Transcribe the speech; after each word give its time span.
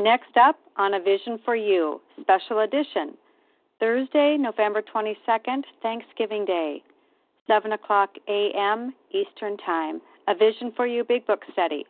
Next 0.00 0.34
up 0.38 0.58
on 0.78 0.94
A 0.94 1.00
Vision 1.00 1.38
for 1.44 1.54
You, 1.54 2.00
special 2.22 2.60
edition, 2.60 3.18
Thursday, 3.80 4.38
November 4.38 4.80
22nd, 4.80 5.62
Thanksgiving 5.82 6.46
Day, 6.46 6.82
7 7.46 7.72
o'clock 7.72 8.08
a.m. 8.26 8.94
Eastern 9.10 9.58
Time, 9.58 10.00
A 10.26 10.34
Vision 10.34 10.72
for 10.74 10.86
You 10.86 11.04
Big 11.04 11.26
Book 11.26 11.42
Study. 11.52 11.84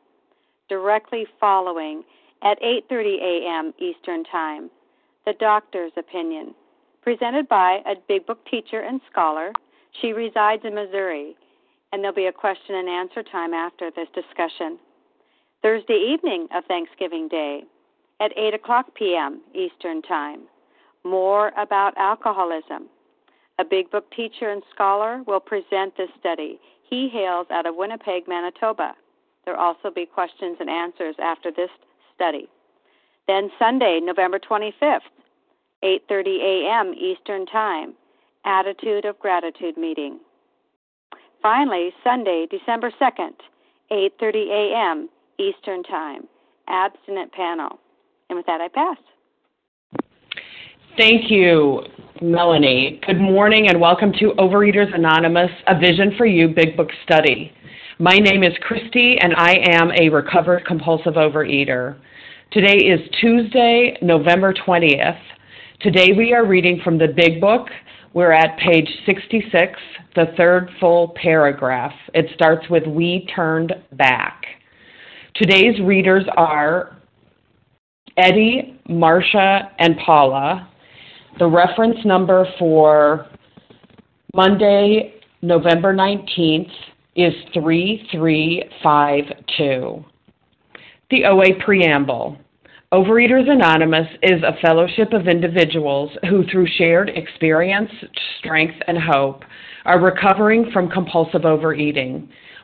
Directly 0.68 1.24
following 1.38 2.02
at 2.42 2.60
8:30 2.60 3.20
a.m. 3.22 3.74
Eastern 3.78 4.24
Time, 4.24 4.70
The 5.24 5.34
Doctor's 5.34 5.92
Opinion, 5.96 6.52
presented 7.02 7.48
by 7.48 7.78
a 7.86 7.94
Big 8.08 8.26
Book 8.26 8.44
teacher 8.50 8.80
and 8.80 9.00
scholar. 9.08 9.52
She 10.00 10.12
resides 10.12 10.64
in 10.64 10.74
Missouri, 10.74 11.36
and 11.92 12.02
there'll 12.02 12.16
be 12.16 12.26
a 12.26 12.32
question 12.32 12.74
and 12.74 12.88
answer 12.88 13.22
time 13.22 13.54
after 13.54 13.92
this 13.94 14.08
discussion. 14.16 14.80
Thursday 15.62 16.12
evening 16.12 16.48
of 16.52 16.64
Thanksgiving 16.64 17.28
Day 17.28 17.62
at 18.20 18.36
8 18.36 18.54
o'clock 18.54 18.94
p.m. 18.94 19.40
Eastern 19.54 20.02
Time. 20.02 20.42
More 21.04 21.52
about 21.56 21.96
alcoholism. 21.96 22.88
A 23.58 23.64
Big 23.64 23.90
Book 23.90 24.10
teacher 24.14 24.50
and 24.50 24.62
scholar 24.72 25.22
will 25.26 25.40
present 25.40 25.96
this 25.96 26.10
study. 26.18 26.60
He 26.88 27.08
hails 27.08 27.46
out 27.50 27.66
of 27.66 27.76
Winnipeg, 27.76 28.28
Manitoba. 28.28 28.94
There 29.44 29.54
will 29.54 29.62
also 29.62 29.90
be 29.90 30.06
questions 30.06 30.58
and 30.60 30.68
answers 30.68 31.16
after 31.18 31.50
this 31.50 31.70
study. 32.14 32.48
Then 33.26 33.50
Sunday, 33.58 34.00
November 34.02 34.38
25th, 34.38 35.00
8:30 35.82 36.40
a.m. 36.42 36.94
Eastern 36.94 37.46
Time, 37.46 37.94
Attitude 38.44 39.04
of 39.04 39.18
Gratitude 39.18 39.76
meeting. 39.78 40.20
Finally, 41.42 41.94
Sunday, 42.04 42.46
December 42.50 42.90
2nd, 43.00 43.34
8:30 43.90 44.50
a.m. 44.50 45.08
Eastern 45.38 45.82
Time, 45.82 46.28
Abstinent 46.68 47.32
panel. 47.32 47.78
And 48.30 48.36
with 48.36 48.46
that, 48.46 48.60
I 48.60 48.68
pass. 48.68 48.96
Thank 50.96 51.32
you, 51.32 51.80
Melanie. 52.22 53.00
Good 53.04 53.20
morning 53.20 53.68
and 53.68 53.80
welcome 53.80 54.12
to 54.20 54.34
Overeaters 54.38 54.94
Anonymous, 54.94 55.50
a 55.66 55.76
Vision 55.76 56.12
for 56.16 56.26
You 56.26 56.46
Big 56.46 56.76
Book 56.76 56.90
Study. 57.02 57.50
My 57.98 58.14
name 58.14 58.44
is 58.44 58.52
Christy 58.62 59.16
and 59.20 59.34
I 59.36 59.56
am 59.72 59.90
a 60.00 60.08
recovered 60.10 60.64
compulsive 60.64 61.14
overeater. 61.14 61.98
Today 62.52 62.76
is 62.76 63.00
Tuesday, 63.20 63.98
November 64.00 64.54
20th. 64.54 65.20
Today 65.80 66.10
we 66.16 66.32
are 66.32 66.46
reading 66.46 66.80
from 66.84 66.98
the 66.98 67.08
Big 67.08 67.40
Book. 67.40 67.66
We're 68.14 68.32
at 68.32 68.56
page 68.60 68.88
66, 69.06 69.72
the 70.14 70.26
third 70.36 70.70
full 70.78 71.16
paragraph. 71.20 71.94
It 72.14 72.26
starts 72.36 72.70
with 72.70 72.86
We 72.86 73.28
Turned 73.34 73.74
Back. 73.94 74.44
Today's 75.34 75.80
readers 75.80 76.24
are 76.36 76.99
Eddie, 78.20 78.78
Marcia, 78.88 79.70
and 79.78 79.96
Paula. 80.04 80.68
The 81.38 81.46
reference 81.46 82.04
number 82.04 82.44
for 82.58 83.28
Monday, 84.34 85.14
November 85.40 85.94
19th 85.94 86.70
is 87.16 87.32
3352. 87.54 90.04
The 91.10 91.24
OA 91.24 91.54
Preamble. 91.64 92.36
Overeaters 92.92 93.48
Anonymous 93.48 94.08
is 94.22 94.42
a 94.42 94.58
fellowship 94.60 95.14
of 95.14 95.26
individuals 95.26 96.10
who, 96.28 96.44
through 96.50 96.66
shared 96.76 97.08
experience, 97.08 97.90
strength, 98.38 98.76
and 98.86 98.98
hope, 98.98 99.44
are 99.86 99.98
recovering 99.98 100.70
from 100.72 100.90
compulsive 100.90 101.46
overeating. 101.46 102.28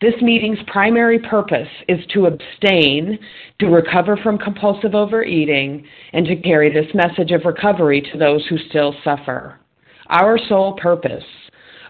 This 0.00 0.14
meeting's 0.20 0.58
primary 0.66 1.18
purpose 1.18 1.68
is 1.88 2.04
to 2.12 2.26
abstain, 2.26 3.18
to 3.60 3.66
recover 3.66 4.16
from 4.18 4.36
compulsive 4.38 4.94
overeating, 4.94 5.86
and 6.12 6.26
to 6.26 6.36
carry 6.36 6.72
this 6.72 6.92
message 6.94 7.30
of 7.30 7.44
recovery 7.44 8.02
to 8.12 8.18
those 8.18 8.44
who 8.46 8.58
still 8.68 8.94
suffer. 9.02 9.58
Our 10.08 10.38
sole 10.48 10.74
purpose. 10.74 11.24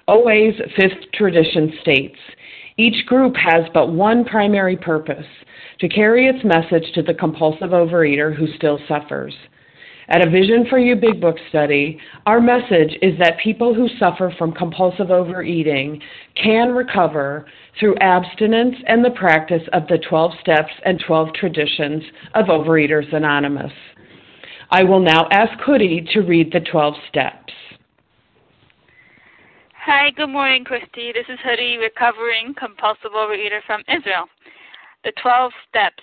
OA's 0.09 0.55
fifth 0.77 1.11
tradition 1.15 1.73
states 1.83 2.19
each 2.79 3.07
group 3.07 3.35
has 3.37 3.65
but 3.73 3.91
one 3.93 4.25
primary 4.25 4.77
purpose 4.77 5.27
to 5.81 5.89
carry 5.89 6.27
its 6.27 6.45
message 6.45 6.93
to 6.95 7.03
the 7.03 7.15
compulsive 7.15 7.71
overeater 7.71 8.37
who 8.37 8.47
still 8.57 8.79
suffers. 8.87 9.35
At 10.09 10.25
a 10.25 10.31
Vision 10.31 10.67
for 10.71 10.79
You 10.79 10.95
Big 10.95 11.21
Book 11.21 11.37
study, 11.49 11.99
our 12.27 12.41
message 12.41 12.97
is 13.03 13.19
that 13.19 13.39
people 13.43 13.75
who 13.75 13.89
suffer 13.99 14.33
from 14.39 14.53
compulsive 14.53 15.11
overeating 15.11 16.01
can 16.41 16.71
recover 16.71 17.47
through 17.81 17.97
abstinence 17.97 18.77
and 18.87 19.05
the 19.05 19.11
practice 19.11 19.63
of 19.73 19.89
the 19.89 19.99
12 20.09 20.33
steps 20.41 20.73
and 20.85 21.03
12 21.05 21.35
traditions 21.35 22.05
of 22.35 22.47
Overeaters 22.47 23.13
Anonymous. 23.13 23.73
I 24.71 24.85
will 24.85 25.01
now 25.01 25.27
ask 25.33 25.53
Hoodie 25.65 26.07
to 26.13 26.21
read 26.21 26.53
the 26.53 26.61
12 26.61 26.95
steps. 27.09 27.53
Hi, 29.85 30.11
good 30.11 30.29
morning, 30.29 30.65
Christy. 30.65 31.11
This 31.13 31.27
is 31.29 31.39
Hoodie, 31.45 31.79
recovering 31.79 32.55
compulsive 32.57 33.13
overeater 33.13 33.61
from 33.67 33.83
Israel. 33.89 34.27
The 35.03 35.13
12 35.21 35.53
steps. 35.69 36.03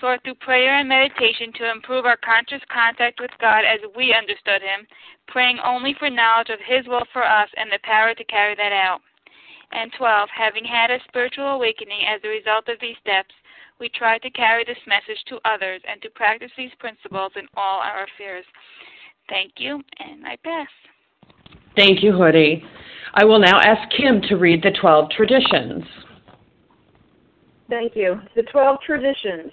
sought 0.00 0.22
through 0.24 0.36
prayer 0.36 0.78
and 0.78 0.88
meditation 0.88 1.52
to 1.54 1.70
improve 1.70 2.04
our 2.04 2.18
conscious 2.18 2.62
contact 2.72 3.20
with 3.20 3.30
God 3.40 3.64
as 3.64 3.80
we 3.96 4.14
understood 4.14 4.62
Him, 4.62 4.86
praying 5.26 5.58
only 5.64 5.94
for 5.98 6.10
knowledge 6.10 6.50
of 6.50 6.58
His 6.66 6.86
will 6.86 7.06
for 7.12 7.24
us 7.24 7.48
and 7.56 7.70
the 7.70 7.78
power 7.82 8.14
to 8.14 8.24
carry 8.24 8.54
that 8.56 8.72
out. 8.72 9.00
And 9.72 9.92
12. 9.98 10.28
Having 10.34 10.64
had 10.64 10.90
a 10.90 10.98
spiritual 11.08 11.48
awakening 11.48 12.00
as 12.08 12.20
a 12.24 12.28
result 12.28 12.68
of 12.68 12.80
these 12.80 12.96
steps, 13.00 13.34
we 13.78 13.88
try 13.90 14.18
to 14.18 14.30
carry 14.30 14.64
this 14.64 14.78
message 14.86 15.22
to 15.28 15.38
others 15.44 15.82
and 15.88 16.00
to 16.02 16.10
practice 16.10 16.50
these 16.56 16.72
principles 16.78 17.32
in 17.36 17.46
all 17.54 17.80
our 17.80 18.04
affairs. 18.04 18.44
Thank 19.28 19.52
you, 19.58 19.82
and 19.98 20.26
I 20.26 20.36
pass. 20.42 20.68
Thank 21.76 22.02
you, 22.02 22.12
Hoodie. 22.12 22.64
I 23.14 23.24
will 23.24 23.38
now 23.38 23.60
ask 23.60 23.90
Kim 23.96 24.20
to 24.28 24.36
read 24.36 24.62
the 24.62 24.72
12 24.80 25.10
traditions. 25.10 25.84
Thank 27.68 27.94
you. 27.94 28.20
The 28.34 28.42
12 28.44 28.78
traditions. 28.84 29.52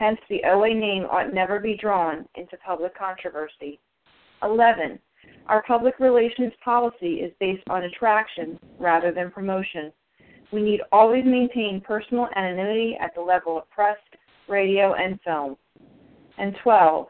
Hence, 0.00 0.18
the 0.30 0.42
OA 0.46 0.72
name 0.72 1.04
ought 1.04 1.34
never 1.34 1.60
be 1.60 1.76
drawn 1.76 2.24
into 2.34 2.56
public 2.64 2.96
controversy. 2.96 3.78
11. 4.42 4.98
Our 5.46 5.62
public 5.64 6.00
relations 6.00 6.54
policy 6.64 7.16
is 7.16 7.34
based 7.38 7.62
on 7.68 7.84
attraction 7.84 8.58
rather 8.78 9.12
than 9.12 9.30
promotion. 9.30 9.92
We 10.54 10.62
need 10.62 10.80
always 10.90 11.26
maintain 11.26 11.82
personal 11.86 12.28
anonymity 12.34 12.96
at 12.98 13.14
the 13.14 13.20
level 13.20 13.58
of 13.58 13.68
press, 13.68 13.98
radio, 14.48 14.94
and 14.94 15.20
film. 15.20 15.58
And 16.38 16.56
12. 16.62 17.06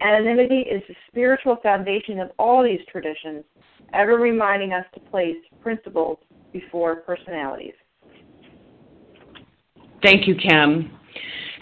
Anonymity 0.00 0.62
is 0.68 0.82
the 0.88 0.96
spiritual 1.06 1.58
foundation 1.62 2.18
of 2.18 2.32
all 2.40 2.64
these 2.64 2.80
traditions, 2.90 3.44
ever 3.94 4.16
reminding 4.16 4.72
us 4.72 4.84
to 4.94 5.00
place 5.12 5.36
principles 5.60 6.18
before 6.52 6.96
personalities. 6.96 7.74
Thank 10.02 10.26
you, 10.26 10.34
Kim. 10.34 10.90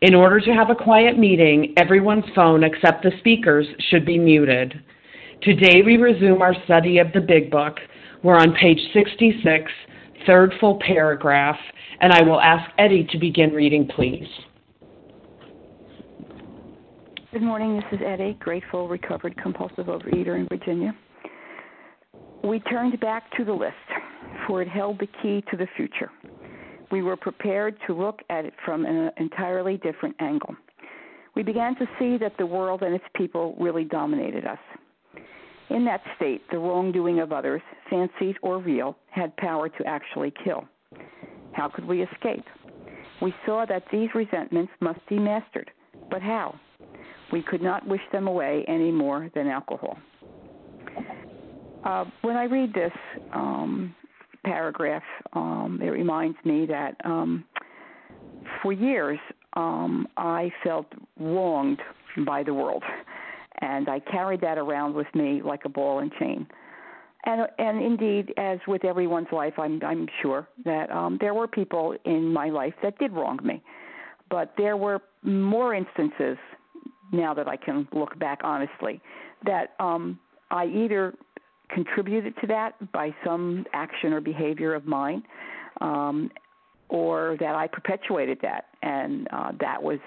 In 0.00 0.14
order 0.14 0.40
to 0.40 0.52
have 0.52 0.70
a 0.70 0.74
quiet 0.74 1.18
meeting, 1.18 1.74
everyone's 1.76 2.24
phone 2.34 2.62
except 2.62 3.02
the 3.02 3.12
speaker's 3.18 3.66
should 3.90 4.06
be 4.06 4.18
muted. 4.18 4.74
Today 5.42 5.82
we 5.84 5.96
resume 5.96 6.42
our 6.42 6.54
study 6.64 6.98
of 6.98 7.12
the 7.12 7.20
Big 7.20 7.50
Book. 7.50 7.78
We're 8.22 8.36
on 8.36 8.54
page 8.54 8.78
66, 8.92 9.70
third 10.26 10.52
full 10.60 10.78
paragraph, 10.84 11.58
and 12.00 12.12
I 12.12 12.22
will 12.22 12.40
ask 12.40 12.70
Eddie 12.78 13.06
to 13.10 13.18
begin 13.18 13.52
reading, 13.52 13.88
please. 13.94 14.28
Good 17.32 17.42
morning, 17.42 17.76
this 17.76 18.00
is 18.00 18.04
Eddie, 18.04 18.36
grateful, 18.40 18.88
recovered 18.88 19.36
compulsive 19.36 19.86
overeater 19.86 20.36
in 20.36 20.48
Virginia. 20.48 20.94
We 22.42 22.60
turned 22.60 22.98
back 23.00 23.30
to 23.36 23.44
the 23.44 23.52
list, 23.52 23.74
for 24.46 24.62
it 24.62 24.68
held 24.68 24.98
the 24.98 25.08
key 25.22 25.44
to 25.50 25.56
the 25.56 25.66
future. 25.76 26.10
We 26.90 27.02
were 27.02 27.16
prepared 27.16 27.76
to 27.86 27.94
look 27.94 28.20
at 28.30 28.44
it 28.44 28.54
from 28.64 28.84
an 28.86 29.10
entirely 29.18 29.76
different 29.78 30.16
angle. 30.20 30.54
We 31.34 31.42
began 31.42 31.76
to 31.76 31.86
see 31.98 32.16
that 32.18 32.36
the 32.38 32.46
world 32.46 32.82
and 32.82 32.94
its 32.94 33.04
people 33.14 33.54
really 33.60 33.84
dominated 33.84 34.44
us. 34.44 34.58
In 35.70 35.84
that 35.84 36.00
state, 36.16 36.42
the 36.50 36.58
wrongdoing 36.58 37.20
of 37.20 37.32
others, 37.32 37.60
fancied 37.90 38.36
or 38.42 38.58
real, 38.58 38.96
had 39.10 39.36
power 39.36 39.68
to 39.68 39.86
actually 39.86 40.32
kill. 40.42 40.64
How 41.52 41.68
could 41.68 41.84
we 41.84 42.02
escape? 42.02 42.44
We 43.20 43.34
saw 43.44 43.66
that 43.66 43.84
these 43.92 44.08
resentments 44.14 44.72
must 44.80 45.00
be 45.08 45.18
mastered. 45.18 45.70
But 46.10 46.22
how? 46.22 46.58
We 47.32 47.42
could 47.42 47.60
not 47.60 47.86
wish 47.86 48.00
them 48.12 48.26
away 48.26 48.64
any 48.66 48.90
more 48.90 49.28
than 49.34 49.46
alcohol. 49.46 49.98
Uh, 51.84 52.04
when 52.22 52.36
I 52.36 52.44
read 52.44 52.72
this 52.72 52.92
um, 53.32 53.94
paragraph, 54.44 55.02
um, 55.32 55.80
it 55.82 55.88
reminds 55.88 56.38
me 56.44 56.66
that 56.66 56.96
um, 57.04 57.44
for 58.62 58.72
years 58.72 59.18
um, 59.54 60.06
I 60.16 60.52
felt 60.62 60.86
wronged 61.18 61.80
by 62.26 62.42
the 62.42 62.54
world, 62.54 62.82
and 63.60 63.88
I 63.88 64.00
carried 64.00 64.40
that 64.42 64.58
around 64.58 64.94
with 64.94 65.06
me 65.14 65.42
like 65.44 65.64
a 65.64 65.68
ball 65.68 66.00
and 66.00 66.12
chain. 66.18 66.46
And, 67.24 67.48
and 67.58 67.82
indeed, 67.82 68.32
as 68.36 68.58
with 68.66 68.84
everyone's 68.84 69.28
life, 69.32 69.54
I'm, 69.58 69.82
I'm 69.84 70.06
sure 70.22 70.48
that 70.64 70.90
um, 70.90 71.18
there 71.20 71.34
were 71.34 71.48
people 71.48 71.96
in 72.04 72.32
my 72.32 72.48
life 72.48 72.74
that 72.82 72.98
did 72.98 73.12
wrong 73.12 73.38
me, 73.42 73.62
but 74.30 74.54
there 74.56 74.76
were 74.76 75.00
more 75.22 75.74
instances 75.74 76.38
now 77.12 77.34
that 77.34 77.48
I 77.48 77.56
can 77.56 77.88
look 77.92 78.18
back 78.18 78.40
honestly 78.44 79.00
that 79.44 79.74
um, 79.78 80.18
I 80.50 80.66
either 80.66 81.14
contributed 81.70 82.34
to 82.40 82.46
that 82.48 82.92
by 82.92 83.14
some 83.24 83.64
action 83.72 84.12
or 84.12 84.20
behavior 84.20 84.74
of 84.74 84.86
mine, 84.86 85.22
um, 85.80 86.30
or 86.88 87.36
that 87.40 87.54
I 87.54 87.66
perpetuated 87.66 88.38
that, 88.42 88.66
and 88.82 89.28
uh, 89.32 89.52
that 89.60 89.82
was 89.82 89.98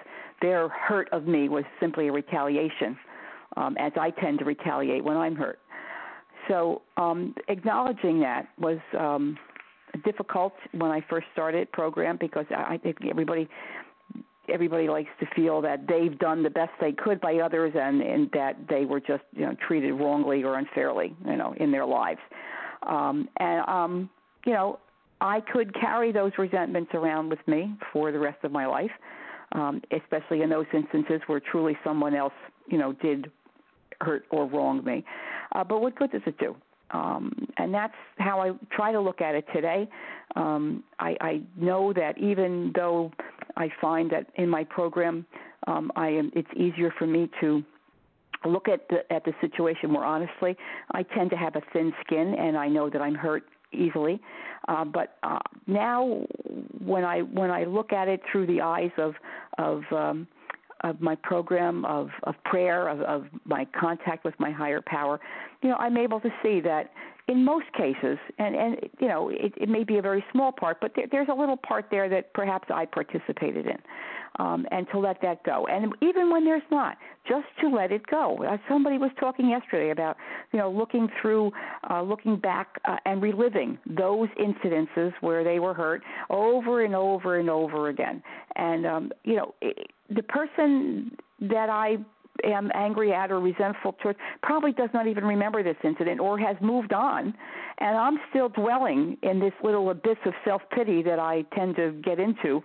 their 0.41 0.70
hurt 0.70 1.08
of 1.12 1.27
me 1.27 1.50
was 1.50 1.63
simply 1.80 2.08
a 2.08 2.12
retaliation, 2.12 2.98
um, 3.58 3.77
as 3.77 3.91
I 3.96 4.10
tend 4.10 4.39
to 4.39 4.46
retaliate 4.46 5.03
when 5.03 5.18
I'm 5.18 5.36
hurt. 5.36 5.60
So 6.48 6.82
um, 6.98 7.36
acknowledging 7.48 8.20
that 8.22 8.48
was 8.58 8.80
um, 8.98 9.38
difficult 10.03 10.53
when 10.72 10.89
I 10.89 11.01
first 11.10 11.27
started 11.34 11.72
program 11.72 12.18
because 12.20 12.46
I 12.50 12.77
think 12.77 12.98
everybody 13.10 13.48
everybody 14.51 14.88
likes 14.88 15.10
to 15.20 15.25
feel 15.36 15.62
that 15.62 15.88
they've 15.88 16.17
done 16.20 16.43
the 16.43 16.50
best 16.50 16.72
they 16.79 16.91
could 16.91 17.20
by 17.22 17.36
others 17.38 17.74
and, 17.75 18.01
and 18.01 18.29
that 18.31 18.55
they 18.70 18.86
were 18.86 19.00
just 19.00 19.24
you 19.34 19.46
know 19.46 19.55
treated 19.65 19.93
wrongly 19.93 20.43
or 20.43 20.58
unfairly 20.58 21.15
you 21.25 21.38
know 21.38 21.53
in 21.58 21.72
their 21.72 21.86
lives. 21.86 22.20
Um 22.84 23.29
and 23.38 23.67
um 23.67 24.10
you 24.46 24.53
know 24.53 24.79
i 25.22 25.39
could 25.39 25.74
carry 25.79 26.12
those 26.12 26.31
resentments 26.38 26.91
around 26.93 27.29
with 27.29 27.46
me 27.48 27.74
for 27.93 28.12
the 28.12 28.17
rest 28.20 28.43
of 28.43 28.51
my 28.51 28.65
life 28.65 28.91
um 29.51 29.81
especially 29.91 30.41
in 30.41 30.50
those 30.50 30.65
instances 30.74 31.22
where 31.27 31.39
truly 31.39 31.77
someone 31.84 32.15
else 32.15 32.34
you 32.67 32.77
know 32.77 32.93
did 32.93 33.31
hurt 34.01 34.25
or 34.31 34.48
wrong 34.48 34.84
me. 34.84 35.05
Uh 35.53 35.63
but 35.63 35.79
what 35.81 35.96
good 35.96 36.12
does 36.12 36.24
it 36.25 36.38
do 36.39 36.55
um, 36.94 37.48
and 37.58 37.74
that's 37.74 37.94
how 38.18 38.40
I 38.42 38.52
try 38.76 38.92
to 38.92 39.00
look 39.00 39.22
at 39.22 39.36
it 39.36 39.46
today. 39.54 39.88
Um, 40.36 40.84
I, 41.00 41.16
I 41.22 41.42
know 41.58 41.94
that 41.94 42.18
even 42.18 42.72
though 42.76 43.12
I 43.58 43.70
find 43.80 44.10
that 44.12 44.28
in 44.36 44.50
my 44.50 44.64
program, 44.64 45.26
um, 45.68 45.92
I 45.96 46.10
am, 46.10 46.32
it's 46.36 46.50
easier 46.56 46.94
for 46.98 47.06
me 47.06 47.30
to 47.42 47.64
look 48.46 48.68
at 48.68 48.88
the 48.90 49.12
at 49.14 49.24
the 49.24 49.34
situation 49.40 49.92
more 49.92 50.06
honestly. 50.06 50.56
I 50.94 51.04
tend 51.04 51.30
to 51.32 51.38
have 51.38 51.56
a 51.56 51.62
thin 51.74 51.94
skin, 52.06 52.36
and 52.38 52.58
I 52.58 52.68
know 52.68 52.90
that 52.90 53.02
I'm 53.02 53.16
hurt 53.16 53.44
easily. 53.72 54.20
Uh, 54.68 54.86
but 54.86 55.18
uh, 55.24 55.40
now, 55.68 56.26
when 56.84 57.04
I 57.04 57.22
when 57.22 57.52
I 57.52 57.66
look 57.66 57.94
at 57.94 58.08
it 58.08 58.22
through 58.32 58.48
the 58.48 58.62
eyes 58.62 58.92
of 58.98 59.14
of 59.58 59.84
um, 59.92 60.28
of 60.84 61.02
my 61.02 61.16
program 61.16 61.86
of 61.86 62.10
of 62.24 62.36
prayer 62.46 62.88
of, 62.88 63.02
of 63.02 63.26
my 63.46 63.66
contact 63.80 64.26
with 64.26 64.34
my 64.40 64.52
higher 64.52 64.82
power, 64.86 65.20
you 65.62 65.70
know, 65.70 65.76
I'm 65.76 65.98
able 65.98 66.20
to 66.22 66.30
see 66.44 66.60
that 66.62 66.92
in 67.28 67.46
most 67.46 67.72
cases, 67.74 68.18
and 68.40 68.56
and 68.56 68.78
you 69.00 69.08
know, 69.08 69.30
it, 69.30 69.54
it 69.58 69.70
may 69.70 69.84
be 69.84 69.98
a 69.98 70.02
very 70.02 70.24
small 70.32 70.52
part, 70.52 70.78
but 70.82 70.94
there, 70.96 71.06
there's 71.12 71.30
a 71.30 71.34
little 71.34 71.58
part 71.58 71.86
there 71.92 72.10
that 72.10 72.34
perhaps 72.34 72.68
I 72.74 72.86
participated 72.86 73.66
in 73.66 73.78
um, 74.40 74.66
and 74.72 74.88
to 74.92 75.00
let 75.00 75.22
that 75.22 75.44
go. 75.44 75.68
And 75.68 75.94
even 76.02 76.32
when 76.32 76.46
there's 76.46 76.62
not, 76.72 76.98
just 77.28 77.46
to 77.62 77.70
let 77.70 77.92
it 77.92 78.06
go. 78.08 78.44
Uh, 78.44 78.58
somebody 78.68 78.98
was 78.98 79.12
talking 79.20 79.50
yesterday 79.50 79.92
about, 79.92 80.18
you 80.52 80.60
know, 80.60 80.72
looking 80.72 81.08
through, 81.22 81.52
uh, 81.90 82.02
looking 82.02 82.38
back 82.38 82.80
uh, 82.86 82.98
and 83.06 83.22
reliving 83.22 83.78
those 83.86 84.28
incidences 84.40 85.14
where 85.22 85.44
they 85.44 85.60
were 85.60 85.74
hurt 85.74 86.02
over 86.30 86.84
and 86.84 86.96
over 86.96 87.40
and 87.40 87.50
over 87.50 87.90
again. 87.90 88.24
And, 88.56 88.86
um, 88.86 89.12
you 89.24 89.36
know, 89.36 89.54
it, 89.62 89.92
the 90.10 90.24
person 90.24 91.16
that 91.42 91.70
I 91.70 91.98
am 92.44 92.72
angry 92.74 93.14
at 93.14 93.32
or 93.32 93.40
resentful 93.40 93.94
towards 94.02 94.18
probably 94.42 94.72
does 94.72 94.90
not 94.94 95.08
even 95.08 95.24
remember 95.24 95.64
this 95.64 95.76
incident 95.84 96.20
or 96.20 96.38
has 96.38 96.56
moved 96.62 96.94
on. 96.94 97.34
And 97.80 97.98
i'm 97.98 98.20
still 98.30 98.50
dwelling 98.50 99.18
in 99.24 99.40
this 99.40 99.54
little 99.64 99.90
abyss 99.90 100.18
of 100.26 100.34
self 100.46 100.62
pity 100.74 101.02
that 101.04 101.20
i 101.20 101.44
tend 101.56 101.76
to 101.76 101.92
get 102.04 102.20
into. 102.20 102.64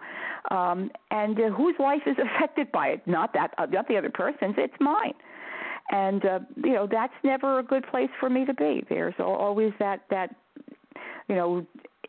Um 0.51 0.91
and 1.11 1.39
uh, 1.39 1.51
whose 1.51 1.75
life 1.79 2.03
is 2.07 2.17
affected 2.37 2.71
by 2.73 2.89
it? 2.89 3.07
Not 3.07 3.33
that 3.35 3.55
uh, 3.59 3.67
not 3.67 3.89
the 3.89 3.97
other 3.97 4.11
person's 4.11 4.55
it's 4.57 4.75
mine. 4.81 5.15
And 5.91 6.25
uh, 6.25 6.41
you 6.63 6.73
know 6.73 6.89
that's 6.91 7.15
never 7.23 7.59
a 7.59 7.63
good 7.63 7.87
place 7.91 8.11
for 8.19 8.29
me 8.29 8.45
to 8.45 8.55
be. 8.55 8.85
There's 8.89 9.15
always 9.19 9.73
that 9.79 10.03
that 10.11 10.35
you 11.29 11.35
know 11.35 11.67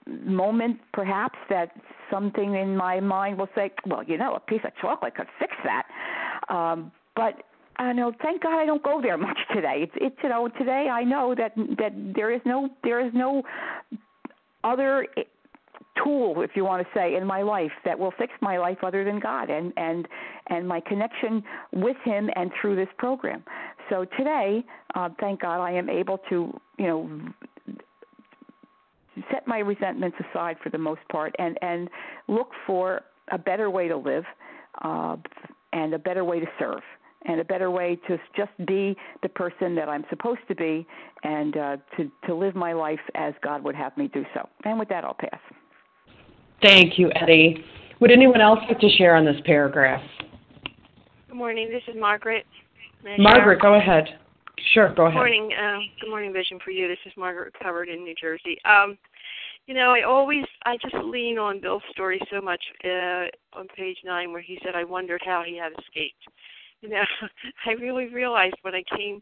moment 0.08 0.80
perhaps 0.94 1.38
that 1.50 1.72
something 2.10 2.56
in 2.56 2.78
my 2.78 3.00
mind 3.02 3.38
will 3.38 3.50
say 3.54 3.72
well 3.86 4.04
you 4.04 4.18
know 4.18 4.36
a 4.36 4.40
piece 4.40 4.62
of 4.64 4.72
chocolate 4.82 5.16
could 5.16 5.28
fix 5.40 5.54
that. 5.64 5.86
Um 6.50 6.92
but 7.18 7.44
I 7.80 7.94
know. 7.94 8.14
Thank 8.22 8.44
God 8.44 8.58
I 8.58 8.66
don't 8.66 8.84
go 8.84 9.02
there 9.02 9.18
much 9.18 9.38
today. 9.54 9.80
It's 9.82 9.92
it's 9.96 10.16
you 10.24 10.30
know 10.30 10.48
today 10.48 10.88
I 10.92 11.04
know 11.04 11.36
that 11.36 11.54
that 11.78 11.92
there 12.16 12.32
is 12.32 12.42
no 12.46 12.70
there 12.84 13.06
is 13.06 13.12
no 13.14 13.44
other 14.64 15.06
tool 16.04 16.42
if 16.42 16.52
you 16.56 16.64
want 16.64 16.86
to 16.86 16.90
say 16.94 17.16
in 17.16 17.26
my 17.26 17.42
life 17.42 17.72
that 17.86 17.98
will 17.98 18.14
fix 18.18 18.32
my 18.42 18.58
life 18.58 18.78
other 18.84 19.04
than 19.04 19.20
God 19.20 19.50
and 19.50 19.74
and 19.78 20.08
and 20.48 20.68
my 20.68 20.80
connection 20.80 21.44
with 21.74 21.98
him 22.04 22.30
and 22.36 22.52
through 22.62 22.76
this 22.76 22.90
program. 22.98 23.44
So 23.90 24.06
today, 24.18 24.64
uh 24.96 25.10
thank 25.20 25.42
God 25.42 25.62
I 25.62 25.72
am 25.72 25.90
able 25.90 26.20
to, 26.30 26.60
you 26.78 26.88
know, 26.88 27.10
set 29.32 29.48
my 29.48 29.60
resentments 29.60 30.18
aside 30.30 30.58
for 30.64 30.70
the 30.70 30.78
most 30.78 31.02
part 31.12 31.36
and 31.40 31.58
and 31.62 31.90
look 32.28 32.52
for 32.66 33.02
a 33.32 33.38
better 33.38 33.70
way 33.70 33.88
to 33.88 33.98
live 33.98 34.24
uh 34.84 35.16
and 35.74 35.94
a 35.94 36.00
better 36.00 36.24
way 36.24 36.40
to 36.40 36.48
serve 36.60 36.82
and 37.28 37.40
a 37.42 37.44
better 37.44 37.70
way 37.70 38.00
to 38.08 38.18
just 38.36 38.52
be 38.66 38.96
the 39.22 39.30
person 39.30 39.76
that 39.76 39.90
I'm 39.90 40.06
supposed 40.10 40.40
to 40.48 40.56
be 40.56 40.88
and 41.24 41.58
uh, 41.58 41.78
to, 41.98 42.10
to 42.26 42.34
live 42.34 42.56
my 42.56 42.74
life 42.74 43.00
as 43.16 43.34
God 43.44 43.64
would 43.64 43.76
have 43.76 43.96
me 43.98 44.10
do 44.14 44.26
so. 44.34 44.48
And 44.64 44.80
with 44.80 44.90
that, 44.90 45.04
I'll 45.04 45.14
pass. 45.14 45.40
Thank 46.62 46.98
you, 46.98 47.12
Eddie. 47.16 47.64
Would 48.00 48.12
anyone 48.12 48.42
else 48.42 48.60
like 48.68 48.80
to 48.80 48.90
share 48.98 49.16
on 49.16 49.26
this 49.26 49.36
paragraph? 49.46 50.02
Good 51.28 51.36
morning. 51.36 51.70
This 51.70 51.84
is 51.88 52.00
Margaret. 52.00 52.46
Margaret, 53.20 53.62
go 53.62 53.76
ahead. 53.76 54.06
Sure, 54.74 54.94
go 54.96 55.04
ahead. 55.04 55.14
Good 55.14 55.20
morning. 55.20 55.52
Uh, 55.54 55.80
good 56.02 56.10
morning, 56.10 56.34
Vision 56.34 56.60
for 56.64 56.72
You. 56.72 56.88
This 56.88 56.98
is 57.06 57.14
Margaret 57.16 57.54
Covered 57.62 57.90
in 57.90 58.04
New 58.04 58.16
Jersey. 58.20 58.58
Um, 58.66 58.98
you 59.68 59.74
know, 59.74 59.92
I 59.92 60.04
always, 60.04 60.46
I 60.66 60.78
just 60.78 60.96
lean 61.06 61.38
on 61.38 61.62
Bill's 61.62 61.84
story 61.92 62.20
so 62.32 62.42
much 62.42 62.62
uh, 62.84 63.26
on 63.54 63.68
page 63.76 63.98
nine 64.04 64.32
where 64.32 64.42
he 64.42 64.58
said, 64.64 64.76
I 64.76 64.84
wondered 64.84 65.22
how 65.26 65.44
he 65.46 65.58
had 65.58 65.74
escaped 65.74 66.24
you 66.82 66.90
know, 66.90 67.04
I 67.66 67.72
really 67.72 68.08
realized 68.08 68.56
when 68.62 68.76
I 68.76 68.84
came, 68.96 69.22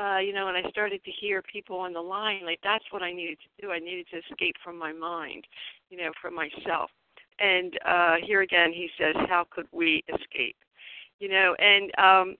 uh, 0.00 0.18
you 0.18 0.32
know, 0.32 0.48
and 0.48 0.56
I 0.56 0.68
started 0.70 1.02
to 1.04 1.10
hear 1.10 1.42
people 1.42 1.78
on 1.78 1.92
the 1.92 2.00
line, 2.00 2.40
like 2.44 2.60
that's 2.62 2.84
what 2.90 3.02
I 3.02 3.12
needed 3.12 3.38
to 3.40 3.66
do. 3.66 3.72
I 3.72 3.78
needed 3.78 4.06
to 4.12 4.18
escape 4.18 4.56
from 4.62 4.78
my 4.78 4.92
mind, 4.92 5.44
you 5.90 5.98
know, 5.98 6.10
from 6.20 6.34
myself. 6.34 6.90
And 7.40 7.78
uh 7.86 8.16
here 8.24 8.40
again, 8.40 8.72
he 8.72 8.90
says, 8.98 9.14
"How 9.28 9.46
could 9.48 9.66
we 9.70 10.02
escape?" 10.08 10.56
You 11.20 11.28
know, 11.28 11.54
and 11.60 11.96
um, 11.98 12.36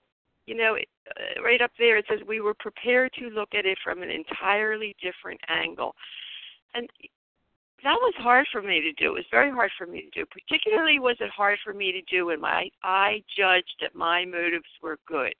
you 0.46 0.56
know, 0.56 0.76
uh, 0.76 1.42
right 1.42 1.60
up 1.62 1.70
there 1.78 1.98
it 1.98 2.06
says 2.08 2.20
we 2.26 2.40
were 2.40 2.54
prepared 2.54 3.12
to 3.18 3.28
look 3.30 3.50
at 3.54 3.66
it 3.66 3.78
from 3.84 4.02
an 4.02 4.10
entirely 4.10 4.96
different 5.00 5.40
angle. 5.48 5.94
And 6.74 6.88
that 7.84 7.98
was 8.00 8.14
hard 8.18 8.46
for 8.50 8.60
me 8.60 8.80
to 8.80 8.92
do. 8.92 9.10
It 9.10 9.18
was 9.18 9.24
very 9.30 9.50
hard 9.50 9.70
for 9.78 9.86
me 9.86 10.02
to 10.02 10.20
do. 10.20 10.26
Particularly 10.26 10.98
was 10.98 11.16
it 11.20 11.30
hard 11.30 11.58
for 11.62 11.72
me 11.72 11.92
to 11.92 12.02
do 12.02 12.26
when 12.26 12.40
my 12.40 12.70
I 12.82 13.22
judged 13.36 13.74
that 13.80 13.94
my 13.94 14.24
motives 14.24 14.68
were 14.82 14.98
good. 15.06 15.34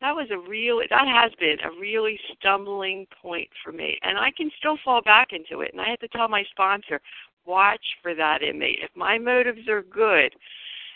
That 0.00 0.14
was 0.14 0.28
a 0.30 0.38
real 0.38 0.80
that 0.90 1.08
has 1.08 1.32
been 1.38 1.56
a 1.64 1.80
really 1.80 2.18
stumbling 2.34 3.06
point 3.22 3.48
for 3.62 3.72
me. 3.72 3.98
And 4.02 4.18
I 4.18 4.30
can 4.36 4.50
still 4.58 4.78
fall 4.84 5.02
back 5.02 5.28
into 5.32 5.60
it. 5.60 5.72
And 5.72 5.80
I 5.80 5.90
had 5.90 6.00
to 6.00 6.08
tell 6.08 6.28
my 6.28 6.44
sponsor, 6.50 7.00
watch 7.44 7.84
for 8.02 8.14
that 8.14 8.42
in 8.42 8.58
me. 8.58 8.78
If 8.82 8.90
my 8.94 9.18
motives 9.18 9.68
are 9.68 9.82
good, 9.82 10.34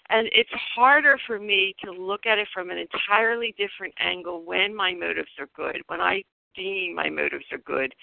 and 0.08 0.28
it's 0.32 0.50
harder 0.74 1.18
for 1.26 1.38
me 1.38 1.74
to 1.84 1.92
look 1.92 2.26
at 2.26 2.38
it 2.38 2.48
from 2.52 2.70
an 2.70 2.78
entirely 2.78 3.54
different 3.56 3.94
angle 3.98 4.42
when 4.44 4.74
my 4.74 4.92
motives 4.92 5.30
are 5.38 5.48
good, 5.54 5.80
when 5.86 6.00
I 6.00 6.24
deem 6.56 6.94
my 6.94 7.08
motives 7.08 7.44
are 7.52 7.58
good 7.58 7.94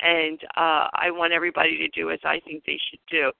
and 0.00 0.40
uh, 0.56 0.88
I 0.94 1.10
want 1.10 1.32
everybody 1.32 1.78
to 1.78 1.88
do 1.88 2.10
as 2.10 2.20
I 2.24 2.40
think 2.40 2.64
they 2.64 2.78
should 2.90 3.00
do. 3.10 3.32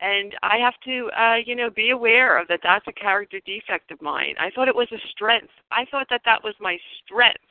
And 0.00 0.34
I 0.42 0.56
have 0.58 0.74
to, 0.84 1.10
uh, 1.16 1.36
you 1.46 1.54
know, 1.54 1.70
be 1.70 1.90
aware 1.90 2.36
of 2.40 2.48
that. 2.48 2.60
That's 2.62 2.86
a 2.88 2.92
character 2.92 3.40
defect 3.46 3.92
of 3.92 4.02
mine. 4.02 4.34
I 4.38 4.50
thought 4.50 4.68
it 4.68 4.74
was 4.74 4.90
a 4.90 5.08
strength. 5.10 5.52
I 5.70 5.84
thought 5.90 6.08
that 6.10 6.22
that 6.24 6.42
was 6.42 6.54
my 6.60 6.76
strength, 7.04 7.44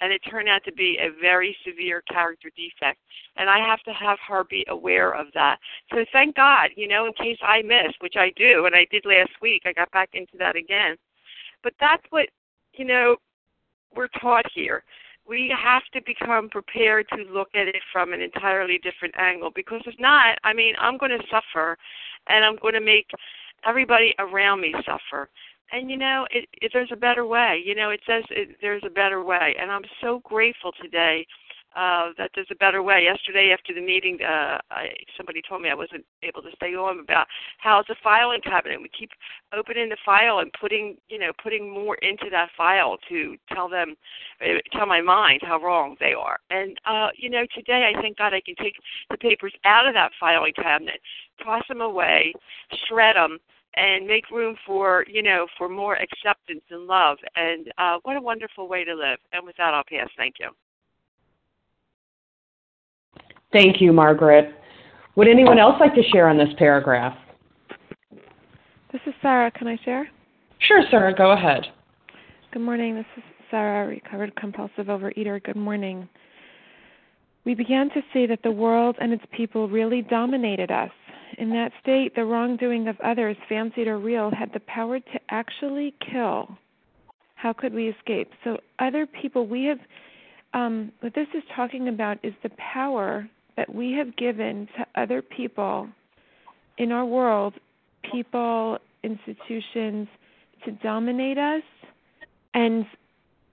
and 0.00 0.12
it 0.12 0.20
turned 0.30 0.48
out 0.48 0.62
to 0.64 0.72
be 0.72 0.98
a 1.00 1.18
very 1.18 1.56
severe 1.66 2.02
character 2.02 2.50
defect. 2.54 2.98
And 3.36 3.48
I 3.48 3.58
have 3.58 3.80
to 3.84 3.92
have 3.92 4.18
her 4.28 4.44
be 4.44 4.66
aware 4.68 5.14
of 5.14 5.28
that. 5.32 5.58
So 5.92 6.04
thank 6.12 6.36
God, 6.36 6.70
you 6.76 6.88
know, 6.88 7.06
in 7.06 7.14
case 7.14 7.38
I 7.42 7.62
miss, 7.62 7.94
which 8.00 8.16
I 8.16 8.32
do, 8.36 8.66
and 8.66 8.74
I 8.74 8.86
did 8.90 9.06
last 9.06 9.32
week. 9.40 9.62
I 9.64 9.72
got 9.72 9.90
back 9.92 10.10
into 10.12 10.36
that 10.38 10.56
again. 10.56 10.96
But 11.62 11.72
that's 11.80 12.04
what, 12.10 12.28
you 12.74 12.84
know, 12.84 13.16
we're 13.96 14.08
taught 14.08 14.44
here 14.54 14.84
we 15.26 15.54
have 15.56 15.82
to 15.92 16.00
become 16.02 16.48
prepared 16.50 17.06
to 17.10 17.24
look 17.32 17.48
at 17.54 17.68
it 17.68 17.82
from 17.92 18.12
an 18.12 18.20
entirely 18.20 18.78
different 18.78 19.14
angle 19.18 19.50
because 19.54 19.82
if 19.86 19.94
not, 19.98 20.38
I 20.44 20.52
mean, 20.52 20.74
I'm 20.78 20.98
going 20.98 21.12
to 21.12 21.24
suffer 21.30 21.78
and 22.28 22.44
I'm 22.44 22.56
going 22.56 22.74
to 22.74 22.80
make 22.80 23.06
everybody 23.66 24.14
around 24.18 24.60
me 24.60 24.74
suffer. 24.84 25.30
And 25.72 25.90
you 25.90 25.96
know, 25.96 26.26
it, 26.30 26.48
it, 26.60 26.70
there's 26.72 26.92
a 26.92 26.96
better 26.96 27.26
way. 27.26 27.62
You 27.64 27.74
know, 27.74 27.90
it 27.90 28.00
says 28.06 28.24
it, 28.30 28.56
there's 28.60 28.82
a 28.84 28.90
better 28.90 29.24
way, 29.24 29.56
and 29.58 29.70
I'm 29.70 29.84
so 30.00 30.20
grateful 30.24 30.72
today 30.80 31.26
uh, 31.76 32.10
that 32.18 32.30
there's 32.34 32.48
a 32.50 32.56
better 32.56 32.82
way. 32.82 33.04
Yesterday 33.04 33.50
after 33.52 33.74
the 33.74 33.80
meeting, 33.80 34.18
uh, 34.22 34.58
I, 34.70 34.88
somebody 35.16 35.42
told 35.46 35.62
me 35.62 35.70
I 35.70 35.74
wasn't 35.74 36.04
able 36.22 36.42
to 36.42 36.50
stay 36.56 36.74
on 36.74 37.00
about 37.00 37.26
how 37.58 37.78
it's 37.80 37.90
a 37.90 37.96
filing 38.02 38.40
cabinet. 38.40 38.80
We 38.80 38.90
keep 38.96 39.10
opening 39.52 39.88
the 39.88 39.96
file 40.04 40.38
and 40.38 40.50
putting, 40.60 40.96
you 41.08 41.18
know, 41.18 41.32
putting 41.42 41.70
more 41.70 41.96
into 41.96 42.26
that 42.30 42.50
file 42.56 42.96
to 43.08 43.36
tell 43.52 43.68
them, 43.68 43.94
uh, 44.40 44.58
tell 44.72 44.86
my 44.86 45.00
mind 45.00 45.40
how 45.42 45.60
wrong 45.60 45.96
they 46.00 46.12
are. 46.12 46.38
And 46.50 46.76
uh, 46.84 47.08
you 47.16 47.30
know, 47.30 47.44
today 47.54 47.92
I 47.94 48.00
thank 48.00 48.18
God 48.18 48.34
I 48.34 48.40
can 48.40 48.54
take 48.56 48.74
the 49.10 49.18
papers 49.18 49.54
out 49.64 49.86
of 49.86 49.94
that 49.94 50.12
filing 50.18 50.52
cabinet, 50.54 51.00
toss 51.42 51.62
them 51.68 51.80
away, 51.80 52.32
shred 52.88 53.16
them, 53.16 53.38
and 53.76 54.06
make 54.06 54.30
room 54.30 54.56
for 54.66 55.04
you 55.08 55.22
know 55.22 55.46
for 55.58 55.68
more 55.68 55.96
acceptance 55.96 56.62
and 56.70 56.86
love 56.86 57.18
and 57.36 57.72
uh 57.78 57.98
what 58.02 58.16
a 58.16 58.20
wonderful 58.20 58.68
way 58.68 58.84
to 58.84 58.94
live 58.94 59.18
and 59.32 59.44
with 59.44 59.56
that 59.56 59.74
i'll 59.74 59.82
pass 59.88 60.08
thank 60.16 60.36
you 60.38 60.48
Thank 63.54 63.80
you, 63.80 63.92
Margaret. 63.92 64.52
Would 65.14 65.28
anyone 65.28 65.60
else 65.60 65.76
like 65.78 65.94
to 65.94 66.02
share 66.12 66.28
on 66.28 66.36
this 66.36 66.48
paragraph? 66.58 67.16
This 68.90 69.00
is 69.06 69.14
Sarah. 69.22 69.48
Can 69.52 69.68
I 69.68 69.78
share? 69.84 70.08
Sure, 70.58 70.82
Sarah. 70.90 71.14
Go 71.14 71.30
ahead. 71.30 71.62
Good 72.52 72.62
morning. 72.62 72.96
This 72.96 73.06
is 73.16 73.22
Sarah, 73.52 73.86
recovered 73.86 74.34
compulsive 74.34 74.86
overeater. 74.86 75.40
Good 75.40 75.54
morning. 75.54 76.08
We 77.44 77.54
began 77.54 77.90
to 77.90 78.00
see 78.12 78.26
that 78.26 78.40
the 78.42 78.50
world 78.50 78.96
and 79.00 79.12
its 79.12 79.22
people 79.30 79.68
really 79.68 80.02
dominated 80.02 80.72
us. 80.72 80.90
In 81.38 81.50
that 81.50 81.70
state, 81.80 82.16
the 82.16 82.24
wrongdoing 82.24 82.88
of 82.88 83.00
others, 83.04 83.36
fancied 83.48 83.86
or 83.86 84.00
real, 84.00 84.32
had 84.36 84.52
the 84.52 84.60
power 84.66 84.98
to 84.98 85.20
actually 85.30 85.94
kill. 86.12 86.58
How 87.36 87.52
could 87.52 87.72
we 87.72 87.88
escape? 87.88 88.32
So, 88.42 88.58
other 88.80 89.06
people, 89.06 89.46
we 89.46 89.66
have, 89.66 89.78
um, 90.54 90.90
what 91.00 91.14
this 91.14 91.28
is 91.36 91.44
talking 91.54 91.86
about 91.86 92.18
is 92.24 92.32
the 92.42 92.50
power 92.72 93.28
that 93.56 93.74
we 93.74 93.92
have 93.92 94.16
given 94.16 94.68
to 94.76 94.86
other 95.00 95.22
people 95.22 95.88
in 96.78 96.92
our 96.92 97.04
world, 97.04 97.54
people, 98.10 98.78
institutions, 99.02 100.08
to 100.64 100.72
dominate 100.82 101.38
us, 101.38 101.62
and 102.54 102.86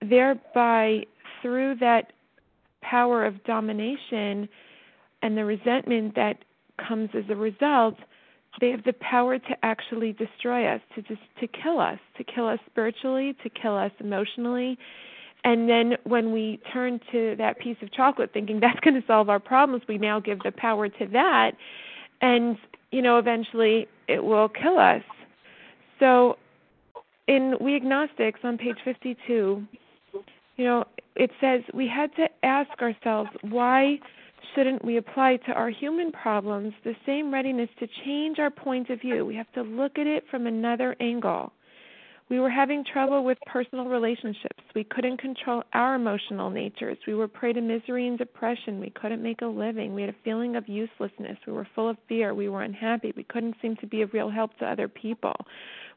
thereby, 0.01 1.01
through 1.41 1.75
that 1.75 2.13
power 2.81 3.25
of 3.25 3.43
domination, 3.43 4.47
and 5.21 5.37
the 5.37 5.45
resentment 5.45 6.15
that 6.15 6.37
comes 6.87 7.09
as 7.13 7.25
a 7.29 7.35
result, 7.35 7.95
they 8.59 8.69
have 8.69 8.83
the 8.83 8.93
power 8.93 9.37
to 9.37 9.55
actually 9.63 10.13
destroy 10.13 10.67
us, 10.67 10.81
to 10.95 11.01
just 11.03 11.21
to 11.39 11.47
kill 11.47 11.79
us, 11.79 11.99
to 12.17 12.23
kill 12.23 12.47
us 12.47 12.59
spiritually, 12.69 13.35
to 13.43 13.49
kill 13.49 13.77
us 13.77 13.91
emotionally. 13.99 14.77
And 15.43 15.67
then 15.67 15.97
when 16.03 16.31
we 16.31 16.59
turn 16.71 16.99
to 17.11 17.35
that 17.37 17.59
piece 17.59 17.77
of 17.81 17.91
chocolate 17.91 18.31
thinking 18.33 18.59
that's 18.61 18.79
going 18.81 18.99
to 18.99 19.05
solve 19.07 19.29
our 19.29 19.39
problems, 19.39 19.83
we 19.87 19.97
now 19.97 20.19
give 20.19 20.39
the 20.39 20.51
power 20.51 20.87
to 20.87 21.07
that 21.07 21.51
and 22.21 22.57
you 22.91 23.01
know 23.01 23.17
eventually 23.17 23.87
it 24.07 24.23
will 24.23 24.49
kill 24.49 24.77
us. 24.77 25.03
So 25.99 26.37
in 27.27 27.55
We 27.59 27.75
Agnostics 27.75 28.39
on 28.43 28.57
page 28.57 28.77
52, 28.83 29.63
you 30.57 30.65
know, 30.65 30.85
it 31.15 31.31
says 31.39 31.61
we 31.73 31.87
had 31.87 32.15
to 32.15 32.27
ask 32.43 32.81
ourselves 32.81 33.29
why 33.41 33.99
shouldn't 34.55 34.83
we 34.83 34.97
apply 34.97 35.37
to 35.37 35.51
our 35.53 35.69
human 35.69 36.11
problems 36.11 36.73
the 36.83 36.95
same 37.05 37.33
readiness 37.33 37.69
to 37.79 37.87
change 38.05 38.39
our 38.39 38.49
point 38.49 38.89
of 38.89 38.99
view? 38.99 39.25
We 39.25 39.35
have 39.35 39.51
to 39.53 39.61
look 39.61 39.97
at 39.97 40.07
it 40.07 40.25
from 40.29 40.47
another 40.47 40.95
angle. 40.99 41.53
We 42.31 42.39
were 42.39 42.49
having 42.49 42.85
trouble 42.85 43.25
with 43.25 43.37
personal 43.45 43.87
relationships. 43.87 44.63
We 44.73 44.85
couldn't 44.85 45.17
control 45.17 45.63
our 45.73 45.95
emotional 45.95 46.49
natures. 46.49 46.97
We 47.05 47.13
were 47.13 47.27
prey 47.27 47.51
to 47.51 47.59
misery 47.59 48.07
and 48.07 48.17
depression. 48.17 48.79
We 48.79 48.89
couldn't 48.91 49.21
make 49.21 49.41
a 49.41 49.47
living. 49.47 49.93
We 49.93 49.99
had 49.99 50.11
a 50.11 50.15
feeling 50.23 50.55
of 50.55 50.65
uselessness. 50.69 51.37
We 51.45 51.51
were 51.51 51.67
full 51.75 51.89
of 51.89 51.97
fear. 52.07 52.33
We 52.33 52.47
were 52.47 52.61
unhappy. 52.61 53.11
We 53.17 53.25
couldn't 53.25 53.57
seem 53.61 53.75
to 53.81 53.85
be 53.85 54.01
of 54.01 54.13
real 54.13 54.29
help 54.29 54.57
to 54.59 54.65
other 54.65 54.87
people. 54.87 55.35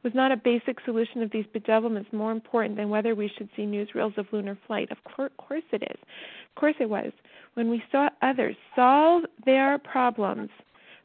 Was 0.02 0.12
not 0.12 0.32
a 0.32 0.36
basic 0.36 0.80
solution 0.84 1.22
of 1.22 1.30
these 1.30 1.46
bedevilments 1.54 2.12
more 2.12 2.32
important 2.32 2.76
than 2.76 2.90
whether 2.90 3.14
we 3.14 3.30
should 3.38 3.48
see 3.54 3.62
newsreels 3.62 4.18
of 4.18 4.26
lunar 4.32 4.58
flight? 4.66 4.88
Of 4.90 4.98
course 5.04 5.62
it 5.70 5.84
is. 5.84 5.98
Of 6.00 6.54
course 6.56 6.74
it 6.80 6.90
was. 6.90 7.12
When 7.54 7.70
we 7.70 7.80
saw 7.92 8.08
others 8.22 8.56
solve 8.74 9.22
their 9.46 9.78
problems, 9.78 10.50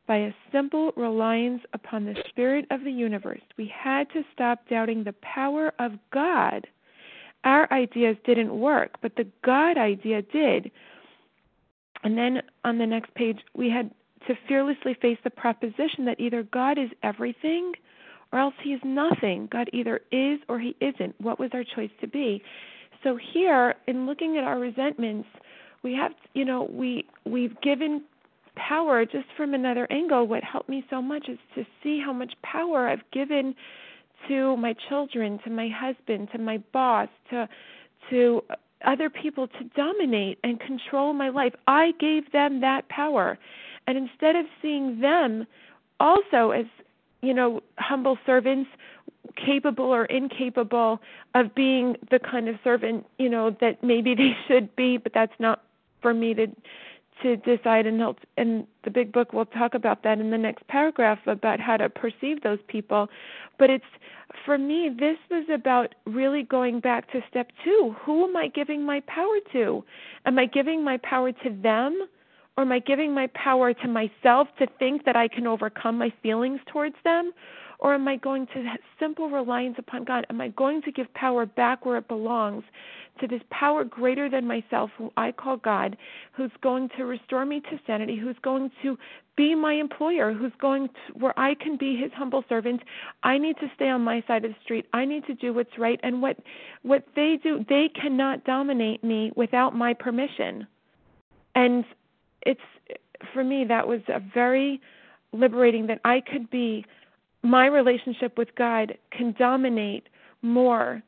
by 0.09 0.17
a 0.17 0.33
simple 0.51 0.91
reliance 0.97 1.61
upon 1.73 2.03
the 2.03 2.15
Spirit 2.29 2.65
of 2.71 2.83
the 2.83 2.91
universe. 2.91 3.43
We 3.59 3.71
had 3.71 4.09
to 4.13 4.23
stop 4.33 4.67
doubting 4.67 5.03
the 5.03 5.13
power 5.21 5.71
of 5.77 5.91
God. 6.11 6.65
Our 7.43 7.71
ideas 7.71 8.17
didn't 8.25 8.59
work, 8.59 8.95
but 9.03 9.15
the 9.15 9.27
God 9.45 9.77
idea 9.77 10.23
did. 10.23 10.71
And 12.03 12.17
then 12.17 12.41
on 12.63 12.79
the 12.79 12.87
next 12.87 13.13
page, 13.13 13.37
we 13.55 13.69
had 13.69 13.91
to 14.27 14.33
fearlessly 14.47 14.97
face 14.99 15.19
the 15.23 15.29
proposition 15.29 16.05
that 16.05 16.19
either 16.19 16.41
God 16.41 16.79
is 16.79 16.89
everything 17.03 17.73
or 18.33 18.39
else 18.39 18.55
he 18.63 18.71
is 18.71 18.81
nothing. 18.83 19.47
God 19.51 19.69
either 19.73 20.01
is 20.11 20.39
or 20.49 20.59
he 20.59 20.75
isn't. 20.81 21.21
What 21.21 21.39
was 21.39 21.51
our 21.53 21.63
choice 21.63 21.91
to 22.01 22.07
be? 22.07 22.41
So 23.03 23.15
here, 23.31 23.75
in 23.87 24.07
looking 24.07 24.37
at 24.37 24.43
our 24.43 24.57
resentments, 24.57 25.29
we 25.83 25.93
have, 25.93 26.13
you 26.33 26.45
know, 26.45 26.63
we 26.63 27.05
we've 27.25 27.61
given 27.61 28.01
power 28.55 29.05
just 29.05 29.27
from 29.37 29.53
another 29.53 29.87
angle 29.91 30.27
what 30.27 30.43
helped 30.43 30.69
me 30.69 30.83
so 30.89 31.01
much 31.01 31.29
is 31.29 31.37
to 31.55 31.65
see 31.83 32.01
how 32.03 32.13
much 32.13 32.33
power 32.43 32.87
I've 32.87 33.09
given 33.11 33.55
to 34.27 34.57
my 34.57 34.75
children, 34.89 35.39
to 35.43 35.49
my 35.49 35.69
husband, 35.69 36.29
to 36.33 36.37
my 36.37 36.57
boss, 36.73 37.09
to 37.29 37.47
to 38.09 38.43
other 38.85 39.09
people 39.09 39.47
to 39.47 39.63
dominate 39.75 40.39
and 40.43 40.59
control 40.59 41.13
my 41.13 41.29
life. 41.29 41.53
I 41.67 41.91
gave 41.99 42.31
them 42.31 42.61
that 42.61 42.87
power. 42.89 43.37
And 43.87 43.97
instead 43.97 44.35
of 44.35 44.45
seeing 44.61 45.01
them 45.01 45.45
also 45.99 46.51
as, 46.51 46.65
you 47.21 47.33
know, 47.33 47.61
humble 47.77 48.17
servants, 48.25 48.69
capable 49.35 49.85
or 49.85 50.05
incapable 50.05 50.99
of 51.35 51.53
being 51.55 51.95
the 52.09 52.19
kind 52.19 52.47
of 52.47 52.55
servant, 52.63 53.05
you 53.17 53.29
know, 53.29 53.55
that 53.61 53.83
maybe 53.83 54.15
they 54.17 54.35
should 54.47 54.75
be, 54.75 54.97
but 54.97 55.13
that's 55.13 55.33
not 55.39 55.63
for 56.01 56.13
me 56.13 56.33
to 56.33 56.47
to 57.23 57.35
decide 57.37 57.85
and 57.85 57.99
help 57.99 58.17
and 58.37 58.65
the 58.83 58.89
big 58.89 59.11
book 59.11 59.33
will 59.33 59.45
talk 59.45 59.73
about 59.73 60.03
that 60.03 60.19
in 60.19 60.31
the 60.31 60.37
next 60.37 60.65
paragraph 60.67 61.19
about 61.27 61.59
how 61.59 61.77
to 61.77 61.89
perceive 61.89 62.41
those 62.43 62.59
people. 62.67 63.07
But 63.57 63.69
it's 63.69 63.85
for 64.45 64.57
me 64.57 64.89
this 64.97 65.17
was 65.29 65.45
about 65.53 65.95
really 66.05 66.43
going 66.43 66.79
back 66.79 67.11
to 67.11 67.21
step 67.29 67.49
2 67.63 67.95
who 68.01 68.25
am 68.25 68.37
i 68.37 68.47
giving 68.47 68.85
my 68.85 69.01
power 69.07 69.37
to? 69.53 69.83
Am 70.25 70.37
i 70.39 70.45
giving 70.45 70.83
my 70.83 70.97
power 70.97 71.31
to 71.31 71.49
them 71.61 72.07
or 72.57 72.63
am 72.63 72.71
i 72.71 72.79
giving 72.79 73.13
my 73.13 73.27
power 73.33 73.73
to 73.73 73.87
myself 73.87 74.47
to 74.59 74.67
think 74.77 75.05
that 75.05 75.15
i 75.15 75.27
can 75.27 75.47
overcome 75.47 75.97
my 75.97 76.13
feelings 76.21 76.59
towards 76.71 76.95
them 77.03 77.31
or 77.79 77.93
am 77.93 78.07
i 78.07 78.15
going 78.15 78.45
to 78.47 78.63
simple 78.99 79.29
reliance 79.29 79.75
upon 79.77 80.03
god 80.03 80.25
am 80.29 80.39
i 80.39 80.49
going 80.49 80.81
to 80.81 80.91
give 80.91 81.11
power 81.13 81.45
back 81.45 81.85
where 81.85 81.97
it 81.97 82.07
belongs 82.07 82.63
to 83.19 83.27
this 83.27 83.41
power 83.49 83.83
greater 83.83 84.29
than 84.29 84.47
myself, 84.47 84.89
who 84.97 85.11
I 85.17 85.31
call 85.31 85.57
God, 85.57 85.97
who's 86.31 86.51
going 86.61 86.89
to 86.97 87.05
restore 87.05 87.45
me 87.45 87.59
to 87.61 87.79
sanity, 87.85 88.17
who's 88.17 88.37
going 88.41 88.71
to 88.83 88.97
be 89.35 89.55
my 89.55 89.73
employer, 89.73 90.33
who's 90.33 90.51
going 90.59 90.87
to, 90.87 91.13
where 91.19 91.37
I 91.39 91.55
can 91.55 91.77
be 91.77 91.95
his 91.97 92.11
humble 92.13 92.43
servant. 92.49 92.81
I 93.23 93.37
need 93.37 93.57
to 93.57 93.71
stay 93.75 93.89
on 93.89 94.01
my 94.01 94.23
side 94.27 94.45
of 94.45 94.51
the 94.51 94.57
street. 94.63 94.85
I 94.93 95.05
need 95.05 95.25
to 95.27 95.33
do 95.33 95.53
what's 95.53 95.77
right. 95.77 95.99
And 96.03 96.21
what 96.21 96.37
what 96.83 97.05
they 97.15 97.39
do, 97.41 97.65
they 97.67 97.89
cannot 97.89 98.43
dominate 98.43 99.03
me 99.03 99.31
without 99.35 99.75
my 99.75 99.93
permission. 99.93 100.67
And 101.55 101.85
it's 102.41 102.61
for 103.33 103.43
me 103.43 103.65
that 103.65 103.87
was 103.87 104.01
a 104.07 104.19
very 104.33 104.81
liberating 105.31 105.87
that 105.87 105.99
I 106.03 106.21
could 106.21 106.49
be 106.49 106.85
my 107.43 107.65
relationship 107.67 108.37
with 108.37 108.53
God 108.55 108.97
can 109.11 109.33
dominate 109.37 110.07
more 110.41 111.01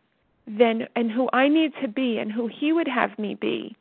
than 0.48 0.88
and 0.96 1.12
who 1.12 1.30
I 1.34 1.48
need 1.48 1.74
to 1.82 1.88
be 1.88 2.17
and 2.17 2.32
who 2.32 2.48
he 2.48 2.74
would 2.74 2.88
have 2.88 3.17
me 3.20 3.36
be 3.36 3.76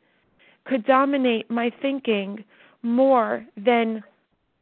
could 0.65 0.85
dominate 0.85 1.49
my 1.49 1.71
thinking 1.81 2.43
more 2.83 3.45
than 3.57 4.03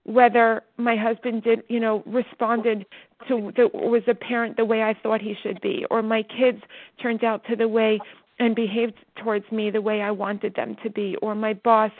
whether 0.03 0.63
my 0.77 0.95
husband 0.95 1.43
did 1.43 1.61
you 1.67 1.79
know 1.79 2.03
responded 2.05 2.85
to 3.27 3.51
the 3.55 3.69
was 3.73 4.03
a 4.07 4.15
parent 4.15 4.57
the 4.57 4.65
way 4.65 4.81
I 4.81 4.95
thought 5.03 5.21
he 5.21 5.35
should 5.43 5.59
be 5.61 5.85
or 5.91 6.01
my 6.01 6.23
kids 6.23 6.61
turned 7.01 7.23
out 7.23 7.43
to 7.49 7.55
the 7.55 7.67
way 7.67 7.99
and 8.39 8.55
behaved 8.55 8.95
towards 9.21 9.51
me 9.51 9.69
the 9.69 9.81
way 9.81 10.01
I 10.01 10.11
wanted 10.11 10.55
them 10.55 10.77
to 10.83 10.89
be 10.89 11.15
or 11.21 11.35
my 11.35 11.53
boss 11.53 11.91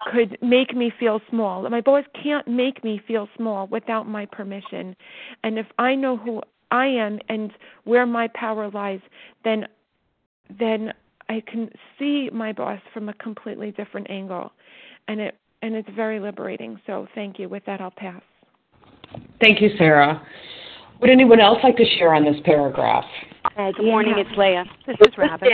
could 0.00 0.38
make 0.42 0.74
me 0.74 0.92
feel 0.98 1.20
small. 1.28 1.68
My 1.68 1.80
boss 1.80 2.04
can't 2.22 2.46
make 2.48 2.82
me 2.82 3.00
feel 3.06 3.28
small 3.36 3.66
without 3.66 4.08
my 4.08 4.26
permission. 4.26 4.96
And 5.44 5.58
if 5.58 5.66
I 5.78 5.94
know 5.94 6.16
who 6.16 6.40
I 6.70 6.86
am 6.86 7.18
and 7.28 7.52
where 7.84 8.06
my 8.06 8.28
power 8.34 8.70
lies, 8.70 9.00
then 9.44 9.66
then 10.58 10.92
I 11.28 11.42
can 11.46 11.70
see 11.98 12.28
my 12.32 12.52
boss 12.52 12.80
from 12.92 13.08
a 13.08 13.14
completely 13.14 13.70
different 13.72 14.10
angle, 14.10 14.52
and 15.06 15.20
it 15.20 15.38
and 15.62 15.74
it's 15.74 15.88
very 15.94 16.18
liberating. 16.18 16.80
So 16.86 17.06
thank 17.14 17.38
you. 17.38 17.48
With 17.48 17.64
that, 17.66 17.80
I'll 17.80 17.90
pass. 17.90 18.22
Thank 19.40 19.60
you, 19.60 19.70
Sarah. 19.76 20.26
Would 21.00 21.10
anyone 21.10 21.40
else 21.40 21.58
like 21.62 21.76
to 21.76 21.84
share 21.98 22.14
on 22.14 22.24
this 22.24 22.36
paragraph? 22.44 23.04
Uh, 23.56 23.72
good 23.72 23.86
morning, 23.86 24.14
it's 24.18 24.30
Leah. 24.36 24.64
This 24.86 24.96
is 25.00 25.16
Robin. 25.16 25.48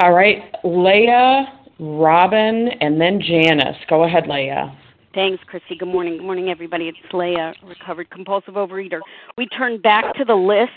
All 0.00 0.12
right, 0.12 0.52
Leah, 0.64 1.59
Robin, 1.80 2.68
and 2.80 3.00
then 3.00 3.20
Janice. 3.20 3.76
Go 3.88 4.04
ahead, 4.04 4.26
Leah. 4.28 4.76
Thanks, 5.12 5.42
Christy. 5.44 5.74
Good 5.74 5.88
morning. 5.88 6.18
Good 6.18 6.24
morning, 6.24 6.50
everybody. 6.50 6.86
It's 6.86 7.12
Leah, 7.12 7.52
recovered 7.64 8.10
compulsive 8.10 8.54
overeater. 8.54 9.00
We 9.36 9.46
turned 9.46 9.82
back 9.82 10.14
to 10.14 10.24
the 10.24 10.36
list 10.36 10.70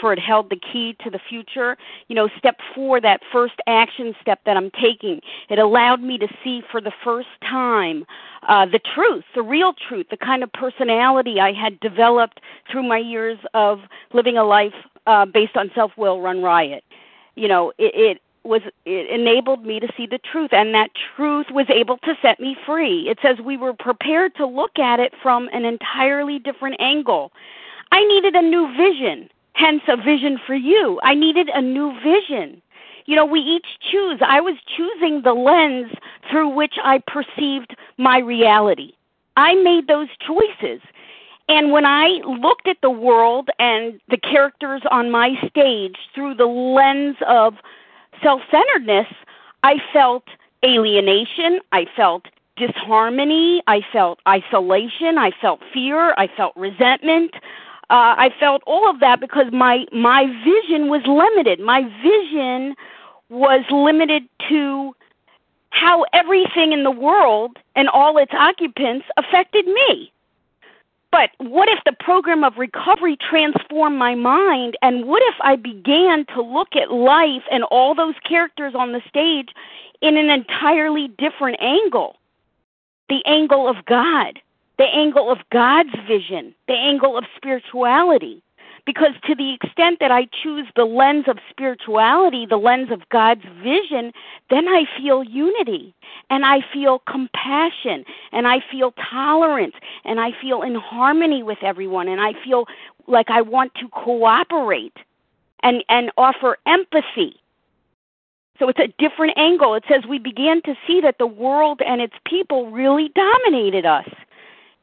for 0.00 0.12
it 0.12 0.20
held 0.20 0.50
the 0.50 0.60
key 0.72 0.96
to 1.02 1.10
the 1.10 1.18
future. 1.28 1.76
You 2.06 2.14
know, 2.14 2.28
step 2.38 2.58
four, 2.74 3.00
that 3.00 3.20
first 3.32 3.54
action 3.66 4.14
step 4.20 4.40
that 4.46 4.56
I'm 4.56 4.70
taking, 4.80 5.20
it 5.48 5.58
allowed 5.58 6.00
me 6.00 6.16
to 6.18 6.28
see 6.44 6.62
for 6.70 6.80
the 6.80 6.92
first 7.02 7.28
time 7.42 8.04
uh, 8.48 8.66
the 8.66 8.80
truth, 8.94 9.24
the 9.34 9.42
real 9.42 9.72
truth, 9.88 10.06
the 10.10 10.16
kind 10.16 10.44
of 10.44 10.52
personality 10.52 11.40
I 11.40 11.52
had 11.52 11.80
developed 11.80 12.40
through 12.70 12.84
my 12.84 12.98
years 12.98 13.38
of 13.54 13.80
living 14.12 14.36
a 14.36 14.44
life 14.44 14.74
uh, 15.06 15.26
based 15.26 15.56
on 15.56 15.72
self 15.74 15.90
will 15.96 16.20
run 16.20 16.42
riot. 16.42 16.84
You 17.34 17.48
know, 17.48 17.70
it, 17.78 17.92
it 17.94 18.21
was 18.44 18.62
it 18.84 19.10
enabled 19.10 19.64
me 19.64 19.80
to 19.80 19.88
see 19.96 20.06
the 20.06 20.18
truth 20.18 20.52
and 20.52 20.74
that 20.74 20.90
truth 21.16 21.46
was 21.50 21.66
able 21.68 21.98
to 21.98 22.14
set 22.20 22.40
me 22.40 22.56
free. 22.66 23.08
It 23.08 23.18
says 23.22 23.38
we 23.38 23.56
were 23.56 23.72
prepared 23.72 24.34
to 24.36 24.46
look 24.46 24.78
at 24.78 25.00
it 25.00 25.12
from 25.22 25.48
an 25.52 25.64
entirely 25.64 26.38
different 26.38 26.76
angle. 26.80 27.32
I 27.92 28.04
needed 28.04 28.34
a 28.34 28.42
new 28.42 28.74
vision 28.76 29.28
hence 29.54 29.82
a 29.88 29.96
vision 29.96 30.38
for 30.46 30.54
you. 30.54 31.00
I 31.02 31.14
needed 31.14 31.48
a 31.52 31.60
new 31.60 31.92
vision. 32.02 32.62
You 33.06 33.16
know 33.16 33.26
we 33.26 33.40
each 33.40 33.66
choose. 33.90 34.20
I 34.26 34.40
was 34.40 34.56
choosing 34.76 35.22
the 35.22 35.32
lens 35.32 35.92
through 36.30 36.50
which 36.50 36.74
i 36.82 37.02
perceived 37.06 37.76
my 37.98 38.18
reality. 38.18 38.92
I 39.36 39.54
made 39.54 39.88
those 39.88 40.08
choices. 40.26 40.80
And 41.48 41.72
when 41.72 41.84
I 41.84 42.20
looked 42.40 42.68
at 42.68 42.78
the 42.82 42.90
world 42.90 43.50
and 43.58 44.00
the 44.08 44.16
characters 44.16 44.82
on 44.90 45.10
my 45.10 45.34
stage 45.48 45.96
through 46.14 46.36
the 46.36 46.46
lens 46.46 47.16
of 47.28 47.54
self 48.22 48.40
centeredness, 48.50 49.06
I 49.62 49.76
felt 49.92 50.24
alienation, 50.64 51.60
I 51.72 51.86
felt 51.96 52.26
disharmony, 52.56 53.62
I 53.66 53.80
felt 53.92 54.20
isolation, 54.28 55.18
I 55.18 55.30
felt 55.40 55.60
fear, 55.72 56.14
I 56.16 56.28
felt 56.36 56.54
resentment. 56.56 57.34
Uh, 57.90 58.14
I 58.16 58.30
felt 58.40 58.62
all 58.66 58.88
of 58.88 59.00
that 59.00 59.20
because 59.20 59.46
my 59.52 59.84
my 59.92 60.26
vision 60.44 60.88
was 60.88 61.02
limited. 61.06 61.60
My 61.60 61.82
vision 62.02 62.74
was 63.28 63.64
limited 63.70 64.22
to 64.48 64.94
how 65.70 66.04
everything 66.12 66.72
in 66.72 66.84
the 66.84 66.90
world 66.90 67.58
and 67.74 67.88
all 67.88 68.16
its 68.18 68.32
occupants 68.34 69.06
affected 69.16 69.66
me. 69.66 70.12
But 71.12 71.30
what 71.38 71.68
if 71.68 71.78
the 71.84 71.92
program 71.92 72.42
of 72.42 72.56
recovery 72.56 73.18
transformed 73.18 73.98
my 73.98 74.14
mind? 74.14 74.78
And 74.80 75.04
what 75.04 75.22
if 75.26 75.34
I 75.42 75.56
began 75.56 76.24
to 76.34 76.42
look 76.42 76.74
at 76.74 76.90
life 76.90 77.42
and 77.52 77.64
all 77.64 77.94
those 77.94 78.14
characters 78.26 78.74
on 78.74 78.92
the 78.92 79.02
stage 79.06 79.50
in 80.00 80.16
an 80.16 80.30
entirely 80.30 81.08
different 81.18 81.58
angle? 81.60 82.16
The 83.10 83.22
angle 83.26 83.68
of 83.68 83.84
God, 83.84 84.40
the 84.78 84.84
angle 84.84 85.30
of 85.30 85.38
God's 85.52 85.94
vision, 86.08 86.54
the 86.66 86.74
angle 86.74 87.18
of 87.18 87.24
spirituality. 87.36 88.42
Because 88.84 89.12
to 89.26 89.34
the 89.36 89.54
extent 89.54 89.98
that 90.00 90.10
I 90.10 90.26
choose 90.42 90.66
the 90.74 90.84
lens 90.84 91.26
of 91.28 91.38
spirituality, 91.48 92.46
the 92.46 92.56
lens 92.56 92.90
of 92.90 93.08
God's 93.10 93.44
vision, 93.62 94.12
then 94.50 94.66
I 94.66 94.84
feel 94.98 95.22
unity 95.22 95.94
and 96.30 96.44
I 96.44 96.64
feel 96.72 97.00
compassion 97.00 98.04
and 98.32 98.48
I 98.48 98.58
feel 98.70 98.92
tolerance 99.10 99.74
and 100.04 100.20
I 100.20 100.32
feel 100.40 100.62
in 100.62 100.74
harmony 100.74 101.44
with 101.44 101.58
everyone 101.62 102.08
and 102.08 102.20
I 102.20 102.32
feel 102.44 102.66
like 103.06 103.30
I 103.30 103.40
want 103.40 103.72
to 103.76 103.88
cooperate 103.88 104.96
and, 105.62 105.84
and 105.88 106.10
offer 106.16 106.58
empathy. 106.66 107.36
So 108.58 108.68
it's 108.68 108.80
a 108.80 108.92
different 108.98 109.36
angle. 109.36 109.74
It 109.74 109.84
says 109.88 110.04
we 110.08 110.18
began 110.18 110.60
to 110.62 110.74
see 110.86 111.00
that 111.00 111.18
the 111.18 111.26
world 111.26 111.80
and 111.86 112.00
its 112.00 112.14
people 112.26 112.70
really 112.70 113.10
dominated 113.14 113.86
us 113.86 114.08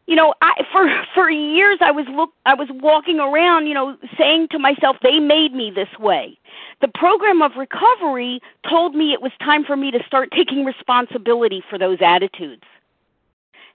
you 0.10 0.16
know 0.16 0.34
i 0.42 0.54
for 0.72 0.90
for 1.14 1.30
years 1.30 1.78
i 1.82 1.92
was 1.92 2.06
look 2.10 2.32
i 2.48 2.54
was 2.56 2.68
walking 2.82 3.20
around 3.20 3.68
you 3.68 3.76
know 3.76 3.96
saying 4.18 4.48
to 4.50 4.58
myself 4.58 4.98
they 5.04 5.20
made 5.20 5.54
me 5.54 5.72
this 5.74 6.00
way. 6.00 6.38
The 6.82 6.88
program 6.88 7.42
of 7.42 7.52
recovery 7.58 8.42
told 8.68 8.96
me 8.96 9.14
it 9.14 9.22
was 9.22 9.32
time 9.40 9.64
for 9.64 9.78
me 9.78 9.92
to 9.92 10.00
start 10.08 10.30
taking 10.36 10.66
responsibility 10.66 11.62
for 11.70 11.78
those 11.78 12.00
attitudes 12.02 12.64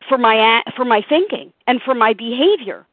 for 0.09 0.18
my 0.18 0.62
for 0.77 0.85
my 0.85 1.03
thinking 1.09 1.53
and 1.68 1.81
for 1.81 1.94
my 1.94 2.12
behavior. 2.12 2.85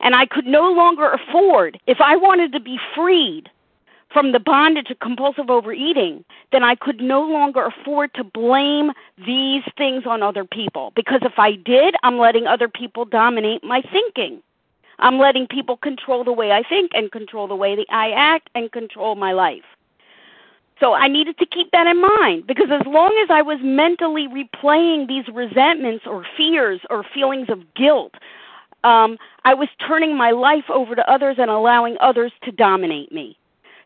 And 0.00 0.16
i 0.16 0.24
could 0.24 0.46
no 0.46 0.72
longer 0.72 1.12
afford 1.12 1.78
if 1.86 2.00
i 2.00 2.16
wanted 2.16 2.52
to 2.52 2.60
be 2.60 2.78
freed 2.94 3.50
from 4.12 4.32
the 4.32 4.40
bondage 4.40 4.90
of 4.90 4.98
compulsive 5.00 5.50
overeating, 5.50 6.24
then 6.50 6.62
I 6.62 6.74
could 6.74 7.00
no 7.00 7.22
longer 7.22 7.64
afford 7.64 8.12
to 8.14 8.24
blame 8.24 8.92
these 9.24 9.62
things 9.76 10.04
on 10.06 10.22
other 10.22 10.44
people. 10.44 10.92
Because 10.94 11.20
if 11.22 11.38
I 11.38 11.52
did, 11.52 11.94
I'm 12.02 12.18
letting 12.18 12.46
other 12.46 12.68
people 12.68 13.04
dominate 13.04 13.64
my 13.64 13.82
thinking. 13.92 14.42
I'm 14.98 15.18
letting 15.18 15.46
people 15.46 15.76
control 15.76 16.24
the 16.24 16.32
way 16.32 16.52
I 16.52 16.62
think 16.62 16.92
and 16.94 17.10
control 17.10 17.48
the 17.48 17.56
way 17.56 17.74
that 17.74 17.86
I 17.90 18.10
act 18.10 18.50
and 18.54 18.70
control 18.70 19.14
my 19.14 19.32
life. 19.32 19.64
So 20.78 20.94
I 20.94 21.06
needed 21.08 21.38
to 21.38 21.46
keep 21.46 21.70
that 21.70 21.86
in 21.86 22.00
mind 22.00 22.46
because 22.46 22.68
as 22.70 22.86
long 22.86 23.16
as 23.22 23.30
I 23.30 23.40
was 23.42 23.58
mentally 23.62 24.26
replaying 24.26 25.06
these 25.06 25.26
resentments 25.32 26.06
or 26.06 26.26
fears 26.36 26.80
or 26.90 27.04
feelings 27.14 27.48
of 27.50 27.62
guilt, 27.74 28.14
um, 28.84 29.16
I 29.44 29.54
was 29.54 29.68
turning 29.86 30.16
my 30.16 30.32
life 30.32 30.68
over 30.68 30.96
to 30.96 31.10
others 31.10 31.36
and 31.38 31.50
allowing 31.50 31.96
others 32.00 32.32
to 32.42 32.50
dominate 32.50 33.12
me. 33.12 33.36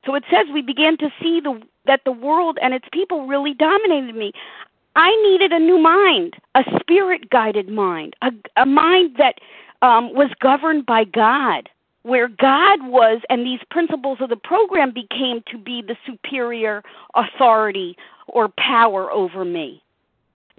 So 0.07 0.15
it 0.15 0.25
says 0.31 0.47
we 0.53 0.63
began 0.63 0.97
to 0.99 1.11
see 1.21 1.41
the, 1.41 1.61
that 1.85 2.03
the 2.05 2.13
world 2.13 2.59
and 2.63 2.73
its 2.73 2.87
people 2.93 3.27
really 3.27 3.53
dominated 3.53 4.15
me. 4.15 4.33
I 4.95 5.15
needed 5.23 5.53
a 5.53 5.59
new 5.59 5.79
mind, 5.79 6.35
a 6.55 6.63
spirit 6.81 7.29
guided 7.29 7.69
mind, 7.69 8.15
a, 8.23 8.31
a 8.57 8.65
mind 8.65 9.17
that 9.19 9.41
um, 9.83 10.15
was 10.15 10.31
governed 10.41 10.87
by 10.87 11.05
God, 11.05 11.69
where 12.03 12.29
God 12.29 12.87
was, 12.87 13.21
and 13.29 13.45
these 13.45 13.61
principles 13.71 14.19
of 14.21 14.31
the 14.31 14.37
program 14.37 14.93
became 14.93 15.43
to 15.51 15.59
be 15.59 15.83
the 15.83 15.97
superior 16.07 16.83
authority 17.15 17.97
or 18.29 18.49
power 18.57 19.11
over 19.11 19.45
me. 19.45 19.83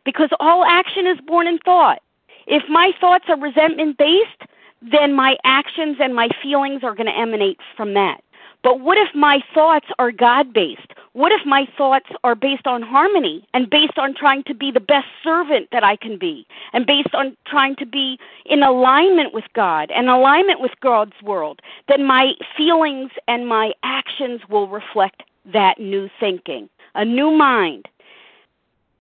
Because 0.06 0.30
all 0.40 0.64
action 0.66 1.08
is 1.08 1.18
born 1.26 1.48
in 1.48 1.58
thought. 1.60 2.02
If 2.46 2.64
my 2.70 2.92
thoughts 3.02 3.26
are 3.28 3.40
resentment 3.40 3.98
based, 3.98 4.44
then 4.82 5.14
my 5.14 5.36
actions 5.44 5.98
and 6.00 6.14
my 6.14 6.30
feelings 6.44 6.84
are 6.84 6.94
going 6.94 7.08
to 7.08 7.18
emanate 7.18 7.60
from 7.76 7.94
that. 7.96 8.22
But 8.64 8.80
what 8.82 8.98
if 8.98 9.14
my 9.16 9.40
thoughts 9.54 9.86
are 10.00 10.12
God 10.12 10.54
based? 10.54 10.92
What 11.14 11.32
if 11.32 11.46
my 11.46 11.66
thoughts 11.78 12.08
are 12.24 12.36
based 12.36 12.68
on 12.68 12.82
harmony 12.82 13.48
and 13.54 13.70
based 13.70 13.98
on 13.98 14.14
trying 14.14 14.44
to 14.44 14.54
be 14.54 14.72
the 14.72 14.80
best 14.80 15.08
servant 15.24 15.70
that 15.72 15.84
I 15.84 15.96
can 15.96 16.18
be 16.18 16.46
and 16.74 16.86
based 16.86 17.14
on 17.14 17.36
trying 17.48 17.76
to 17.78 17.86
be 17.86 18.20
in 18.46 18.62
alignment 18.62 19.34
with 19.34 19.46
God 19.56 19.90
and 19.92 20.10
alignment 20.10 20.60
with 20.60 20.72
God's 20.82 21.20
world? 21.24 21.62
Then 21.88 22.06
my 22.06 22.34
feelings 22.56 23.12
and 23.28 23.48
my 23.48 23.72
actions 23.84 24.42
will 24.50 24.68
reflect 24.68 25.24
that 25.54 25.80
new 25.80 26.10
thinking, 26.20 26.70
a 26.94 27.06
new 27.06 27.32
mind 27.32 27.88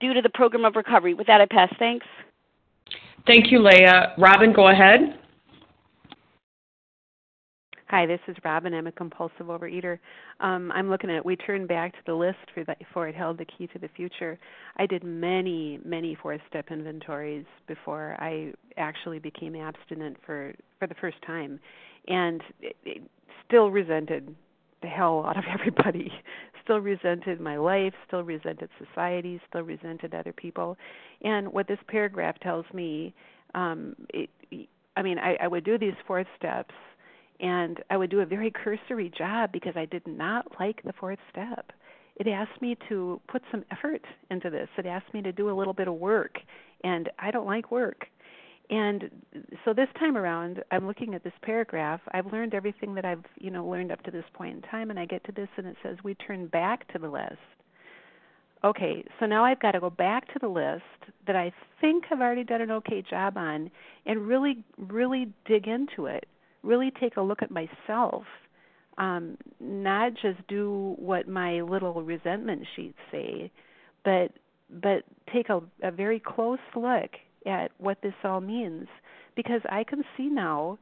due 0.01 0.15
to 0.15 0.23
the 0.23 0.31
program 0.31 0.65
of 0.65 0.77
recovery. 0.77 1.15
With 1.15 1.27
that, 1.27 1.41
I 1.41 1.47
pass. 1.47 1.73
Thanks. 1.79 2.07
Thank 3.27 3.51
you, 3.51 3.63
Leah. 3.63 4.15
Robin, 4.19 4.53
go 4.53 4.69
ahead. 4.69 5.19
Hi, 7.89 8.05
this 8.05 8.19
is 8.27 8.35
Robin. 8.45 8.75
I'm 8.75 8.89
a 8.89 8.93
compulsive 8.93 9.47
overeater. 9.47 10.01
Um, 10.41 10.73
I'm 10.73 10.91
looking 10.91 11.09
at. 11.09 11.25
We 11.25 11.37
turned 11.37 11.69
back 11.69 11.93
to 11.93 11.99
the 12.05 12.15
list 12.15 12.39
for 12.53 12.65
that 12.65 12.79
for 12.93 13.07
it 13.07 13.15
held 13.15 13.39
the 13.39 13.45
key 13.45 13.69
to 13.69 13.79
the 13.79 13.89
future. 13.95 14.41
I 14.77 14.87
did 14.87 15.05
many, 15.05 15.79
many 15.85 16.17
four-step 16.21 16.73
inventories 16.73 17.45
before 17.69 18.17
I 18.19 18.53
actually 18.77 19.21
became 19.21 19.55
abstinent 19.55 20.17
for 20.27 20.53
for 20.81 20.89
the 20.89 20.97
first 21.01 21.19
time, 21.25 21.61
and 22.09 22.43
it, 22.61 22.75
it 22.85 23.03
still 23.47 23.71
resented 23.71 24.35
the 24.83 24.89
hell 24.89 25.25
out 25.25 25.37
of 25.37 25.45
everybody. 25.61 26.11
Still 26.65 26.81
resented 26.81 27.41
my 27.41 27.57
life. 27.57 27.95
Still 28.09 28.25
resented 28.25 28.69
society. 28.85 29.41
Still 29.49 29.63
resented 29.63 30.13
other 30.13 30.33
people. 30.33 30.77
And 31.23 31.53
what 31.53 31.69
this 31.69 31.79
paragraph 31.87 32.41
tells 32.41 32.67
me, 32.75 33.15
um, 33.55 33.95
it, 34.09 34.29
I 34.97 35.03
mean, 35.03 35.21
I, 35.21 35.37
I 35.41 35.47
would 35.47 35.63
do 35.63 35.79
these 35.79 35.95
four 36.05 36.25
steps 36.37 36.75
and 37.41 37.83
I 37.91 37.97
would 37.97 38.11
do 38.11 38.21
a 38.21 38.27
very 38.27 38.51
cursory 38.51 39.13
job 39.17 39.53
because 39.53 39.75
I 39.77 39.85
did 39.85 40.07
not 40.07 40.47
like 40.59 40.83
the 40.83 40.93
fourth 40.93 41.19
step. 41.31 41.73
It 42.17 42.27
asked 42.29 42.63
me 42.63 42.77
to 42.89 43.21
put 43.29 43.43
some 43.51 43.65
effort 43.71 44.03
into 44.31 44.49
this. 44.49 44.69
It 44.79 44.87
asked 44.87 45.13
me 45.13 45.21
to 45.23 45.33
do 45.33 45.51
a 45.51 45.55
little 45.57 45.75
bit 45.75 45.87
of 45.87 45.95
work, 45.95 46.39
and 46.83 47.11
I 47.19 47.31
don't 47.31 47.47
like 47.47 47.71
work. 47.71 48.07
And 48.71 49.11
so 49.65 49.73
this 49.73 49.89
time 49.99 50.17
around, 50.17 50.63
I'm 50.71 50.87
looking 50.87 51.15
at 51.15 51.23
this 51.23 51.33
paragraph. 51.43 52.01
I've 52.13 52.33
learned 52.33 52.55
everything 52.55 52.95
that 52.95 53.05
I've, 53.05 53.25
you 53.39 53.51
know, 53.51 53.67
learned 53.67 53.93
up 53.93 54.03
to 54.05 54.11
this 54.11 54.25
point 54.33 54.57
in 54.57 54.63
time, 54.63 54.91
and 54.91 54.99
I 54.99 55.05
get 55.05 55.23
to 55.25 55.33
this, 55.33 55.49
and 55.57 55.67
it 55.67 55.77
says 55.83 55.99
we 56.03 56.15
turn 56.15 56.47
back 56.47 56.91
to 56.93 56.99
the 56.99 57.09
list. 57.09 57.37
Okay, 58.65 59.05
so 59.21 59.27
now 59.27 59.45
I've 59.45 59.61
got 59.61 59.73
to 59.73 59.81
go 59.81 59.91
back 59.91 60.33
to 60.33 60.39
the 60.41 60.49
list 60.49 60.83
that 61.27 61.37
I 61.37 61.53
think 61.81 62.05
I've 62.11 62.21
already 62.21 62.43
done 62.43 62.63
an 62.63 62.71
okay 62.73 63.03
job 63.09 63.37
on, 63.37 63.71
and 64.07 64.27
really, 64.27 64.65
really 64.79 65.29
dig 65.45 65.69
into 65.69 66.07
it 66.07 66.27
really 66.67 66.93
take 67.01 67.17
a 67.17 67.23
look 67.23 67.43
at 67.43 67.51
myself 67.51 68.25
um, 68.99 69.37
not 69.61 70.13
just 70.15 70.47
do 70.49 70.95
what 70.99 71.29
my 71.29 71.61
little 71.61 72.03
resentment 72.03 72.67
sheets 72.75 72.99
say, 73.11 73.51
but 74.05 74.33
but 74.69 75.05
take 75.33 75.49
a, 75.49 75.61
a 75.83 75.91
very 75.91 76.19
close 76.19 76.59
look 76.75 77.11
at 77.47 77.71
what 77.79 77.99
this 78.03 78.15
all 78.25 78.41
means. 78.41 78.89
Because 79.37 79.61
I 79.69 79.85
can 79.85 80.03
see 80.17 80.27
now 80.27 80.79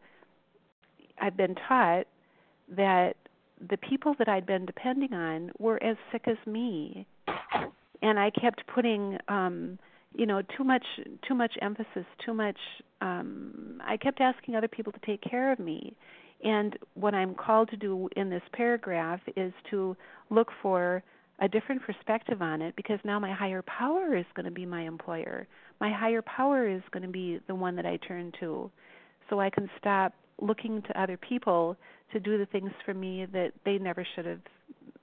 I've 1.20 1.36
been 1.36 1.56
taught 1.68 2.06
that 2.76 3.14
the 3.68 3.76
people 3.76 4.14
that 4.18 4.28
I'd 4.28 4.46
been 4.46 4.64
depending 4.64 5.12
on 5.12 5.50
were 5.58 5.82
as 5.82 5.96
sick 6.12 6.22
as 6.26 6.36
me. 6.46 7.06
And 8.02 8.18
I 8.18 8.30
kept 8.30 8.62
putting 8.72 9.18
um 9.28 9.78
you 10.14 10.26
know 10.26 10.42
too 10.56 10.64
much 10.64 10.84
too 11.26 11.34
much 11.34 11.52
emphasis 11.60 12.06
too 12.24 12.32
much 12.32 12.56
um 13.00 13.80
i 13.84 13.96
kept 13.96 14.20
asking 14.20 14.54
other 14.54 14.68
people 14.68 14.92
to 14.92 15.00
take 15.04 15.20
care 15.22 15.52
of 15.52 15.58
me. 15.58 15.94
And 16.42 16.78
what 16.94 17.14
i'm 17.14 17.34
called 17.34 17.70
to 17.70 17.76
do 17.76 18.08
in 18.16 18.30
this 18.30 18.42
paragraph 18.52 19.20
is 19.36 19.52
to 19.70 19.96
look 20.30 20.48
for 20.62 21.02
a 21.40 21.48
different 21.48 21.82
perspective 21.82 22.42
on 22.42 22.62
it 22.62 22.76
because 22.76 23.00
now 23.04 23.18
my 23.18 23.32
higher 23.32 23.62
power 23.62 24.16
is 24.16 24.26
going 24.36 24.44
to 24.44 24.52
be 24.52 24.64
my 24.64 24.82
employer. 24.82 25.48
My 25.80 25.92
higher 25.92 26.22
power 26.22 26.68
is 26.68 26.82
going 26.92 27.02
to 27.02 27.08
be 27.08 27.40
the 27.48 27.54
one 27.54 27.74
that 27.76 27.86
i 27.86 27.96
turn 27.96 28.32
to. 28.40 28.70
So 29.28 29.40
i 29.40 29.50
can 29.50 29.68
stop 29.78 30.12
looking 30.40 30.82
to 30.82 31.00
other 31.00 31.16
people 31.16 31.76
to 32.12 32.20
do 32.20 32.38
the 32.38 32.46
things 32.46 32.70
for 32.84 32.94
me 32.94 33.26
that 33.32 33.52
they 33.64 33.78
never 33.78 34.06
should 34.14 34.26
have 34.26 34.40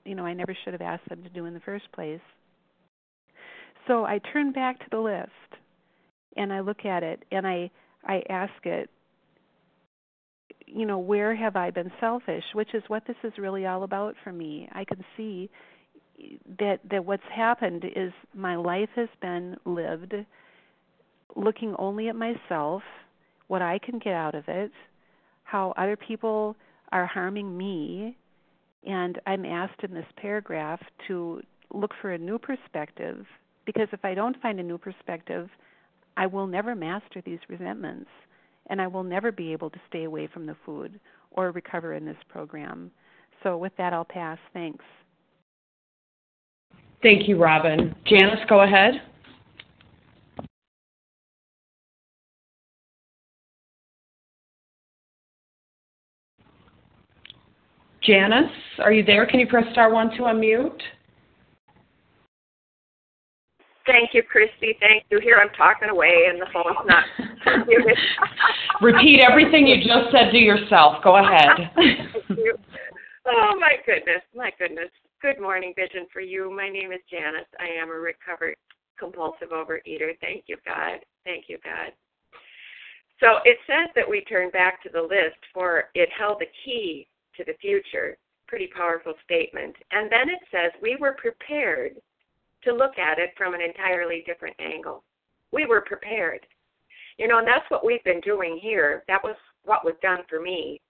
you 0.04 0.14
know 0.14 0.24
i 0.24 0.32
never 0.32 0.56
should 0.64 0.72
have 0.72 0.82
asked 0.82 1.08
them 1.08 1.22
to 1.22 1.28
do 1.30 1.46
in 1.46 1.54
the 1.54 1.60
first 1.60 1.90
place 1.92 2.20
so 3.86 4.04
I 4.04 4.20
turn 4.32 4.52
back 4.52 4.78
to 4.80 4.86
the 4.90 4.98
list 4.98 5.30
and 6.36 6.52
I 6.52 6.60
look 6.60 6.84
at 6.84 7.02
it 7.02 7.24
and 7.30 7.46
I 7.46 7.70
I 8.04 8.22
ask 8.28 8.52
it 8.64 8.90
you 10.66 10.86
know 10.86 10.98
where 10.98 11.34
have 11.34 11.56
I 11.56 11.70
been 11.70 11.92
selfish? 12.00 12.44
Which 12.54 12.74
is 12.74 12.82
what 12.88 13.06
this 13.06 13.16
is 13.24 13.32
really 13.36 13.66
all 13.66 13.82
about 13.82 14.14
for 14.24 14.32
me. 14.32 14.68
I 14.72 14.84
can 14.84 15.04
see 15.16 15.50
that 16.58 16.78
that 16.90 17.04
what's 17.04 17.22
happened 17.34 17.84
is 17.96 18.12
my 18.34 18.56
life 18.56 18.88
has 18.96 19.08
been 19.20 19.56
lived 19.64 20.14
looking 21.34 21.74
only 21.78 22.08
at 22.08 22.16
myself 22.16 22.82
what 23.48 23.62
I 23.62 23.78
can 23.78 23.98
get 23.98 24.12
out 24.12 24.34
of 24.34 24.44
it 24.48 24.70
how 25.44 25.72
other 25.76 25.96
people 25.96 26.56
are 26.92 27.06
harming 27.06 27.56
me 27.56 28.16
and 28.86 29.20
I'm 29.26 29.44
asked 29.44 29.82
in 29.82 29.94
this 29.94 30.06
paragraph 30.16 30.80
to 31.08 31.40
look 31.72 31.92
for 32.00 32.12
a 32.12 32.18
new 32.18 32.38
perspective 32.38 33.26
Because 33.64 33.88
if 33.92 34.04
I 34.04 34.14
don't 34.14 34.40
find 34.40 34.58
a 34.60 34.62
new 34.62 34.78
perspective, 34.78 35.48
I 36.16 36.26
will 36.26 36.46
never 36.46 36.74
master 36.74 37.22
these 37.24 37.38
resentments 37.48 38.10
and 38.68 38.80
I 38.80 38.86
will 38.86 39.02
never 39.02 39.32
be 39.32 39.52
able 39.52 39.70
to 39.70 39.80
stay 39.88 40.04
away 40.04 40.28
from 40.32 40.46
the 40.46 40.56
food 40.64 41.00
or 41.30 41.50
recover 41.50 41.94
in 41.94 42.04
this 42.04 42.16
program. 42.28 42.90
So, 43.42 43.56
with 43.56 43.72
that, 43.76 43.92
I'll 43.92 44.04
pass. 44.04 44.38
Thanks. 44.52 44.84
Thank 47.02 47.28
you, 47.28 47.36
Robin. 47.36 47.94
Janice, 48.06 48.38
go 48.48 48.60
ahead. 48.60 48.94
Janice, 58.02 58.50
are 58.78 58.92
you 58.92 59.04
there? 59.04 59.26
Can 59.26 59.40
you 59.40 59.46
press 59.46 59.64
star 59.72 59.92
one 59.92 60.10
to 60.10 60.22
unmute? 60.22 60.80
Thank 63.86 64.10
you, 64.14 64.22
Christy. 64.22 64.76
Thank 64.80 65.04
you. 65.10 65.20
Here 65.20 65.38
I'm 65.42 65.52
talking 65.56 65.88
away 65.88 66.28
and 66.28 66.40
the 66.40 66.46
phone's 66.52 66.86
not. 66.86 67.04
Repeat 68.82 69.20
everything 69.28 69.66
you 69.66 69.76
just 69.78 70.12
said 70.12 70.30
to 70.30 70.38
yourself. 70.38 71.02
Go 71.02 71.16
ahead. 71.16 71.70
Thank 71.74 72.38
you. 72.38 72.56
Oh 73.26 73.54
my 73.58 73.74
goodness, 73.86 74.22
my 74.34 74.50
goodness. 74.58 74.90
Good 75.20 75.40
morning, 75.40 75.72
Vision 75.76 76.06
for 76.12 76.20
you. 76.20 76.50
My 76.54 76.68
name 76.68 76.90
is 76.90 77.00
Janice. 77.08 77.46
I 77.60 77.68
am 77.80 77.90
a 77.90 77.94
recovered 77.94 78.56
compulsive 78.98 79.50
overeater. 79.50 80.18
Thank 80.20 80.44
you, 80.46 80.56
God. 80.64 80.98
Thank 81.24 81.44
you, 81.48 81.58
God. 81.64 81.92
So 83.20 83.38
it 83.44 83.58
says 83.66 83.88
that 83.94 84.08
we 84.08 84.22
turn 84.22 84.50
back 84.50 84.82
to 84.82 84.88
the 84.92 85.00
list 85.00 85.38
for 85.54 85.84
it 85.94 86.08
held 86.18 86.40
the 86.40 86.50
key 86.64 87.06
to 87.36 87.44
the 87.44 87.54
future. 87.60 88.16
Pretty 88.48 88.68
powerful 88.76 89.14
statement. 89.24 89.76
And 89.92 90.10
then 90.10 90.28
it 90.28 90.40
says 90.50 90.72
we 90.82 90.96
were 90.96 91.14
prepared 91.14 91.94
to 92.64 92.72
look 92.72 92.98
at 92.98 93.18
it 93.18 93.30
from 93.36 93.54
an 93.54 93.60
entirely 93.60 94.22
different 94.26 94.56
angle. 94.58 95.02
We 95.52 95.66
were 95.66 95.80
prepared. 95.80 96.46
You 97.18 97.28
know, 97.28 97.38
and 97.38 97.46
that's 97.46 97.68
what 97.70 97.84
we've 97.84 98.04
been 98.04 98.20
doing 98.20 98.58
here. 98.60 99.04
That 99.08 99.22
was 99.22 99.36
what 99.64 99.84
was 99.84 99.94
done 100.02 100.20
for 100.28 100.40
me. 100.40 100.80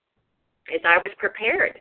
Is 0.73 0.81
I 0.85 0.99
was 0.99 1.15
prepared 1.19 1.81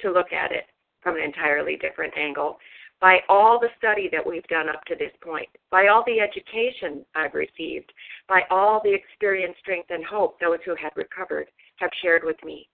to 0.00 0.12
look 0.12 0.32
at 0.32 0.52
it 0.52 0.66
from 1.02 1.16
an 1.16 1.22
entirely 1.22 1.76
different 1.76 2.16
angle 2.16 2.58
by 3.00 3.18
all 3.28 3.58
the 3.58 3.68
study 3.78 4.08
that 4.12 4.24
we've 4.24 4.46
done 4.46 4.68
up 4.68 4.84
to 4.84 4.94
this 4.94 5.10
point, 5.20 5.48
by 5.70 5.88
all 5.88 6.04
the 6.06 6.20
education 6.20 7.04
I've 7.16 7.34
received, 7.34 7.92
by 8.28 8.42
all 8.48 8.80
the 8.84 8.94
experience, 8.94 9.56
strength, 9.58 9.90
and 9.90 10.04
hope 10.04 10.38
those 10.38 10.60
who 10.64 10.76
had 10.76 10.92
recovered 10.94 11.48
have 11.76 11.90
shared 12.00 12.22
with 12.24 12.36
me. 12.44 12.68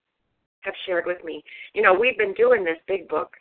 Have 0.61 0.75
shared 0.85 1.07
with 1.07 1.25
me. 1.25 1.43
You 1.73 1.81
know, 1.81 1.95
we've 1.95 2.19
been 2.19 2.35
doing 2.35 2.63
this 2.63 2.77
big 2.87 3.09
book 3.09 3.33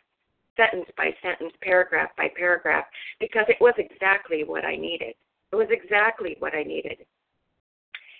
sentence 0.58 0.90
by 0.96 1.14
sentence, 1.22 1.52
paragraph 1.62 2.10
by 2.16 2.28
paragraph, 2.36 2.84
because 3.20 3.46
it 3.48 3.56
was 3.60 3.74
exactly 3.78 4.44
what 4.44 4.64
I 4.64 4.76
needed. 4.76 5.14
It 5.52 5.56
was 5.56 5.68
exactly 5.70 6.36
what 6.40 6.54
I 6.54 6.62
needed. 6.62 6.98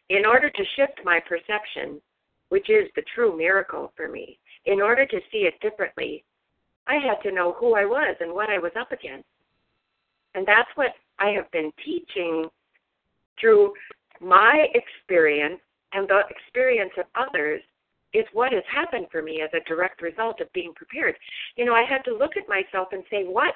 In 0.09 0.25
order 0.25 0.49
to 0.49 0.65
shift 0.77 1.01
my 1.05 1.21
perception, 1.21 2.01
which 2.49 2.71
is 2.71 2.89
the 2.97 3.03
true 3.15 3.37
miracle 3.37 3.93
for 3.97 4.09
me, 4.09 4.39
in 4.65 4.81
order 4.81 5.05
to 5.05 5.21
see 5.31 5.39
it 5.39 5.61
differently, 5.61 6.25
I 6.87 6.95
had 6.95 7.21
to 7.23 7.35
know 7.35 7.53
who 7.59 7.75
I 7.75 7.85
was 7.85 8.17
and 8.21 8.33
what 8.33 8.49
I 8.49 8.59
was 8.59 8.73
up 8.79 8.93
against. 8.93 9.29
And 10.35 10.47
that's 10.47 10.71
what 10.77 10.95
I 11.19 11.31
have 11.31 11.51
been 11.51 11.71
teaching 11.85 12.47
through 13.39 13.75
my 14.21 14.67
experience 14.75 15.61
and 15.93 16.09
the 16.09 16.23
experience 16.31 16.93
of 16.99 17.05
others 17.15 17.61
is 18.15 18.25
what 18.33 18.53
has 18.53 18.63
happened 18.73 19.07
for 19.13 19.23
me 19.23 19.43
as 19.43 19.51
a 19.53 19.69
direct 19.69 20.01
result 20.01 20.41
of 20.41 20.53
being 20.53 20.73
prepared. 20.75 21.15
You 21.57 21.65
know, 21.65 21.75
I 21.75 21.85
had 21.89 22.05
to 22.05 22.17
look 22.17 22.37
at 22.37 22.49
myself 22.49 22.89
and 22.93 23.03
say, 23.11 23.25
what? 23.25 23.55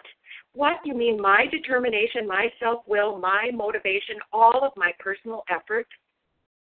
What? 0.55 0.77
You 0.85 0.95
mean 0.95 1.21
my 1.21 1.47
determination, 1.51 2.27
my 2.27 2.49
self 2.61 2.83
will, 2.87 3.19
my 3.19 3.51
motivation, 3.55 4.17
all 4.33 4.61
of 4.63 4.73
my 4.77 4.93
personal 4.99 5.45
effort 5.49 5.87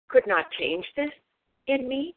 could 0.08 0.26
not 0.26 0.46
change 0.58 0.84
this 0.96 1.10
in 1.68 1.88
me? 1.88 2.14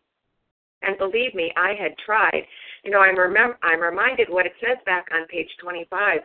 And 0.82 0.98
believe 0.98 1.36
me, 1.36 1.54
I 1.56 1.74
had 1.80 1.96
tried. 2.04 2.44
You 2.84 2.90
know, 2.90 3.00
I'm, 3.00 3.16
remem- 3.16 3.58
I'm 3.62 3.82
reminded 3.82 4.30
what 4.30 4.48
it 4.48 4.54
says 4.60 4.78
back 4.86 5.08
on 5.14 5.28
page 5.28 5.50
25. 5.62 6.22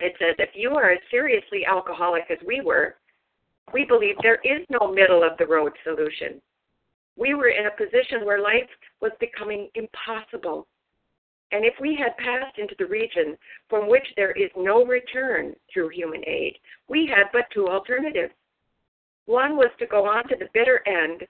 It 0.00 0.14
says, 0.18 0.34
if 0.38 0.50
you 0.54 0.70
are 0.70 0.90
as 0.90 0.98
seriously 1.10 1.66
alcoholic 1.66 2.24
as 2.30 2.38
we 2.46 2.62
were, 2.62 2.96
we 3.74 3.84
believe 3.84 4.16
there 4.22 4.40
is 4.42 4.66
no 4.70 4.90
middle 4.90 5.22
of 5.22 5.36
the 5.38 5.46
road 5.46 5.72
solution 5.84 6.40
we 7.16 7.34
were 7.34 7.48
in 7.48 7.66
a 7.66 7.70
position 7.70 8.24
where 8.24 8.40
life 8.40 8.68
was 9.00 9.12
becoming 9.20 9.68
impossible. 9.74 10.66
And 11.50 11.64
if 11.64 11.74
we 11.80 11.94
had 11.94 12.16
passed 12.16 12.58
into 12.58 12.74
the 12.78 12.86
region 12.86 13.36
from 13.68 13.88
which 13.88 14.06
there 14.16 14.32
is 14.32 14.50
no 14.56 14.84
return 14.86 15.54
through 15.72 15.90
human 15.90 16.26
aid, 16.26 16.56
we 16.88 17.06
had 17.06 17.26
but 17.32 17.44
two 17.52 17.68
alternatives. 17.68 18.32
One 19.26 19.56
was 19.56 19.70
to 19.78 19.86
go 19.86 20.06
on 20.06 20.26
to 20.28 20.36
the 20.36 20.48
bitter 20.54 20.82
end, 20.86 21.26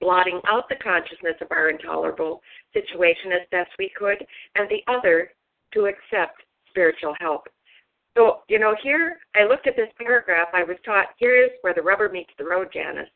blotting 0.00 0.40
out 0.46 0.68
the 0.68 0.76
consciousness 0.76 1.34
of 1.40 1.48
our 1.50 1.68
intolerable 1.68 2.42
situation 2.72 3.32
as 3.32 3.48
best 3.50 3.70
we 3.78 3.90
could, 3.96 4.24
and 4.54 4.68
the 4.70 4.82
other 4.92 5.32
to 5.72 5.86
accept 5.86 6.42
spiritual 6.70 7.14
help. 7.20 7.48
So, 8.16 8.42
you 8.48 8.60
know, 8.60 8.76
here 8.80 9.18
I 9.34 9.44
looked 9.44 9.66
at 9.66 9.74
this 9.74 9.90
paragraph, 9.98 10.48
I 10.52 10.62
was 10.62 10.76
taught 10.84 11.08
here 11.18 11.36
is 11.36 11.50
where 11.62 11.74
the 11.74 11.82
rubber 11.82 12.08
meets 12.08 12.30
the 12.38 12.44
road, 12.44 12.68
Janice 12.72 13.08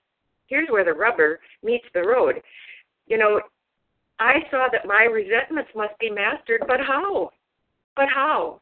here's 0.48 0.68
where 0.68 0.84
the 0.84 0.92
rubber 0.92 1.40
meets 1.62 1.86
the 1.94 2.02
road. 2.02 2.42
You 3.06 3.18
know, 3.18 3.40
I 4.18 4.40
saw 4.50 4.66
that 4.72 4.86
my 4.86 5.04
resentments 5.04 5.70
must 5.74 5.98
be 6.00 6.10
mastered, 6.10 6.62
but 6.66 6.80
how? 6.80 7.30
But 7.94 8.08
how? 8.12 8.60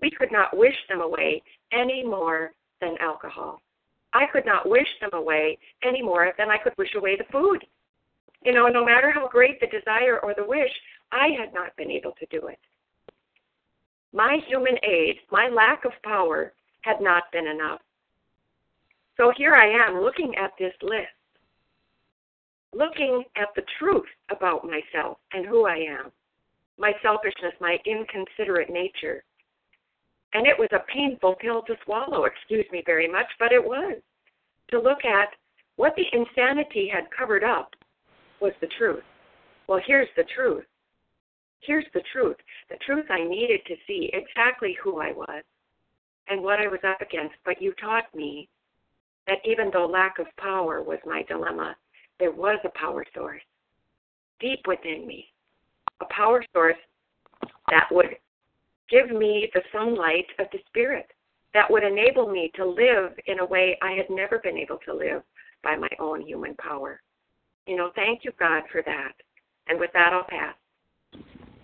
We 0.00 0.10
could 0.10 0.32
not 0.32 0.56
wish 0.56 0.74
them 0.88 1.00
away 1.00 1.42
any 1.72 2.02
more 2.02 2.52
than 2.80 2.96
alcohol. 3.00 3.60
I 4.12 4.26
could 4.32 4.46
not 4.46 4.68
wish 4.68 4.88
them 5.00 5.10
away 5.12 5.58
any 5.82 6.02
more 6.02 6.32
than 6.38 6.50
I 6.50 6.58
could 6.58 6.76
wish 6.78 6.94
away 6.96 7.16
the 7.16 7.30
food. 7.30 7.64
You 8.42 8.52
know, 8.52 8.66
no 8.68 8.84
matter 8.84 9.12
how 9.12 9.28
great 9.28 9.60
the 9.60 9.66
desire 9.66 10.18
or 10.20 10.34
the 10.34 10.44
wish, 10.44 10.70
I 11.12 11.28
had 11.38 11.52
not 11.52 11.76
been 11.76 11.90
able 11.90 12.12
to 12.12 12.26
do 12.26 12.46
it. 12.46 12.58
My 14.12 14.38
human 14.48 14.76
aid, 14.82 15.16
my 15.30 15.48
lack 15.48 15.84
of 15.84 15.92
power, 16.02 16.52
had 16.80 17.00
not 17.00 17.24
been 17.32 17.46
enough. 17.46 17.80
So 19.20 19.30
here 19.36 19.54
I 19.54 19.68
am 19.86 20.00
looking 20.00 20.34
at 20.36 20.52
this 20.58 20.72
list, 20.80 21.12
looking 22.72 23.22
at 23.36 23.48
the 23.54 23.62
truth 23.78 24.06
about 24.30 24.64
myself 24.64 25.18
and 25.34 25.44
who 25.44 25.66
I 25.66 25.76
am, 25.76 26.10
my 26.78 26.92
selfishness, 27.02 27.52
my 27.60 27.76
inconsiderate 27.84 28.70
nature. 28.70 29.22
And 30.32 30.46
it 30.46 30.58
was 30.58 30.70
a 30.72 30.90
painful 30.90 31.34
pill 31.34 31.60
to 31.66 31.74
swallow, 31.84 32.24
excuse 32.24 32.64
me 32.72 32.82
very 32.86 33.06
much, 33.06 33.26
but 33.38 33.52
it 33.52 33.62
was. 33.62 34.00
To 34.70 34.80
look 34.80 35.04
at 35.04 35.28
what 35.76 35.92
the 35.96 36.06
insanity 36.14 36.90
had 36.90 37.04
covered 37.10 37.44
up 37.44 37.74
was 38.40 38.52
the 38.62 38.68
truth. 38.78 39.04
Well, 39.66 39.80
here's 39.86 40.08
the 40.16 40.24
truth. 40.34 40.64
Here's 41.60 41.84
the 41.92 42.02
truth. 42.10 42.38
The 42.70 42.78
truth 42.86 43.04
I 43.10 43.22
needed 43.22 43.60
to 43.66 43.74
see 43.86 44.10
exactly 44.14 44.78
who 44.82 44.98
I 44.98 45.12
was 45.12 45.42
and 46.28 46.42
what 46.42 46.58
I 46.58 46.68
was 46.68 46.80
up 46.88 47.02
against. 47.02 47.34
But 47.44 47.60
you 47.60 47.74
taught 47.74 48.14
me 48.14 48.48
that 49.30 49.38
even 49.48 49.70
though 49.72 49.86
lack 49.86 50.18
of 50.18 50.26
power 50.38 50.82
was 50.82 50.98
my 51.06 51.22
dilemma, 51.22 51.76
there 52.18 52.32
was 52.32 52.58
a 52.64 52.78
power 52.78 53.04
source 53.14 53.42
deep 54.40 54.60
within 54.66 55.06
me, 55.06 55.26
a 56.00 56.04
power 56.06 56.44
source 56.52 56.76
that 57.70 57.86
would 57.92 58.16
give 58.90 59.10
me 59.10 59.48
the 59.54 59.60
sunlight 59.72 60.26
of 60.40 60.46
the 60.50 60.58
Spirit, 60.66 61.06
that 61.54 61.70
would 61.70 61.84
enable 61.84 62.28
me 62.28 62.50
to 62.56 62.66
live 62.66 63.12
in 63.26 63.38
a 63.38 63.44
way 63.44 63.78
I 63.82 63.92
had 63.92 64.06
never 64.10 64.40
been 64.40 64.56
able 64.56 64.78
to 64.86 64.94
live 64.94 65.22
by 65.62 65.76
my 65.76 65.90
own 66.00 66.22
human 66.22 66.54
power. 66.56 67.00
You 67.66 67.76
know, 67.76 67.92
thank 67.94 68.24
you, 68.24 68.32
God, 68.38 68.62
for 68.72 68.82
that. 68.84 69.12
And 69.68 69.78
with 69.78 69.90
that, 69.92 70.12
I'll 70.12 70.24
pass. 70.24 70.54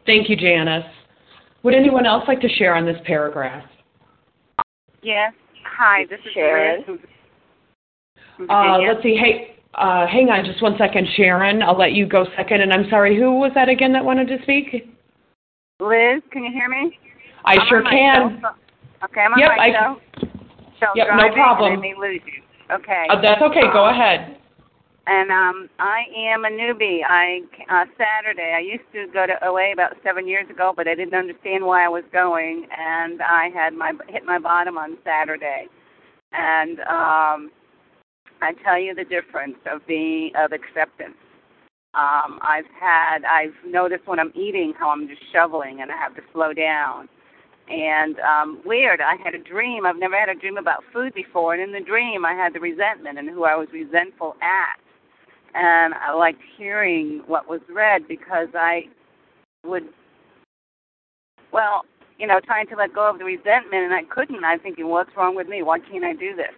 Thank 0.05 0.29
you, 0.29 0.37
Janice. 0.37 0.85
Would 1.65 1.75
anyone 1.75 2.07
else 2.07 2.25
like 2.29 2.41
to 2.43 2.49
share 2.49 2.77
on 2.77 2.87
this 2.87 2.99
paragraph? 3.05 3.65
Yes. 5.03 5.33
Hi, 5.65 6.05
this 6.09 6.21
is 6.25 6.33
Sharon. 6.33 6.85
Liz. 6.87 7.01
Uh, 8.49 8.79
let's 8.87 9.03
see. 9.03 9.17
Hey, 9.17 9.57
uh, 9.75 10.07
hang 10.07 10.29
on 10.31 10.45
just 10.45 10.63
one 10.63 10.77
second, 10.79 11.07
Sharon. 11.17 11.63
I'll 11.63 11.79
let 11.79 11.93
you 11.93 12.07
go 12.07 12.27
second. 12.37 12.61
And 12.63 12.73
I'm 12.73 12.89
sorry, 12.91 13.17
who 13.17 13.39
was 13.39 13.53
that 13.55 13.69
again 13.69 13.93
that 13.93 14.05
wanted 14.05 14.29
to 14.29 14.39
speak? 14.43 14.89
Liz, 15.81 16.23
can 16.33 16.45
you 16.45 16.53
hear 16.53 16.69
me? 16.69 16.99
I 17.45 17.55
I'm 17.55 17.69
sure 17.69 17.83
can. 17.83 18.41
cell 18.41 18.51
phone. 18.53 18.61
Okay, 19.05 19.21
I'm 19.21 19.33
on 19.33 19.39
Yep, 19.39 19.51
my 19.57 19.65
I- 19.65 19.73
cell, 19.73 20.01
cell 20.81 20.93
Yep, 20.97 21.07
no 21.17 21.33
problem. 21.33 21.73
And 21.75 21.85
I 21.85 22.01
lose 22.01 22.21
you. 22.27 22.43
Okay. 22.75 23.07
Uh, 23.11 23.21
that's 23.21 23.43
okay. 23.43 23.61
Go 23.73 23.85
Um, 23.87 23.95
ahead. 23.95 24.37
And 25.09 25.31
um, 25.31 25.69
I 25.79 26.03
am 26.17 26.45
a 26.45 26.49
newbie. 26.49 27.01
I 27.07 27.41
uh, 27.71 27.85
Saturday. 27.97 28.55
I 28.57 28.59
used 28.59 28.83
to 28.93 29.07
go 29.13 29.25
to 29.25 29.35
OA 29.47 29.73
about 29.73 29.93
seven 30.03 30.27
years 30.27 30.51
ago, 30.51 30.73
but 30.77 30.89
I 30.89 30.97
didn't 30.97 31.15
understand 31.15 31.65
why 31.65 31.85
I 31.85 31.89
was 31.89 32.03
going, 32.13 32.67
and 32.77 33.23
I 33.23 33.49
had 33.55 33.73
my 33.73 33.93
hit 34.09 34.25
my 34.25 34.41
bottom 34.41 34.77
on 34.77 34.97
Saturday, 35.05 35.69
and 36.33 36.81
um, 36.81 37.53
I 38.43 38.53
tell 38.65 38.79
you 38.79 38.95
the 38.95 39.05
difference 39.05 39.57
of 39.71 39.87
being 39.87 40.33
of 40.37 40.53
acceptance. 40.53 41.17
Um, 41.95 42.39
I've 42.43 42.67
had 42.79 43.25
I've 43.25 43.55
noticed 43.67 44.07
when 44.07 44.19
I'm 44.19 44.33
eating 44.35 44.75
how 44.79 44.91
I'm 44.91 45.09
just 45.09 45.23
shoveling 45.33 45.81
and 45.81 45.91
I 45.91 45.97
have 45.97 46.15
to 46.17 46.23
slow 46.33 46.53
down. 46.53 47.09
And 47.69 48.17
um, 48.21 48.61
weird, 48.65 49.01
I 49.01 49.17
had 49.23 49.35
a 49.35 49.43
dream. 49.43 49.87
I've 49.87 49.99
never 49.99 50.19
had 50.19 50.29
a 50.29 50.35
dream 50.35 50.57
about 50.57 50.85
food 50.93 51.13
before, 51.15 51.53
and 51.53 51.63
in 51.63 51.73
the 51.73 51.85
dream, 51.85 52.25
I 52.25 52.33
had 52.33 52.55
the 52.55 52.61
resentment 52.61 53.19
and 53.19 53.29
who 53.29 53.45
I 53.45 53.57
was 53.57 53.67
resentful 53.73 54.37
at. 54.41 54.79
And 55.55 55.95
I 55.95 56.13
liked 56.13 56.41
hearing 56.57 57.23
what 57.27 57.49
was 57.49 57.61
read 57.69 58.07
because 58.07 58.49
I 58.55 58.83
would, 59.65 59.85
well, 61.53 61.85
you 62.19 62.27
know, 62.27 62.41
trying 62.45 62.69
to 62.69 62.77
let 62.77 62.95
go 62.95 63.11
of 63.11 63.19
the 63.19 63.25
resentment, 63.25 63.83
and 63.83 63.95
I 63.95 64.03
couldn't. 64.05 64.45
I'm 64.45 64.61
thinking, 64.61 64.89
what's 64.89 65.11
wrong 65.17 65.35
with 65.35 65.49
me? 65.49 65.63
Why 65.63 65.81
can't 65.81 66.05
I 66.05 66.13
do 66.13 66.37
this? 66.37 66.55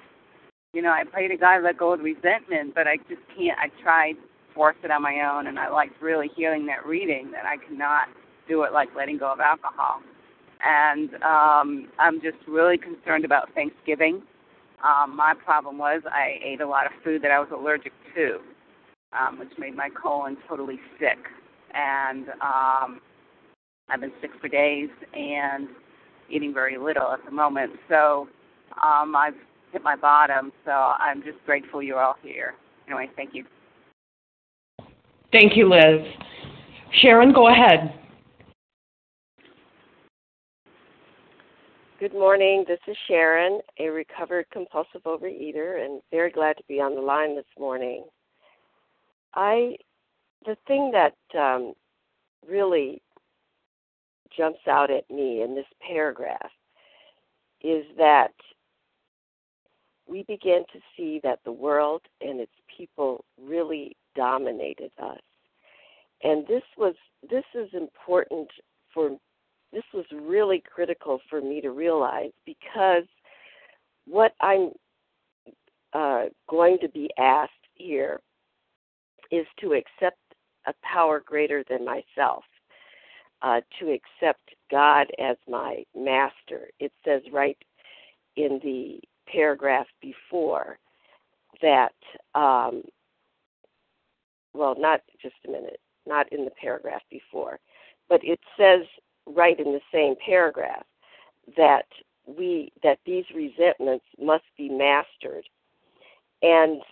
You 0.75 0.83
know, 0.83 0.91
I 0.91 1.05
pray 1.11 1.29
to 1.29 1.37
God 1.37 1.63
let 1.63 1.79
go 1.79 1.95
of 1.95 2.01
resentment, 2.01 2.75
but 2.75 2.87
I 2.87 2.99
just 3.09 3.23
can't. 3.35 3.59
I 3.59 3.69
tried 3.83 4.17
force 4.55 4.77
it 4.85 4.91
on 4.91 5.03
my 5.03 5.23
own, 5.33 5.47
and 5.47 5.59
I 5.59 5.71
liked 5.71 6.03
really 6.03 6.29
hearing 6.37 6.67
that 6.67 6.85
reading 6.85 7.31
that 7.33 7.47
I 7.47 7.57
cannot 7.57 8.09
do 8.47 8.65
it 8.65 8.73
like 8.73 8.89
letting 8.95 9.17
go 9.17 9.33
of 9.33 9.41
alcohol. 9.41 10.01
And 10.63 11.15
um, 11.23 11.89
I'm 11.99 12.21
just 12.21 12.37
really 12.47 12.77
concerned 12.77 13.25
about 13.25 13.49
Thanksgiving. 13.55 14.23
Um, 14.85 15.17
my 15.17 15.33
problem 15.43 15.79
was 15.79 16.03
I 16.07 16.35
ate 16.45 16.61
a 16.61 16.69
lot 16.69 16.87
of 16.87 16.93
food 17.03 17.23
that 17.23 17.31
I 17.31 17.41
was 17.41 17.49
allergic 17.51 17.93
to, 18.15 18.39
um, 19.19 19.39
which 19.39 19.53
made 19.59 19.75
my 19.75 19.89
colon 19.91 20.37
totally 20.47 20.79
sick. 21.01 21.19
And 21.73 22.29
um, 22.43 23.01
I've 23.89 24.01
been 24.01 24.13
sick 24.21 24.33
for 24.41 24.49
days 24.49 24.91
and 25.15 25.69
eating 26.29 26.53
very 26.53 26.77
little 26.77 27.11
at 27.11 27.25
the 27.25 27.31
moment. 27.31 27.73
So 27.89 28.29
um, 28.83 29.17
I've 29.17 29.35
hit 29.73 29.83
my 29.83 29.97
bottom. 29.97 30.53
So 30.65 30.71
I'm 30.71 31.23
just 31.23 31.39
grateful 31.47 31.83
you're 31.83 32.01
all 32.01 32.17
here. 32.23 32.55
Anyway, 32.87 33.11
thank 33.17 33.35
you. 33.35 33.45
Thank 35.33 35.57
you, 35.57 35.69
Liz. 35.69 36.07
Sharon, 37.03 37.33
go 37.33 37.49
ahead. 37.49 37.95
Good 42.01 42.13
morning. 42.13 42.65
This 42.67 42.79
is 42.87 42.97
Sharon, 43.09 43.61
a 43.81 43.89
recovered 43.89 44.47
compulsive 44.53 45.03
overeater, 45.05 45.85
and 45.85 46.01
very 46.13 46.31
glad 46.31 46.57
to 46.57 46.63
be 46.69 46.81
on 46.81 46.95
the 46.95 47.01
line 47.01 47.35
this 47.35 47.45
morning. 47.59 48.05
I, 49.35 49.75
the 50.47 50.57
thing 50.69 50.93
that 50.93 51.17
um, 51.37 51.75
really 52.49 53.03
jumps 54.37 54.61
out 54.69 54.91
at 54.91 55.11
me 55.11 55.43
in 55.43 55.57
this 55.57 55.67
paragraph 55.87 56.51
is 57.63 57.85
that 57.97 58.33
we 60.09 60.25
began 60.25 60.64
to 60.73 60.81
see 60.97 61.21
that 61.23 61.40
the 61.44 61.53
world 61.53 62.03
and 62.21 62.40
its 62.40 62.53
people 62.75 63.25
really 63.40 63.97
dominated 64.16 64.90
us. 65.03 65.21
And 66.23 66.47
this 66.47 66.62
was 66.77 66.94
this 67.31 67.44
is 67.55 67.68
important 67.73 68.49
for 68.92 69.11
this 69.73 69.85
was 69.92 70.07
really 70.12 70.62
critical 70.66 71.21
for 71.29 71.40
me 71.40 71.61
to 71.61 71.71
realize 71.71 72.33
because 72.47 73.05
what 74.07 74.33
I'm 74.40 74.71
uh, 75.92 76.25
going 76.49 76.79
to 76.81 76.88
be 76.88 77.11
asked 77.18 77.53
here 77.75 78.21
is 79.31 79.47
to 79.61 79.75
accept 79.75 80.18
a 80.66 80.75
power 80.83 81.23
greater 81.25 81.64
than 81.68 81.85
myself, 81.85 82.44
uh, 83.42 83.61
to 83.79 83.92
accept 83.92 84.55
God 84.71 85.07
as 85.18 85.37
my 85.49 85.85
master. 85.94 86.68
It 86.81 86.92
says 87.05 87.23
right 87.33 87.59
in 88.37 88.59
the 88.62 89.01
paragraph 89.31 89.87
before 90.01 90.79
that, 91.62 91.95
um, 92.35 92.83
well, 94.55 94.75
not 94.79 95.01
just 95.21 95.35
a 95.47 95.51
minute, 95.51 95.81
not 96.07 96.31
in 96.33 96.45
the 96.45 96.51
paragraph 96.61 97.03
before, 97.11 97.59
but 98.09 98.21
it 98.25 98.41
says 98.59 98.87
right 99.27 99.59
in 99.59 99.73
the 99.73 99.81
same 99.93 100.14
paragraph 100.25 100.85
that 101.57 101.87
we 102.27 102.73
that 102.83 102.99
these 103.07 103.25
resentments 103.35 104.05
must 104.21 104.45
be 104.57 104.69
mastered. 104.69 105.45
And 106.43 106.83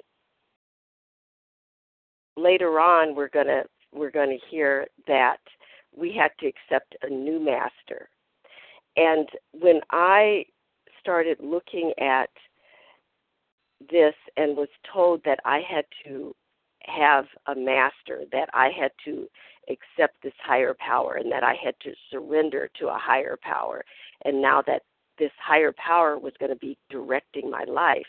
later 2.36 2.80
on 2.80 3.14
we're 3.14 3.28
going 3.28 3.46
to 3.46 3.64
we're 3.92 4.10
going 4.10 4.30
to 4.30 4.46
hear 4.50 4.86
that 5.06 5.40
we 5.94 6.12
had 6.12 6.30
to 6.40 6.46
accept 6.46 6.96
a 7.02 7.08
new 7.08 7.38
master. 7.40 8.08
And 8.96 9.28
when 9.52 9.80
i 9.90 10.44
started 11.06 11.38
looking 11.40 11.92
at 12.00 12.30
this 13.90 14.14
and 14.36 14.56
was 14.56 14.68
told 14.92 15.20
that 15.24 15.38
i 15.44 15.60
had 15.60 15.84
to 16.04 16.34
have 16.80 17.26
a 17.46 17.54
master 17.54 18.22
that 18.32 18.48
i 18.54 18.70
had 18.76 18.90
to 19.04 19.28
accept 19.68 20.22
this 20.22 20.32
higher 20.42 20.74
power 20.78 21.14
and 21.14 21.30
that 21.32 21.42
I 21.42 21.54
had 21.62 21.74
to 21.82 21.92
surrender 22.10 22.68
to 22.78 22.88
a 22.88 22.98
higher 22.98 23.38
power. 23.42 23.84
And 24.24 24.40
now 24.40 24.62
that 24.66 24.82
this 25.18 25.32
higher 25.42 25.72
power 25.72 26.18
was 26.18 26.32
going 26.38 26.50
to 26.50 26.56
be 26.58 26.78
directing 26.90 27.50
my 27.50 27.64
life, 27.64 28.06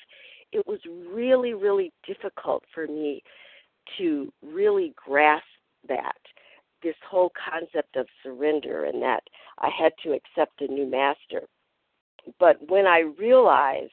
it 0.51 0.65
was 0.67 0.79
really, 1.11 1.53
really 1.53 1.91
difficult 2.05 2.63
for 2.73 2.87
me 2.87 3.23
to 3.97 4.31
really 4.41 4.93
grasp 4.95 5.45
that 5.87 6.17
this 6.83 6.95
whole 7.09 7.31
concept 7.49 7.95
of 7.95 8.07
surrender 8.21 8.85
and 8.85 9.01
that 9.01 9.23
I 9.59 9.69
had 9.69 9.93
to 10.03 10.11
accept 10.11 10.61
a 10.61 10.67
new 10.67 10.85
master. 10.85 11.47
But 12.39 12.57
when 12.69 12.85
I 12.85 12.99
realized 13.19 13.91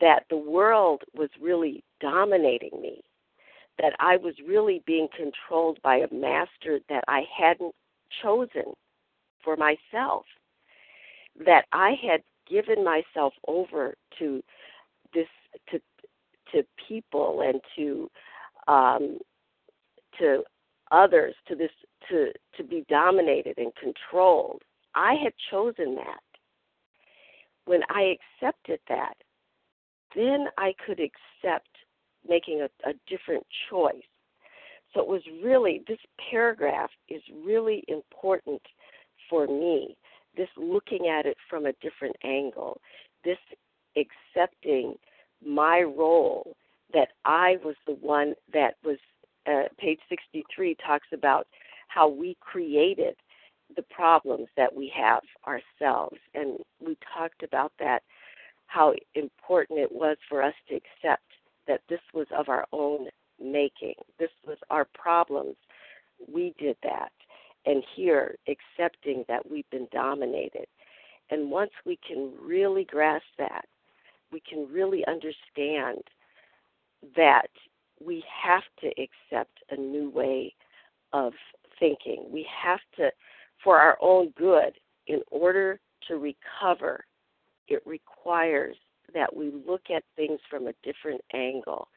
that 0.00 0.24
the 0.30 0.36
world 0.36 1.02
was 1.14 1.30
really 1.40 1.84
dominating 2.00 2.80
me 2.80 3.02
that 3.78 3.92
I 3.98 4.16
was 4.16 4.34
really 4.46 4.82
being 4.86 5.08
controlled 5.16 5.78
by 5.82 5.96
a 5.96 6.14
master 6.14 6.78
that 6.88 7.04
I 7.08 7.22
hadn't 7.36 7.74
chosen 8.22 8.74
for 9.42 9.56
myself, 9.56 10.24
that 11.44 11.64
I 11.72 11.94
had 12.00 12.22
given 12.48 12.84
myself 12.84 13.32
over 13.48 13.94
to 14.18 14.42
this 15.12 15.26
to 15.70 15.80
to 16.52 16.64
people 16.88 17.42
and 17.44 17.60
to 17.76 18.10
um, 18.68 19.18
to 20.18 20.42
others 20.92 21.34
to 21.48 21.56
this 21.56 21.70
to 22.08 22.32
to 22.56 22.64
be 22.64 22.84
dominated 22.88 23.58
and 23.58 23.72
controlled. 23.74 24.62
I 24.94 25.14
had 25.14 25.32
chosen 25.50 25.96
that. 25.96 26.20
When 27.66 27.80
I 27.88 28.16
accepted 28.42 28.80
that, 28.88 29.14
then 30.14 30.46
I 30.58 30.74
could 30.84 31.00
accept 31.00 31.68
making 32.28 32.60
a, 32.60 32.88
a 32.88 32.94
different 33.08 33.44
choice. 33.70 34.02
So 34.92 35.00
it 35.00 35.08
was 35.08 35.22
really, 35.42 35.82
this 35.88 35.98
paragraph 36.30 36.90
is 37.08 37.22
really 37.44 37.84
important 37.88 38.62
for 39.28 39.46
me. 39.46 39.96
This 40.36 40.48
looking 40.56 41.08
at 41.08 41.26
it 41.26 41.36
from 41.48 41.66
a 41.66 41.72
different 41.82 42.16
angle, 42.22 42.80
this 43.24 43.38
accepting 43.96 44.94
my 45.44 45.82
role 45.82 46.56
that 46.92 47.08
I 47.24 47.56
was 47.64 47.74
the 47.86 47.94
one 47.94 48.34
that 48.52 48.74
was, 48.84 48.98
uh, 49.46 49.68
page 49.78 49.98
63 50.08 50.76
talks 50.86 51.08
about 51.12 51.46
how 51.88 52.08
we 52.08 52.36
created 52.40 53.16
the 53.76 53.82
problems 53.82 54.48
that 54.56 54.74
we 54.74 54.92
have 54.94 55.22
ourselves. 55.46 56.18
And 56.34 56.58
we 56.84 56.96
talked 57.16 57.42
about 57.42 57.72
that, 57.78 58.02
how 58.66 58.94
important 59.14 59.78
it 59.78 59.92
was 59.92 60.16
for 60.28 60.42
us 60.42 60.54
to 60.68 60.74
accept 60.74 61.22
that 61.66 61.80
this 61.88 62.00
was 62.12 62.26
of 62.36 62.48
our 62.48 62.66
own 62.72 63.08
making. 63.40 63.94
This 64.18 64.30
was 64.46 64.58
our 64.70 64.86
problems. 64.94 65.56
We 66.32 66.54
did 66.58 66.76
that. 66.82 67.12
And 67.66 67.82
here, 67.96 68.36
accepting 68.46 69.24
that 69.28 69.50
we've 69.50 69.68
been 69.70 69.88
dominated. 69.92 70.66
And 71.30 71.50
once 71.50 71.72
we 71.86 71.98
can 72.06 72.32
really 72.40 72.84
grasp 72.84 73.24
that, 73.38 73.64
we 74.30 74.40
can 74.40 74.68
really 74.70 75.04
understand 75.06 76.02
that 77.16 77.48
we 78.04 78.22
have 78.42 78.64
to 78.80 78.88
accept 78.88 79.58
a 79.70 79.76
new 79.76 80.10
way 80.10 80.54
of 81.12 81.32
thinking. 81.78 82.26
We 82.30 82.46
have 82.62 82.80
to, 82.96 83.10
for 83.64 83.78
our 83.78 83.96
own 84.00 84.32
good, 84.36 84.74
in 85.06 85.22
order 85.30 85.80
to 86.06 86.16
recover, 86.16 87.04
it 87.66 87.82
requires 87.86 88.76
that 89.14 89.34
we 89.34 89.50
look 89.66 89.82
at 89.94 90.04
things 90.16 90.38
from 90.48 90.66
a 90.66 90.74
different 90.84 91.22
angle. 91.32 91.88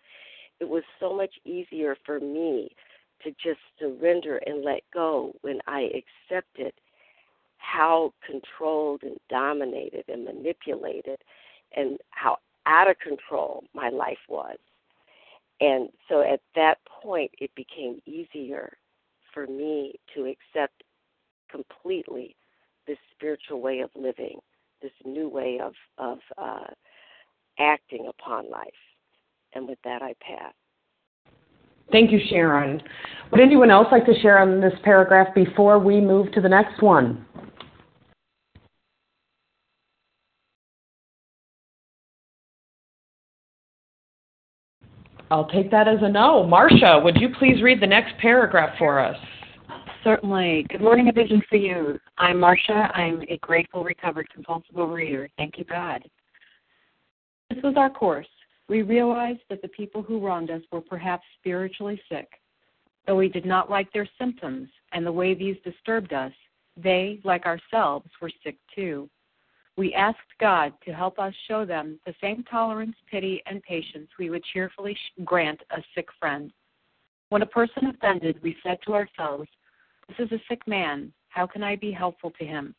It 0.59 0.70
was 0.70 0.84
so 0.99 1.15
much 1.15 1.34
easier 1.45 1.95
for 2.05 2.20
me 2.20 2.72
to 3.24 3.32
just 3.32 3.59
surrender 3.80 4.38
and 4.45 4.63
let 4.63 4.82
go 4.93 5.34
when 5.41 5.59
I 5.68 5.89
accepted 6.32 6.74
how 7.57 8.13
controlled 8.26 9.03
and 9.03 9.18
dominated 9.30 10.05
and 10.07 10.24
manipulated 10.24 11.20
and 11.76 11.97
how 12.11 12.38
out 12.65 12.89
of 12.89 12.99
control 12.99 13.63
my 13.74 13.89
life 13.89 14.18
was. 14.30 14.57
And 15.59 15.89
so 16.07 16.22
at 16.22 16.41
that 16.55 16.78
point, 17.01 17.32
it 17.39 17.49
became 17.55 18.01
easier 18.05 18.78
for 19.34 19.47
me 19.47 19.95
to 20.15 20.26
accept 20.26 20.84
completely 21.50 22.36
this 22.88 22.98
spiritual 23.16 23.62
way 23.62 23.80
of 23.80 23.89
living, 23.95 24.39
this 24.82 24.91
new 25.06 25.30
way 25.30 25.60
of 25.64 25.74
of 25.98 26.20
uh, 26.38 26.68
acting 27.60 28.08
upon 28.08 28.50
life. 28.50 28.68
And 29.54 29.68
with 29.68 29.80
that, 29.84 30.02
I 30.02 30.14
pass. 30.22 30.54
Thank 31.91 32.12
you, 32.12 32.20
Sharon. 32.30 32.82
Would 33.32 33.39
anyone 33.39 33.72
else 33.72 33.88
like 33.91 34.06
to 34.06 34.20
share 34.22 34.39
on 34.39 34.60
this 34.60 34.74
paragraph 34.84 35.34
before 35.34 35.80
we 35.80 36.02
move 36.02 36.32
to 36.34 36.41
the 36.41 36.50
next 36.50 36.82
one? 36.82 37.26
I'll 45.30 45.48
take 45.50 45.72
that 45.72 45.88
as 45.88 46.00
a 46.02 46.10
no. 46.10 46.45
Marcia, 46.45 47.02
would 47.04 47.18
you 47.18 47.30
please 47.38 47.62
read 47.62 47.82
the 47.82 47.88
next 47.88 48.18
paragraph 48.20 48.78
for 48.78 49.00
us? 49.00 49.18
Certainly. 50.08 50.66
Good 50.70 50.80
morning, 50.80 51.10
A 51.10 51.12
Vision 51.12 51.41
for 51.49 51.58
You. 51.58 51.99
I'm 52.18 52.39
Marcia. 52.39 52.89
I'm 52.93 53.24
a 53.24 53.38
grateful, 53.39 53.84
recovered 53.84 54.30
compulsive 54.34 54.76
overeater. 54.76 55.28
Thank 55.36 55.58
you, 55.58 55.66
God. 55.66 56.01
This 57.49 57.62
was 57.62 57.74
our 57.76 57.89
course. 57.89 58.30
We 58.70 58.84
realized 58.84 59.41
that 59.49 59.62
the 59.62 59.68
people 59.68 60.01
who 60.01 60.26
wronged 60.26 60.49
us 60.49 60.62
were 60.72 60.80
perhaps 60.80 61.26
spiritually 61.38 62.01
sick. 62.08 62.30
Though 63.05 63.18
we 63.18 63.28
did 63.28 63.45
not 63.45 63.70
like 63.70 63.91
their 63.91 64.08
symptoms 64.18 64.70
and 64.93 65.05
the 65.05 65.12
way 65.12 65.34
these 65.34 65.58
disturbed 65.66 66.14
us, 66.14 66.32
they, 66.82 67.20
like 67.26 67.45
ourselves, 67.45 68.08
were 68.22 68.32
sick 68.45 68.55
too. 68.74 69.10
We 69.76 69.93
asked 69.93 70.20
God 70.39 70.72
to 70.86 70.93
help 70.93 71.20
us 71.20 71.34
show 71.49 71.66
them 71.66 71.99
the 72.05 72.16
same 72.22 72.45
tolerance, 72.49 72.95
pity, 73.12 73.43
and 73.45 73.62
patience 73.62 74.08
we 74.18 74.30
would 74.30 74.45
cheerfully 74.53 74.97
grant 75.26 75.60
a 75.72 75.84
sick 75.93 76.08
friend. 76.18 76.53
When 77.28 77.41
a 77.41 77.45
person 77.45 77.88
offended, 77.88 78.39
we 78.41 78.55
said 78.64 78.78
to 78.86 78.93
ourselves, 78.93 79.49
This 80.08 80.26
is 80.26 80.32
a 80.32 80.41
sick 80.49 80.68
man. 80.68 81.12
How 81.30 81.45
can 81.45 81.64
I 81.64 81.76
be 81.76 81.91
helpful 81.91 82.32
to 82.39 82.45
him? 82.45 82.74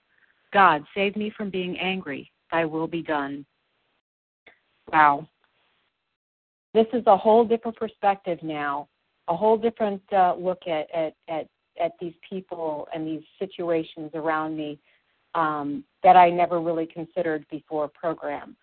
God, 0.53 0.85
save 0.95 1.17
me 1.17 1.33
from 1.37 1.51
being 1.51 1.79
angry. 1.79 2.31
Thy 2.51 2.65
will 2.65 2.87
be 2.87 3.03
done. 3.03 3.45
Wow. 4.93 5.29
This 6.75 6.87
is 6.93 7.03
a 7.07 7.17
whole 7.17 7.45
different 7.45 7.77
perspective 7.77 8.39
now, 8.43 8.89
a 9.29 9.37
whole 9.37 9.57
different 9.57 10.03
uh, 10.13 10.35
look 10.39 10.63
at, 10.67 10.91
at, 10.95 11.15
at, 11.29 11.49
at 11.83 11.93
these 12.01 12.15
people 12.29 12.89
and 12.95 13.07
these 13.07 13.23
situations 13.39 14.11
around 14.15 14.57
me 14.57 14.79
um, 15.35 15.85
that 16.03 16.17
I 16.17 16.31
never 16.31 16.61
really 16.61 16.87
considered 16.87 17.45
before 17.51 17.89
program. 17.89 18.57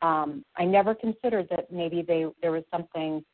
Um, 0.00 0.44
I 0.56 0.64
never 0.64 0.94
considered 0.94 1.46
that 1.50 1.72
maybe 1.72 2.02
they 2.02 2.26
there 2.40 2.50
was 2.50 2.64
something 2.70 3.24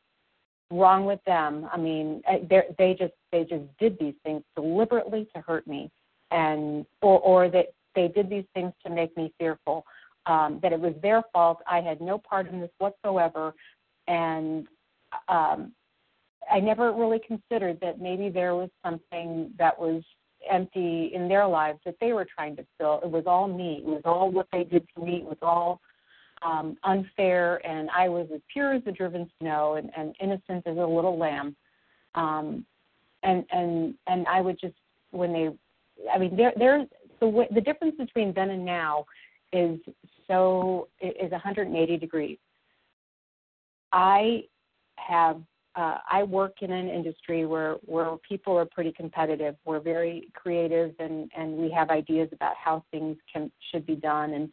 wrong 0.71 1.05
with 1.05 1.19
them. 1.25 1.67
I 1.71 1.77
mean, 1.77 2.21
they 2.49 2.61
they 2.77 2.93
just 2.93 3.13
they 3.31 3.43
just 3.43 3.65
did 3.79 3.97
these 3.99 4.15
things 4.23 4.43
deliberately 4.55 5.27
to 5.35 5.41
hurt 5.41 5.67
me, 5.67 5.89
and 6.31 6.85
or 7.01 7.19
or 7.19 7.49
that 7.49 7.67
they 7.95 8.07
did 8.07 8.29
these 8.29 8.45
things 8.53 8.73
to 8.85 8.91
make 8.91 9.15
me 9.17 9.33
fearful. 9.37 9.85
Um, 10.25 10.59
that 10.61 10.73
it 10.73 10.79
was 10.79 10.93
their 11.01 11.23
fault. 11.33 11.59
I 11.65 11.81
had 11.81 12.01
no 12.01 12.19
part 12.19 12.47
in 12.47 12.59
this 12.59 12.69
whatsoever, 12.77 13.53
and 14.07 14.67
um, 15.27 15.71
I 16.51 16.59
never 16.59 16.91
really 16.91 17.19
considered 17.19 17.79
that 17.81 17.99
maybe 17.99 18.29
there 18.29 18.55
was 18.55 18.69
something 18.83 19.51
that 19.57 19.79
was 19.79 20.03
empty 20.49 21.11
in 21.13 21.27
their 21.27 21.47
lives 21.47 21.79
that 21.85 21.95
they 21.99 22.13
were 22.13 22.25
trying 22.25 22.55
to 22.57 22.65
fill. 22.77 22.99
It 23.03 23.09
was 23.09 23.23
all 23.25 23.47
me. 23.47 23.81
It 23.83 23.85
was 23.85 24.01
all 24.05 24.31
what 24.31 24.47
they 24.51 24.63
did 24.63 24.87
to 24.95 25.03
me. 25.03 25.17
It 25.17 25.25
was 25.25 25.37
all 25.41 25.81
um, 26.41 26.77
unfair, 26.83 27.65
and 27.65 27.89
I 27.95 28.09
was 28.09 28.27
as 28.33 28.41
pure 28.51 28.73
as 28.73 28.83
the 28.83 28.91
driven 28.91 29.29
snow 29.39 29.75
and, 29.75 29.91
and 29.95 30.15
innocent 30.21 30.65
as 30.65 30.77
a 30.77 30.85
little 30.85 31.17
lamb. 31.17 31.55
Um, 32.15 32.65
and 33.23 33.45
and 33.51 33.95
and 34.07 34.27
I 34.27 34.41
would 34.41 34.59
just 34.59 34.75
when 35.11 35.33
they, 35.33 35.49
I 36.13 36.17
mean, 36.17 36.35
there 36.35 36.53
there's 36.57 36.87
the 37.19 37.47
the 37.53 37.61
difference 37.61 37.95
between 37.97 38.33
then 38.33 38.51
and 38.51 38.65
now 38.65 39.05
is 39.51 39.79
so 40.27 40.87
is 41.01 41.31
180 41.31 41.97
degrees. 41.97 42.37
I 43.91 44.43
have 44.95 45.41
uh, 45.75 45.97
I 46.09 46.23
work 46.23 46.61
in 46.61 46.71
an 46.71 46.89
industry 46.89 47.45
where 47.45 47.75
where 47.85 48.15
people 48.27 48.57
are 48.57 48.65
pretty 48.65 48.91
competitive. 48.91 49.55
We're 49.65 49.79
very 49.79 50.29
creative, 50.33 50.93
and 50.99 51.29
and 51.37 51.53
we 51.53 51.69
have 51.71 51.89
ideas 51.89 52.29
about 52.31 52.55
how 52.63 52.83
things 52.91 53.17
can 53.31 53.51
should 53.71 53.85
be 53.85 53.95
done, 53.95 54.33
and 54.33 54.49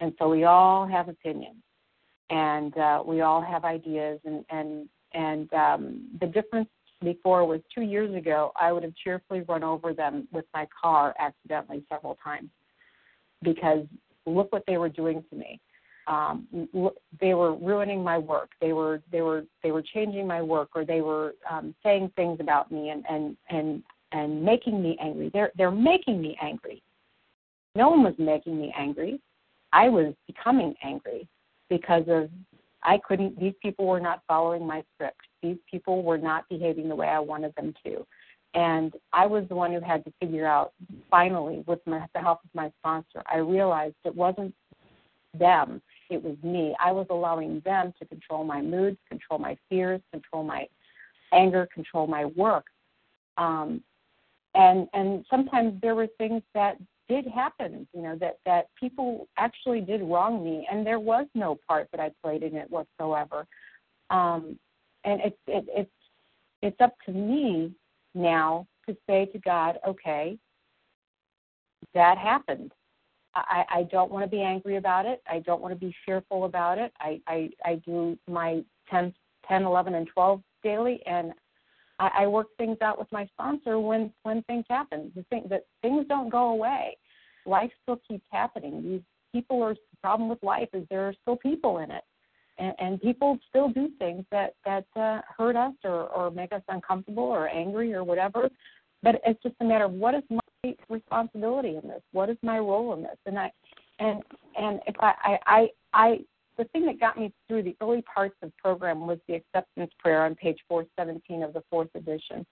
and 0.00 0.12
so 0.18 0.28
we 0.28 0.44
all 0.44 0.86
have 0.86 1.08
opinions, 1.08 1.62
and 2.30 2.76
uh, 2.76 3.02
we 3.04 3.20
all 3.20 3.42
have 3.42 3.64
ideas, 3.64 4.20
and 4.24 4.44
and 4.50 4.88
and 5.12 5.52
um, 5.52 6.08
the 6.20 6.26
difference 6.26 6.68
before 7.02 7.46
was 7.46 7.60
two 7.74 7.82
years 7.82 8.14
ago. 8.14 8.52
I 8.60 8.72
would 8.72 8.82
have 8.82 8.94
cheerfully 9.02 9.42
run 9.42 9.62
over 9.62 9.92
them 9.92 10.28
with 10.32 10.46
my 10.54 10.66
car 10.80 11.14
accidentally 11.18 11.84
several 11.88 12.16
times 12.22 12.48
because 13.42 13.84
look 14.24 14.50
what 14.52 14.64
they 14.66 14.78
were 14.78 14.88
doing 14.88 15.22
to 15.30 15.36
me 15.36 15.60
um, 16.06 16.46
they 17.20 17.34
were 17.34 17.54
ruining 17.54 18.02
my 18.02 18.18
work. 18.18 18.50
They 18.60 18.72
were 18.72 19.02
they 19.10 19.22
were 19.22 19.44
they 19.62 19.72
were 19.72 19.82
changing 19.82 20.26
my 20.26 20.40
work, 20.40 20.70
or 20.74 20.84
they 20.84 21.00
were 21.00 21.34
um, 21.50 21.74
saying 21.82 22.12
things 22.16 22.38
about 22.40 22.70
me 22.70 22.90
and 22.90 23.04
and 23.08 23.36
and 23.50 23.82
and 24.12 24.42
making 24.42 24.82
me 24.82 24.96
angry. 25.00 25.30
They're 25.32 25.52
they're 25.56 25.70
making 25.70 26.20
me 26.20 26.36
angry. 26.40 26.82
No 27.74 27.88
one 27.90 28.04
was 28.04 28.14
making 28.18 28.58
me 28.58 28.72
angry. 28.76 29.20
I 29.72 29.88
was 29.88 30.14
becoming 30.26 30.74
angry 30.82 31.28
because 31.68 32.04
of 32.08 32.30
I 32.82 32.98
couldn't. 32.98 33.38
These 33.38 33.54
people 33.62 33.86
were 33.86 34.00
not 34.00 34.22
following 34.28 34.66
my 34.66 34.84
script. 34.94 35.20
These 35.42 35.56
people 35.70 36.02
were 36.02 36.18
not 36.18 36.48
behaving 36.48 36.88
the 36.88 36.94
way 36.94 37.08
I 37.08 37.18
wanted 37.18 37.54
them 37.56 37.74
to. 37.84 38.06
And 38.54 38.94
I 39.12 39.26
was 39.26 39.44
the 39.48 39.56
one 39.56 39.72
who 39.72 39.80
had 39.80 40.04
to 40.04 40.12
figure 40.20 40.46
out, 40.46 40.72
finally, 41.10 41.62
with 41.66 41.80
my, 41.86 42.06
the 42.14 42.20
help 42.20 42.38
of 42.44 42.50
my 42.54 42.70
sponsor, 42.78 43.22
I 43.30 43.38
realized 43.38 43.96
it 44.04 44.14
wasn't 44.14 44.54
them 45.38 45.82
it 46.10 46.22
was 46.22 46.36
me. 46.42 46.74
I 46.82 46.92
was 46.92 47.06
allowing 47.10 47.60
them 47.64 47.92
to 47.98 48.06
control 48.06 48.44
my 48.44 48.60
moods, 48.60 48.98
control 49.08 49.38
my 49.38 49.56
fears, 49.68 50.00
control 50.12 50.44
my 50.44 50.66
anger, 51.32 51.68
control 51.72 52.06
my 52.06 52.26
work. 52.26 52.66
Um, 53.36 53.82
and 54.54 54.88
and 54.94 55.24
sometimes 55.28 55.80
there 55.82 55.94
were 55.94 56.08
things 56.18 56.42
that 56.54 56.76
did 57.08 57.26
happen, 57.26 57.86
you 57.94 58.02
know, 58.02 58.16
that 58.16 58.38
that 58.44 58.66
people 58.78 59.28
actually 59.38 59.80
did 59.80 60.02
wrong 60.02 60.44
me, 60.44 60.66
and 60.70 60.86
there 60.86 61.00
was 61.00 61.26
no 61.34 61.58
part 61.68 61.88
that 61.92 62.00
I 62.00 62.10
played 62.22 62.42
in 62.42 62.56
it 62.56 62.70
whatsoever. 62.70 63.46
Um, 64.10 64.58
and 65.04 65.20
it's 65.20 65.38
it, 65.46 65.64
it's 65.68 65.90
it's 66.62 66.80
up 66.80 66.94
to 67.06 67.12
me 67.12 67.72
now 68.14 68.66
to 68.88 68.96
say 69.06 69.26
to 69.26 69.38
God, 69.38 69.78
okay, 69.86 70.38
that 71.94 72.18
happened. 72.18 72.72
I, 73.34 73.64
I 73.70 73.82
don't 73.84 74.10
want 74.10 74.24
to 74.24 74.30
be 74.30 74.42
angry 74.42 74.76
about 74.76 75.04
it. 75.04 75.22
I 75.30 75.40
don't 75.40 75.60
want 75.60 75.74
to 75.74 75.78
be 75.78 75.94
fearful 76.06 76.44
about 76.44 76.78
it. 76.78 76.92
I, 76.98 77.20
I, 77.26 77.50
I 77.64 77.74
do 77.84 78.18
my 78.26 78.62
10, 78.90 79.12
10, 79.46 79.62
11, 79.64 79.94
and 79.94 80.08
12 80.08 80.40
daily, 80.62 81.02
and 81.06 81.32
I, 81.98 82.10
I 82.20 82.26
work 82.26 82.48
things 82.58 82.78
out 82.82 82.98
with 82.98 83.10
my 83.12 83.26
sponsor 83.26 83.78
when 83.78 84.12
when 84.22 84.42
things 84.44 84.64
happen. 84.68 85.12
The 85.14 85.22
thing 85.24 85.46
that 85.50 85.66
things 85.82 86.06
don't 86.08 86.30
go 86.30 86.50
away. 86.50 86.96
Life 87.44 87.70
still 87.82 88.00
keeps 88.08 88.26
happening. 88.30 88.82
These 88.82 89.02
people 89.32 89.62
are 89.62 89.74
the 89.74 89.96
problem 90.02 90.28
with 90.28 90.42
life 90.42 90.68
is 90.72 90.84
there 90.90 91.08
are 91.08 91.14
still 91.22 91.36
people 91.36 91.78
in 91.78 91.90
it, 91.90 92.02
and, 92.58 92.74
and 92.78 93.00
people 93.00 93.38
still 93.48 93.68
do 93.68 93.88
things 93.98 94.24
that 94.30 94.54
that 94.64 94.86
uh, 94.96 95.20
hurt 95.36 95.56
us 95.56 95.74
or 95.84 96.08
or 96.08 96.30
make 96.30 96.52
us 96.52 96.62
uncomfortable 96.68 97.24
or 97.24 97.48
angry 97.48 97.94
or 97.94 98.04
whatever. 98.04 98.48
But 99.02 99.20
it's 99.26 99.42
just 99.42 99.54
a 99.60 99.64
matter 99.64 99.84
of 99.84 99.92
what 99.92 100.14
is 100.14 100.22
my 100.30 100.74
responsibility 100.88 101.76
in 101.82 101.88
this? 101.88 102.02
What 102.12 102.30
is 102.30 102.36
my 102.42 102.58
role 102.58 102.94
in 102.94 103.02
this? 103.02 103.18
And 103.26 103.38
I 103.38 103.52
and 103.98 104.22
and 104.58 104.80
if 104.86 104.96
I 105.00 105.12
I 105.22 105.38
I, 105.46 105.68
I 105.92 106.18
the 106.58 106.64
thing 106.64 106.86
that 106.86 107.00
got 107.00 107.18
me 107.18 107.32
through 107.48 107.62
the 107.62 107.76
early 107.80 108.02
parts 108.02 108.34
of 108.42 108.50
the 108.50 108.54
program 108.62 109.06
was 109.06 109.18
the 109.28 109.34
acceptance 109.34 109.90
prayer 109.98 110.24
on 110.24 110.34
page 110.34 110.58
417 110.68 111.42
of 111.42 111.52
the 111.52 111.62
fourth 111.70 111.90
edition. 111.94 112.46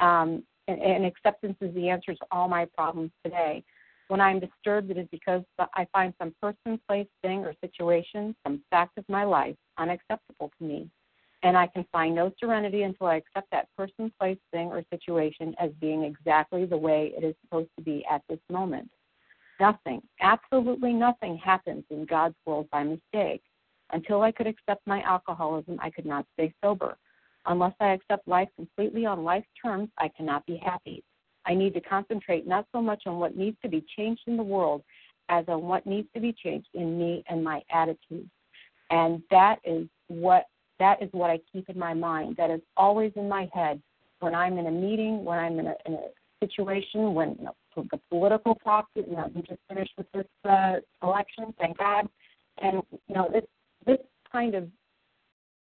Um, 0.00 0.42
and, 0.68 0.80
and 0.80 1.04
acceptance 1.04 1.56
is 1.60 1.74
the 1.74 1.88
answer 1.88 2.14
to 2.14 2.26
all 2.30 2.48
my 2.48 2.66
problems 2.76 3.10
today. 3.24 3.62
When 4.08 4.20
I 4.20 4.30
am 4.30 4.40
disturbed, 4.40 4.90
it 4.90 4.98
is 4.98 5.06
because 5.10 5.42
I 5.58 5.86
find 5.92 6.12
some 6.18 6.34
person, 6.40 6.80
place, 6.88 7.06
thing, 7.22 7.40
or 7.40 7.54
situation, 7.60 8.34
some 8.44 8.62
fact 8.70 8.98
of 8.98 9.04
my 9.08 9.24
life 9.24 9.56
unacceptable 9.78 10.50
to 10.58 10.64
me 10.64 10.90
and 11.42 11.56
I 11.56 11.66
can 11.66 11.84
find 11.90 12.14
no 12.14 12.32
serenity 12.38 12.82
until 12.82 13.08
I 13.08 13.16
accept 13.16 13.50
that 13.50 13.68
person, 13.76 14.12
place, 14.18 14.38
thing, 14.52 14.68
or 14.68 14.84
situation 14.92 15.54
as 15.58 15.70
being 15.80 16.04
exactly 16.04 16.64
the 16.66 16.76
way 16.76 17.12
it 17.16 17.24
is 17.24 17.34
supposed 17.42 17.70
to 17.76 17.82
be 17.82 18.04
at 18.10 18.22
this 18.28 18.38
moment. 18.50 18.90
Nothing, 19.60 20.02
absolutely 20.20 20.92
nothing 20.92 21.36
happens 21.38 21.84
in 21.90 22.04
God's 22.04 22.34
world 22.46 22.68
by 22.70 22.82
mistake. 22.82 23.42
Until 23.92 24.22
I 24.22 24.32
could 24.32 24.46
accept 24.46 24.86
my 24.86 25.02
alcoholism, 25.02 25.78
I 25.80 25.90
could 25.90 26.06
not 26.06 26.26
stay 26.34 26.52
sober. 26.62 26.96
Unless 27.46 27.74
I 27.80 27.88
accept 27.88 28.26
life 28.26 28.48
completely 28.56 29.04
on 29.04 29.24
life's 29.24 29.48
terms, 29.62 29.90
I 29.98 30.08
cannot 30.16 30.46
be 30.46 30.56
happy. 30.56 31.04
I 31.44 31.54
need 31.54 31.74
to 31.74 31.80
concentrate 31.80 32.46
not 32.46 32.66
so 32.72 32.80
much 32.80 33.02
on 33.06 33.18
what 33.18 33.36
needs 33.36 33.56
to 33.62 33.68
be 33.68 33.84
changed 33.96 34.22
in 34.26 34.36
the 34.36 34.42
world 34.42 34.82
as 35.28 35.44
on 35.48 35.62
what 35.62 35.86
needs 35.86 36.08
to 36.14 36.20
be 36.20 36.32
changed 36.32 36.68
in 36.74 36.98
me 36.98 37.24
and 37.28 37.42
my 37.42 37.62
attitudes. 37.70 38.30
And 38.90 39.22
that 39.30 39.58
is 39.64 39.86
what 40.08 40.46
that 40.78 41.02
is 41.02 41.08
what 41.12 41.30
I 41.30 41.38
keep 41.52 41.68
in 41.68 41.78
my 41.78 41.94
mind. 41.94 42.36
That 42.36 42.50
is 42.50 42.60
always 42.76 43.12
in 43.16 43.28
my 43.28 43.48
head 43.52 43.80
when 44.20 44.34
I'm 44.34 44.58
in 44.58 44.66
a 44.66 44.70
meeting, 44.70 45.24
when 45.24 45.38
I'm 45.38 45.58
in 45.58 45.66
a, 45.66 45.74
in 45.86 45.94
a 45.94 46.06
situation, 46.46 47.14
when 47.14 47.36
you 47.38 47.44
know, 47.44 47.54
the 47.90 48.00
political 48.10 48.54
talk. 48.56 48.88
You 48.94 49.04
know, 49.10 49.30
we 49.34 49.42
just 49.42 49.60
finished 49.68 49.92
with 49.96 50.06
this 50.12 50.26
uh, 50.48 50.74
election, 51.02 51.54
thank 51.58 51.78
God, 51.78 52.08
and 52.60 52.82
you 52.90 53.14
know 53.14 53.28
this 53.32 53.44
this 53.86 53.98
kind 54.30 54.54
of 54.54 54.68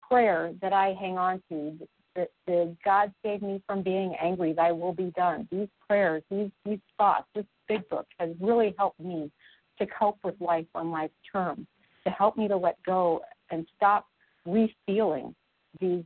prayer 0.09 0.53
that 0.61 0.73
I 0.73 0.95
hang 0.99 1.19
on 1.19 1.43
to. 1.49 1.79
That 2.15 2.29
the 2.47 2.77
God 2.85 3.11
save 3.25 3.41
me 3.41 3.63
from 3.67 3.83
being 3.83 4.15
angry, 4.21 4.53
thy 4.53 4.71
will 4.71 4.93
be 4.93 5.13
done. 5.17 5.49
These 5.51 5.69
prayers, 5.89 6.23
these 6.31 6.51
these 6.65 6.81
thoughts, 6.99 7.27
this 7.35 7.47
big 7.69 7.89
book 7.89 8.07
has 8.19 8.31
really 8.41 8.75
helped 8.79 9.01
me 9.01 9.31
to 9.79 9.87
cope 9.99 10.19
with 10.23 10.35
life 10.41 10.67
on 10.75 10.91
life's 10.91 11.15
terms, 11.31 11.67
to 12.05 12.11
help 12.11 12.37
me 12.37 12.49
to 12.49 12.57
let 12.57 12.77
go 12.85 13.23
and 13.51 13.67
stop 13.77 14.07
refeeling 14.47 15.35
these 15.81 16.05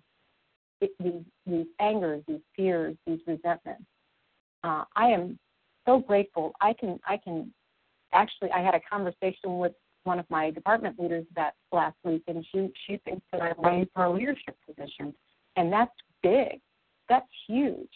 these 0.80 1.22
these 1.46 1.66
angers, 1.80 2.22
these 2.28 2.40
fears, 2.54 2.96
these 3.06 3.20
resentments. 3.26 3.82
Uh, 4.66 4.84
I 4.96 5.06
am 5.06 5.38
so 5.86 6.00
grateful. 6.00 6.52
I 6.60 6.72
can 6.72 6.98
I 7.06 7.16
can 7.16 7.52
actually 8.12 8.50
I 8.50 8.60
had 8.60 8.74
a 8.74 8.80
conversation 8.80 9.58
with 9.58 9.72
one 10.02 10.18
of 10.18 10.26
my 10.28 10.50
department 10.50 10.98
leaders 10.98 11.24
that 11.36 11.54
last 11.72 11.96
week, 12.02 12.24
and 12.26 12.44
she 12.52 12.68
she 12.86 13.00
thinks 13.04 13.24
that 13.32 13.42
I'm 13.42 13.54
ready 13.58 13.88
for 13.94 14.04
a 14.04 14.12
leadership 14.12 14.56
position, 14.66 15.14
and 15.54 15.72
that's 15.72 15.92
big. 16.22 16.60
That's 17.08 17.28
huge. 17.46 17.92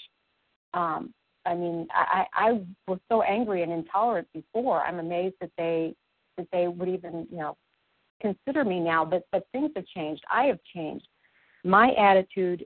Um, 0.73 1.13
I 1.45 1.55
mean, 1.55 1.89
I, 1.93 2.27
I 2.33 2.61
was 2.87 3.01
so 3.11 3.23
angry 3.23 3.63
and 3.63 3.73
intolerant 3.73 4.29
before. 4.33 4.83
I'm 4.83 5.01
amazed 5.01 5.35
that 5.41 5.51
they 5.59 5.95
that 6.37 6.47
they 6.53 6.69
would 6.69 6.89
even 6.89 7.27
you 7.33 7.39
know 7.39 7.57
consider 8.23 8.65
me 8.65 8.79
now. 8.79 9.05
But 9.05 9.25
but 9.33 9.45
things 9.51 9.73
have 9.75 9.87
changed. 9.87 10.23
I 10.33 10.45
have 10.45 10.61
changed. 10.73 11.09
My 11.65 11.91
attitude 11.95 12.65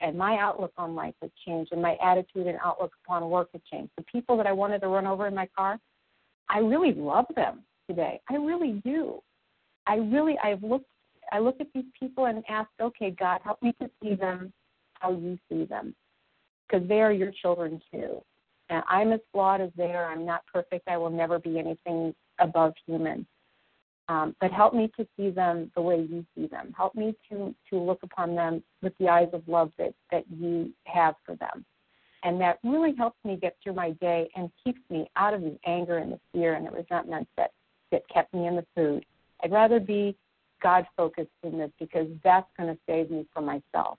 and 0.00 0.16
my 0.16 0.38
outlook 0.38 0.72
on 0.76 0.94
life 0.94 1.14
has 1.22 1.30
changed, 1.46 1.72
and 1.72 1.82
my 1.82 1.96
attitude 2.02 2.46
and 2.46 2.58
outlook 2.64 2.92
upon 3.04 3.28
work 3.28 3.48
has 3.52 3.62
changed. 3.70 3.90
The 3.96 4.04
people 4.04 4.36
that 4.36 4.46
I 4.46 4.52
wanted 4.52 4.80
to 4.80 4.88
run 4.88 5.06
over 5.06 5.26
in 5.26 5.34
my 5.34 5.48
car, 5.56 5.78
I 6.48 6.58
really 6.58 6.92
love 6.92 7.26
them 7.36 7.60
today. 7.88 8.20
I 8.28 8.34
really 8.34 8.80
do. 8.84 9.20
I 9.86 9.96
really 9.96 10.36
I've 10.42 10.62
looked 10.62 10.90
I 11.32 11.38
look 11.38 11.60
at 11.60 11.68
these 11.74 11.84
people 11.98 12.26
and 12.26 12.42
ask, 12.48 12.68
okay, 12.80 13.10
God, 13.10 13.40
help 13.44 13.62
me 13.62 13.74
to 13.80 13.90
see 14.02 14.14
them 14.14 14.52
how 14.94 15.12
you 15.12 15.38
see 15.48 15.64
them 15.64 15.94
because 16.66 16.86
they 16.88 17.00
are 17.00 17.12
your 17.12 17.32
children 17.42 17.80
too. 17.92 18.22
And 18.68 18.82
I'm 18.88 19.12
as 19.12 19.20
flawed 19.32 19.60
as 19.60 19.70
they 19.76 19.92
are. 19.92 20.06
I'm 20.06 20.24
not 20.24 20.42
perfect. 20.52 20.88
I 20.88 20.96
will 20.96 21.10
never 21.10 21.38
be 21.38 21.58
anything 21.58 22.14
above 22.38 22.74
human. 22.86 23.26
Um, 24.10 24.34
but 24.40 24.50
help 24.50 24.74
me 24.74 24.90
to 24.98 25.06
see 25.16 25.30
them 25.30 25.70
the 25.76 25.80
way 25.80 26.04
you 26.10 26.26
see 26.34 26.48
them. 26.48 26.74
Help 26.76 26.96
me 26.96 27.14
to 27.30 27.54
to 27.70 27.78
look 27.78 28.00
upon 28.02 28.34
them 28.34 28.60
with 28.82 28.92
the 28.98 29.08
eyes 29.08 29.28
of 29.32 29.46
love 29.46 29.70
that 29.78 29.94
that 30.10 30.24
you 30.28 30.72
have 30.84 31.14
for 31.24 31.36
them. 31.36 31.64
And 32.24 32.40
that 32.40 32.58
really 32.64 32.92
helps 32.98 33.16
me 33.24 33.36
get 33.36 33.56
through 33.62 33.74
my 33.74 33.92
day 33.92 34.28
and 34.34 34.50
keeps 34.64 34.80
me 34.90 35.08
out 35.14 35.32
of 35.32 35.42
the 35.42 35.56
anger 35.64 35.98
and 35.98 36.10
the 36.12 36.18
fear 36.32 36.54
and 36.54 36.66
the 36.66 36.72
resentment 36.72 37.28
that 37.36 37.52
that 37.92 38.02
kept 38.12 38.34
me 38.34 38.48
in 38.48 38.56
the 38.56 38.66
food. 38.74 39.06
I'd 39.44 39.52
rather 39.52 39.78
be 39.78 40.16
God 40.60 40.86
focused 40.96 41.30
in 41.44 41.58
this 41.58 41.70
because 41.78 42.08
that's 42.24 42.48
going 42.58 42.74
to 42.74 42.80
save 42.88 43.12
me 43.12 43.26
from 43.32 43.44
myself. 43.44 43.96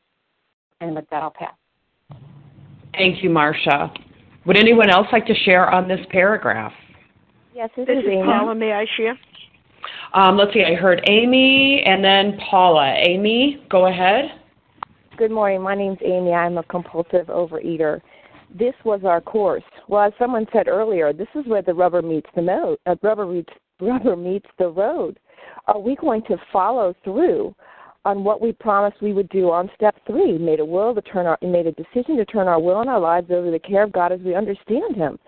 And 0.82 0.93
with 0.93 1.09
that, 1.09 1.24
I'll 1.24 1.32
pass. 1.32 1.55
Thank 2.97 3.24
you, 3.24 3.30
Marcia. 3.30 3.93
Would 4.45 4.57
anyone 4.57 4.89
else 4.89 5.07
like 5.14 5.26
to 5.28 5.36
share 5.45 5.72
on 5.72 5.88
this 5.88 6.01
paragraph? 6.09 6.74
Yes, 7.55 7.70
this, 7.78 7.88
this 7.88 7.99
is, 7.99 8.03
is 8.03 8.09
Amy. 8.12 8.24
Paula. 8.24 8.55
May 8.55 8.74
I 8.74 8.86
share? 8.97 9.18
Um, 10.14 10.38
let's 10.38 10.53
see. 10.53 10.64
I 10.64 10.76
heard 10.76 11.01
Amy 11.07 11.84
and 11.86 12.03
then 12.03 12.38
Paula. 12.49 12.93
Amy, 12.97 13.66
go 13.70 13.88
ahead. 13.88 14.26
Good 15.18 15.32
morning. 15.32 15.62
My 15.62 15.76
name's 15.76 15.99
Amy. 16.03 16.34
I'm 16.34 16.57
a 16.57 16.64
compulsive 16.64 17.28
overeater. 17.28 18.01
This 18.53 18.74
was 18.84 19.01
our 19.05 19.22
course. 19.22 19.64
Well, 19.88 20.03
as 20.03 20.14
someone 20.20 20.45
said 20.51 20.68
earlier, 20.68 21.14
this 21.14 21.30
is 21.36 21.45
where 21.47 21.62
the 21.62 21.74
rubber 21.74 22.01
meets 22.01 22.30
the 22.36 22.41
road. 22.41 22.78
Uh, 22.86 22.95
rubber 23.01 23.26
meets 23.26 23.53
rubber 23.80 24.16
meets 24.16 24.47
the 24.59 24.68
road. 24.68 25.18
Are 25.68 25.80
we 25.80 25.95
going 25.95 26.24
to 26.24 26.38
follow 26.51 26.93
through 27.03 27.55
on 28.05 28.24
what 28.24 28.41
we 28.41 28.51
promised 28.51 29.01
we 29.01 29.14
would 29.14 29.30
do 29.30 29.51
on 29.51 29.70
step 29.76 29.95
three. 30.07 30.38
Made 30.38 30.59
a 30.59 30.66
will 30.66 30.95
to 30.95 31.01
turn 31.01 31.26
our 31.26 31.38
made 31.41 31.68
a 31.68 31.72
decision 31.72 32.18
to 32.18 32.26
turn 32.26 32.47
our 32.47 32.59
will 32.59 32.82
and 32.82 32.89
our 32.89 32.99
lives 32.99 33.30
over 33.30 33.45
to 33.45 33.51
the 33.51 33.59
care 33.59 33.84
of 33.84 33.91
God 33.91 34.12
as 34.12 34.20
we 34.22 34.36
understand 34.36 34.95
Him. 34.95 35.20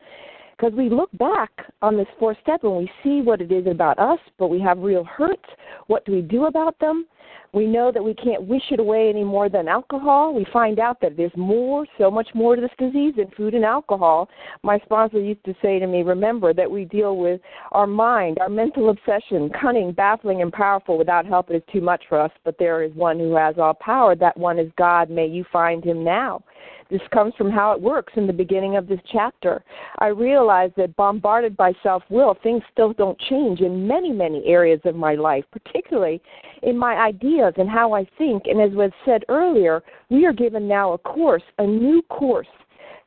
Because 0.57 0.73
we 0.73 0.89
look 0.89 1.09
back 1.17 1.51
on 1.81 1.97
this 1.97 2.07
fourth 2.19 2.37
step 2.41 2.63
and 2.63 2.77
we 2.77 2.89
see 3.03 3.21
what 3.21 3.41
it 3.41 3.51
is 3.51 3.67
about 3.67 3.99
us, 3.99 4.19
but 4.37 4.47
we 4.47 4.59
have 4.61 4.77
real 4.77 5.03
hurts. 5.03 5.49
What 5.87 6.05
do 6.05 6.11
we 6.11 6.21
do 6.21 6.45
about 6.45 6.77
them? 6.79 7.05
We 7.53 7.67
know 7.67 7.91
that 7.91 8.03
we 8.03 8.15
can't 8.15 8.43
wish 8.43 8.63
it 8.71 8.79
away 8.79 9.09
any 9.09 9.23
more 9.23 9.47
than 9.47 9.67
alcohol. 9.67 10.33
We 10.33 10.45
find 10.51 10.79
out 10.79 10.99
that 11.01 11.15
there's 11.15 11.35
more, 11.37 11.85
so 11.99 12.09
much 12.09 12.27
more 12.33 12.55
to 12.55 12.61
this 12.61 12.71
disease 12.79 13.13
than 13.17 13.29
food 13.37 13.53
and 13.53 13.63
alcohol. 13.63 14.27
My 14.63 14.79
sponsor 14.79 15.19
used 15.19 15.45
to 15.45 15.53
say 15.61 15.77
to 15.77 15.85
me, 15.85 16.01
remember 16.01 16.53
that 16.53 16.69
we 16.69 16.85
deal 16.85 17.15
with 17.17 17.41
our 17.71 17.85
mind, 17.85 18.39
our 18.39 18.49
mental 18.49 18.89
obsession, 18.89 19.51
cunning, 19.61 19.91
baffling, 19.91 20.41
and 20.41 20.51
powerful 20.51 20.97
without 20.97 21.27
help. 21.27 21.51
It 21.51 21.57
is 21.57 21.63
too 21.71 21.81
much 21.81 22.03
for 22.09 22.19
us, 22.19 22.31
but 22.43 22.57
there 22.57 22.81
is 22.81 22.91
one 22.95 23.19
who 23.19 23.35
has 23.35 23.55
all 23.59 23.75
power. 23.75 24.15
That 24.15 24.35
one 24.35 24.57
is 24.57 24.71
God. 24.75 25.11
May 25.11 25.27
you 25.27 25.45
find 25.51 25.83
him 25.83 26.03
now. 26.03 26.43
This 26.89 27.01
comes 27.11 27.33
from 27.37 27.49
how 27.49 27.71
it 27.71 27.81
works 27.81 28.13
in 28.15 28.27
the 28.27 28.33
beginning 28.33 28.77
of 28.77 28.87
this 28.87 28.99
chapter. 29.11 29.63
I 29.99 30.07
realize 30.07 30.71
that 30.77 30.95
bombarded 30.95 31.57
by 31.57 31.73
self 31.81 32.03
will, 32.09 32.37
things 32.43 32.61
still 32.71 32.93
don't 32.93 33.19
change 33.19 33.61
in 33.61 33.87
many, 33.87 34.11
many 34.11 34.45
areas 34.45 34.79
of 34.85 34.95
my 34.95 35.15
life, 35.15 35.43
particularly 35.51 36.21
in 36.63 36.77
my 36.77 36.95
ideas 36.95 37.53
and 37.57 37.69
how 37.69 37.93
I 37.93 38.07
think. 38.17 38.43
And 38.45 38.61
as 38.61 38.71
was 38.71 38.91
said 39.05 39.23
earlier, 39.29 39.83
we 40.09 40.25
are 40.25 40.33
given 40.33 40.67
now 40.67 40.93
a 40.93 40.97
course, 40.97 41.43
a 41.59 41.65
new 41.65 42.01
course 42.03 42.47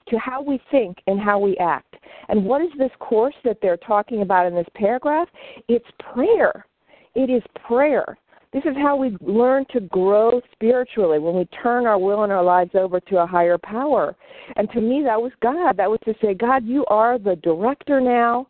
to 0.08 0.18
how 0.18 0.42
we 0.42 0.60
think 0.70 0.98
and 1.06 1.20
how 1.20 1.38
we 1.38 1.56
act. 1.56 1.96
And 2.28 2.44
what 2.44 2.62
is 2.62 2.70
this 2.78 2.92
course 3.00 3.34
that 3.44 3.58
they're 3.60 3.76
talking 3.76 4.22
about 4.22 4.46
in 4.46 4.54
this 4.54 4.66
paragraph? 4.74 5.28
It's 5.68 5.86
prayer. 6.12 6.66
It 7.14 7.30
is 7.30 7.42
prayer. 7.66 8.16
This 8.52 8.64
is 8.64 8.76
how 8.76 8.96
we 8.96 9.16
learn 9.20 9.66
to 9.72 9.80
grow 9.80 10.40
spiritually 10.52 11.18
when 11.18 11.34
we 11.34 11.44
turn 11.62 11.86
our 11.86 11.98
will 11.98 12.22
and 12.22 12.32
our 12.32 12.44
lives 12.44 12.70
over 12.74 13.00
to 13.00 13.18
a 13.18 13.26
higher 13.26 13.58
power. 13.58 14.16
And 14.56 14.70
to 14.70 14.80
me, 14.80 15.02
that 15.04 15.20
was 15.20 15.32
God. 15.42 15.76
That 15.76 15.90
was 15.90 15.98
to 16.04 16.14
say, 16.22 16.32
God, 16.32 16.64
you 16.64 16.86
are 16.86 17.18
the 17.18 17.36
director 17.36 18.00
now. 18.00 18.46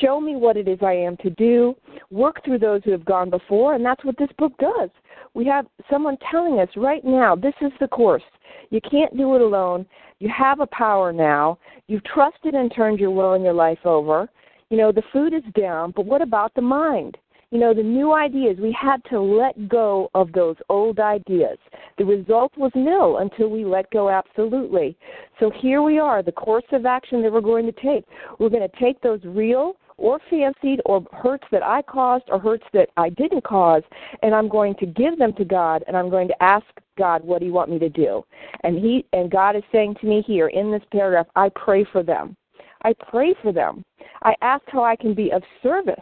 Show 0.00 0.20
me 0.20 0.36
what 0.36 0.56
it 0.56 0.68
is 0.68 0.78
I 0.82 0.92
am 0.92 1.16
to 1.18 1.30
do. 1.30 1.76
Work 2.10 2.44
through 2.44 2.58
those 2.58 2.82
who 2.84 2.92
have 2.92 3.04
gone 3.04 3.30
before. 3.30 3.74
And 3.74 3.84
that's 3.84 4.04
what 4.04 4.16
this 4.18 4.30
book 4.38 4.52
does. 4.58 4.90
We 5.34 5.44
have 5.46 5.66
someone 5.90 6.16
telling 6.30 6.58
us 6.60 6.68
right 6.76 7.04
now, 7.04 7.34
this 7.34 7.54
is 7.60 7.72
the 7.80 7.88
course. 7.88 8.22
You 8.70 8.80
can't 8.88 9.16
do 9.16 9.34
it 9.34 9.40
alone. 9.40 9.86
You 10.18 10.30
have 10.36 10.60
a 10.60 10.66
power 10.66 11.12
now. 11.12 11.58
You've 11.86 12.04
trusted 12.04 12.54
and 12.54 12.72
turned 12.74 13.00
your 13.00 13.10
will 13.10 13.32
and 13.32 13.44
your 13.44 13.52
life 13.52 13.84
over. 13.84 14.28
You 14.68 14.76
know, 14.76 14.92
the 14.92 15.02
food 15.12 15.34
is 15.34 15.42
down, 15.58 15.92
but 15.96 16.06
what 16.06 16.22
about 16.22 16.54
the 16.54 16.62
mind? 16.62 17.16
You 17.50 17.58
know, 17.58 17.74
the 17.74 17.82
new 17.82 18.14
ideas, 18.14 18.56
we 18.60 18.76
had 18.80 19.02
to 19.10 19.20
let 19.20 19.68
go 19.68 20.08
of 20.14 20.32
those 20.32 20.56
old 20.68 21.00
ideas. 21.00 21.58
The 21.98 22.04
result 22.04 22.56
was 22.56 22.70
nil 22.76 23.18
until 23.18 23.48
we 23.48 23.64
let 23.64 23.90
go 23.90 24.08
absolutely. 24.08 24.96
So 25.40 25.50
here 25.60 25.82
we 25.82 25.98
are, 25.98 26.22
the 26.22 26.30
course 26.32 26.64
of 26.70 26.86
action 26.86 27.22
that 27.22 27.32
we're 27.32 27.40
going 27.40 27.66
to 27.66 27.72
take. 27.72 28.04
We're 28.38 28.50
going 28.50 28.68
to 28.68 28.80
take 28.80 29.00
those 29.00 29.20
real 29.24 29.74
or 29.96 30.20
fancied 30.30 30.80
or 30.86 31.04
hurts 31.12 31.44
that 31.50 31.62
I 31.62 31.82
caused 31.82 32.24
or 32.28 32.38
hurts 32.38 32.64
that 32.72 32.88
I 32.96 33.10
didn't 33.10 33.42
cause, 33.42 33.82
and 34.22 34.32
I'm 34.32 34.48
going 34.48 34.76
to 34.76 34.86
give 34.86 35.18
them 35.18 35.32
to 35.34 35.44
God 35.44 35.82
and 35.88 35.96
I'm 35.96 36.08
going 36.08 36.28
to 36.28 36.42
ask 36.42 36.64
God, 36.96 37.24
what 37.24 37.40
do 37.40 37.46
you 37.46 37.52
want 37.52 37.70
me 37.70 37.80
to 37.80 37.88
do? 37.88 38.24
And 38.62 38.78
he 38.78 39.04
and 39.12 39.28
God 39.28 39.56
is 39.56 39.62
saying 39.72 39.96
to 40.00 40.06
me 40.06 40.22
here 40.24 40.48
in 40.48 40.70
this 40.70 40.82
paragraph, 40.92 41.26
I 41.34 41.50
pray 41.50 41.84
for 41.90 42.04
them. 42.04 42.36
I 42.82 42.94
pray 43.10 43.34
for 43.42 43.52
them. 43.52 43.84
I 44.22 44.34
ask 44.40 44.62
how 44.68 44.84
I 44.84 44.94
can 44.94 45.14
be 45.14 45.32
of 45.32 45.42
service 45.62 45.96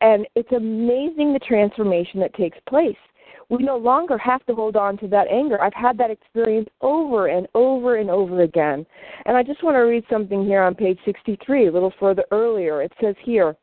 and 0.00 0.26
it's 0.34 0.52
amazing 0.52 1.32
the 1.32 1.40
transformation 1.46 2.20
that 2.20 2.34
takes 2.34 2.58
place. 2.68 2.96
We 3.50 3.62
no 3.64 3.78
longer 3.78 4.18
have 4.18 4.44
to 4.46 4.54
hold 4.54 4.76
on 4.76 4.98
to 4.98 5.08
that 5.08 5.28
anger. 5.28 5.60
I've 5.60 5.72
had 5.72 5.96
that 5.98 6.10
experience 6.10 6.68
over 6.82 7.28
and 7.28 7.46
over 7.54 7.96
and 7.96 8.10
over 8.10 8.42
again. 8.42 8.84
And 9.24 9.36
I 9.36 9.42
just 9.42 9.64
want 9.64 9.76
to 9.76 9.80
read 9.80 10.04
something 10.10 10.44
here 10.44 10.62
on 10.62 10.74
page 10.74 10.98
63, 11.06 11.68
a 11.68 11.72
little 11.72 11.92
further 11.98 12.24
earlier. 12.30 12.82
It 12.82 12.92
says 13.00 13.14
here, 13.24 13.56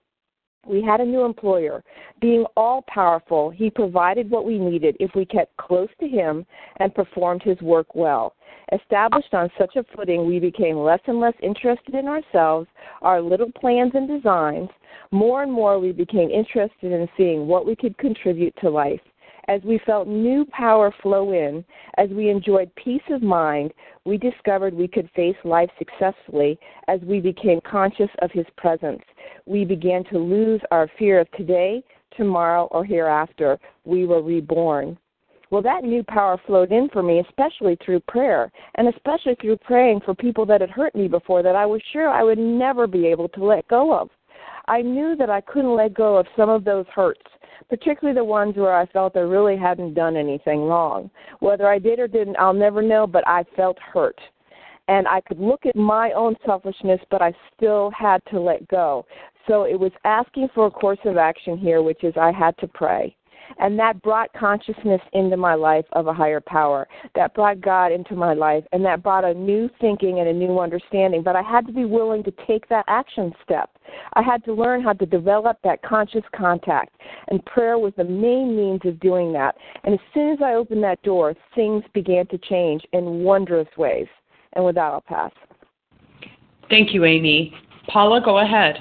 we 0.66 0.82
had 0.82 1.02
a 1.02 1.06
new 1.06 1.24
employer. 1.24 1.84
Being 2.22 2.46
all 2.58 2.84
powerful, 2.88 3.50
he 3.50 3.70
provided 3.70 4.30
what 4.30 4.46
we 4.46 4.58
needed 4.58 4.98
if 5.00 5.12
we 5.16 5.26
kept 5.26 5.56
close 5.58 5.90
to 6.00 6.08
him 6.08 6.46
and 6.78 6.94
performed 6.94 7.44
his 7.44 7.60
work 7.62 7.96
well. 7.96 8.36
Established 8.72 9.34
on 9.34 9.50
such 9.58 9.76
a 9.76 9.86
footing, 9.96 10.26
we 10.26 10.40
became 10.40 10.78
less 10.78 11.02
and 11.06 11.20
less 11.20 11.36
interested 11.44 11.94
in 11.94 12.08
ourselves, 12.08 12.68
our 13.02 13.22
little 13.22 13.52
plans 13.52 13.92
and 13.94 14.08
designs, 14.08 14.70
more 15.12 15.44
and 15.44 15.52
more, 15.52 15.80
we 15.80 15.92
became 15.92 16.30
interested 16.30 16.92
in 16.92 17.08
seeing 17.16 17.48
what 17.48 17.66
we 17.66 17.76
could 17.76 17.98
contribute 17.98 18.56
to 18.62 18.70
life. 18.70 19.02
As 19.48 19.62
we 19.64 19.80
felt 19.86 20.08
new 20.08 20.44
power 20.46 20.92
flow 21.04 21.32
in, 21.32 21.64
as 21.98 22.10
we 22.10 22.30
enjoyed 22.30 22.74
peace 22.76 23.04
of 23.12 23.22
mind, 23.22 23.74
we 24.04 24.18
discovered 24.18 24.74
we 24.74 24.88
could 24.88 25.10
face 25.16 25.36
life 25.44 25.70
successfully 25.78 26.58
as 26.88 27.00
we 27.02 27.20
became 27.20 27.62
conscious 27.62 28.10
of 28.24 28.32
His 28.32 28.48
presence. 28.58 29.04
We 29.46 29.64
began 29.64 30.04
to 30.06 30.18
lose 30.18 30.62
our 30.72 30.90
fear 30.98 31.20
of 31.20 31.30
today, 31.32 31.84
tomorrow, 32.18 32.68
or 32.72 32.84
hereafter. 32.84 33.60
We 33.84 34.08
were 34.08 34.24
reborn. 34.24 34.98
Well, 35.52 35.62
that 35.62 35.84
new 35.84 36.04
power 36.04 36.42
flowed 36.48 36.72
in 36.72 36.90
for 36.90 37.04
me, 37.04 37.20
especially 37.20 37.78
through 37.86 38.00
prayer, 38.02 38.52
and 38.76 38.88
especially 38.88 39.36
through 39.36 39.58
praying 39.58 40.02
for 40.02 40.16
people 40.16 40.48
that 40.48 40.62
had 40.62 40.72
hurt 40.72 40.96
me 40.96 41.08
before 41.08 41.44
that 41.44 41.56
I 41.56 41.68
was 41.68 41.82
sure 41.94 42.10
I 42.10 42.24
would 42.24 42.40
never 42.40 42.88
be 42.88 43.06
able 43.06 43.30
to 43.30 43.46
let 43.46 43.68
go 43.68 43.94
of. 43.94 44.10
I 44.68 44.82
knew 44.82 45.16
that 45.18 45.30
I 45.30 45.42
couldn't 45.42 45.76
let 45.76 45.94
go 45.94 46.18
of 46.18 46.26
some 46.36 46.50
of 46.50 46.64
those 46.64 46.88
hurts, 46.88 47.22
particularly 47.70 48.16
the 48.16 48.24
ones 48.24 48.56
where 48.56 48.76
I 48.76 48.86
felt 48.88 49.16
I 49.16 49.22
really 49.22 49.58
hadn't 49.58 49.94
done 49.94 50.16
anything 50.16 50.62
wrong. 50.64 51.10
Whether 51.40 51.68
I 51.68 51.80
did 51.80 52.00
or 52.00 52.08
didn't, 52.08 52.38
I'll 52.38 52.54
never 52.54 52.82
know, 52.82 53.08
but 53.08 53.28
I 53.28 53.44
felt 53.56 53.78
hurt. 53.80 54.20
And 54.88 55.08
I 55.08 55.22
could 55.22 55.40
look 55.40 55.66
at 55.66 55.76
my 55.76 56.12
own 56.12 56.36
selfishness, 56.46 57.00
but 57.10 57.22
I 57.22 57.34
still 57.56 57.92
had 57.92 58.22
to 58.30 58.40
let 58.40 58.68
go. 58.68 59.06
So 59.48 59.64
it 59.64 59.80
was 59.80 59.92
asking 60.04 60.50
for 60.54 60.68
a 60.68 60.72
course 60.72 61.00
of 61.06 61.18
action 61.18 61.58
here, 61.58 61.82
which 61.82 62.04
is 62.04 62.14
I 62.18 62.32
had 62.32 62.58
to 62.60 62.68
pray. 62.68 63.16
And 63.60 63.78
that 63.80 64.02
brought 64.02 64.32
consciousness 64.34 65.02
into 65.14 65.38
my 65.38 65.56
life 65.56 65.86
of 65.94 66.08
a 66.08 66.14
higher 66.14 66.42
power. 66.42 66.88
That 67.16 67.34
brought 67.34 67.62
God 67.62 67.92
into 67.92 68.16
my 68.16 68.34
life. 68.34 68.64
And 68.72 68.84
that 68.86 69.04
brought 69.04 69.24
a 69.24 69.34
new 69.34 69.70
thinking 69.80 70.20
and 70.20 70.28
a 70.28 70.34
new 70.34 70.60
understanding. 70.60 71.24
But 71.24 71.36
I 71.36 71.42
had 71.42 71.66
to 71.68 71.74
be 71.74 71.86
willing 71.86 72.24
to 72.24 72.34
take 72.48 72.68
that 72.70 72.86
action 72.88 73.34
step. 73.44 73.70
I 74.14 74.22
had 74.22 74.44
to 74.46 74.54
learn 74.54 74.82
how 74.82 74.94
to 74.94 75.06
develop 75.06 75.58
that 75.64 75.82
conscious 75.84 76.24
contact. 76.36 76.96
And 77.28 77.46
prayer 77.46 77.78
was 77.78 77.94
the 77.98 78.04
main 78.04 78.56
means 78.56 78.82
of 78.86 79.00
doing 79.00 79.32
that. 79.34 79.56
And 79.84 79.94
as 79.94 80.00
soon 80.14 80.32
as 80.34 80.40
I 80.44 80.54
opened 80.54 80.84
that 80.84 81.02
door, 81.04 81.34
things 81.54 81.84
began 81.94 82.28
to 82.28 82.38
change 82.38 82.84
in 82.94 83.24
wondrous 83.24 83.68
ways. 83.78 84.08
And 84.54 84.66
with 84.66 84.76
that, 84.76 84.92
I'll 84.92 85.02
pass. 85.02 85.32
Thank 86.70 86.94
you, 86.94 87.06
Amy. 87.06 87.54
Paula, 87.88 88.22
go 88.24 88.40
ahead. 88.40 88.78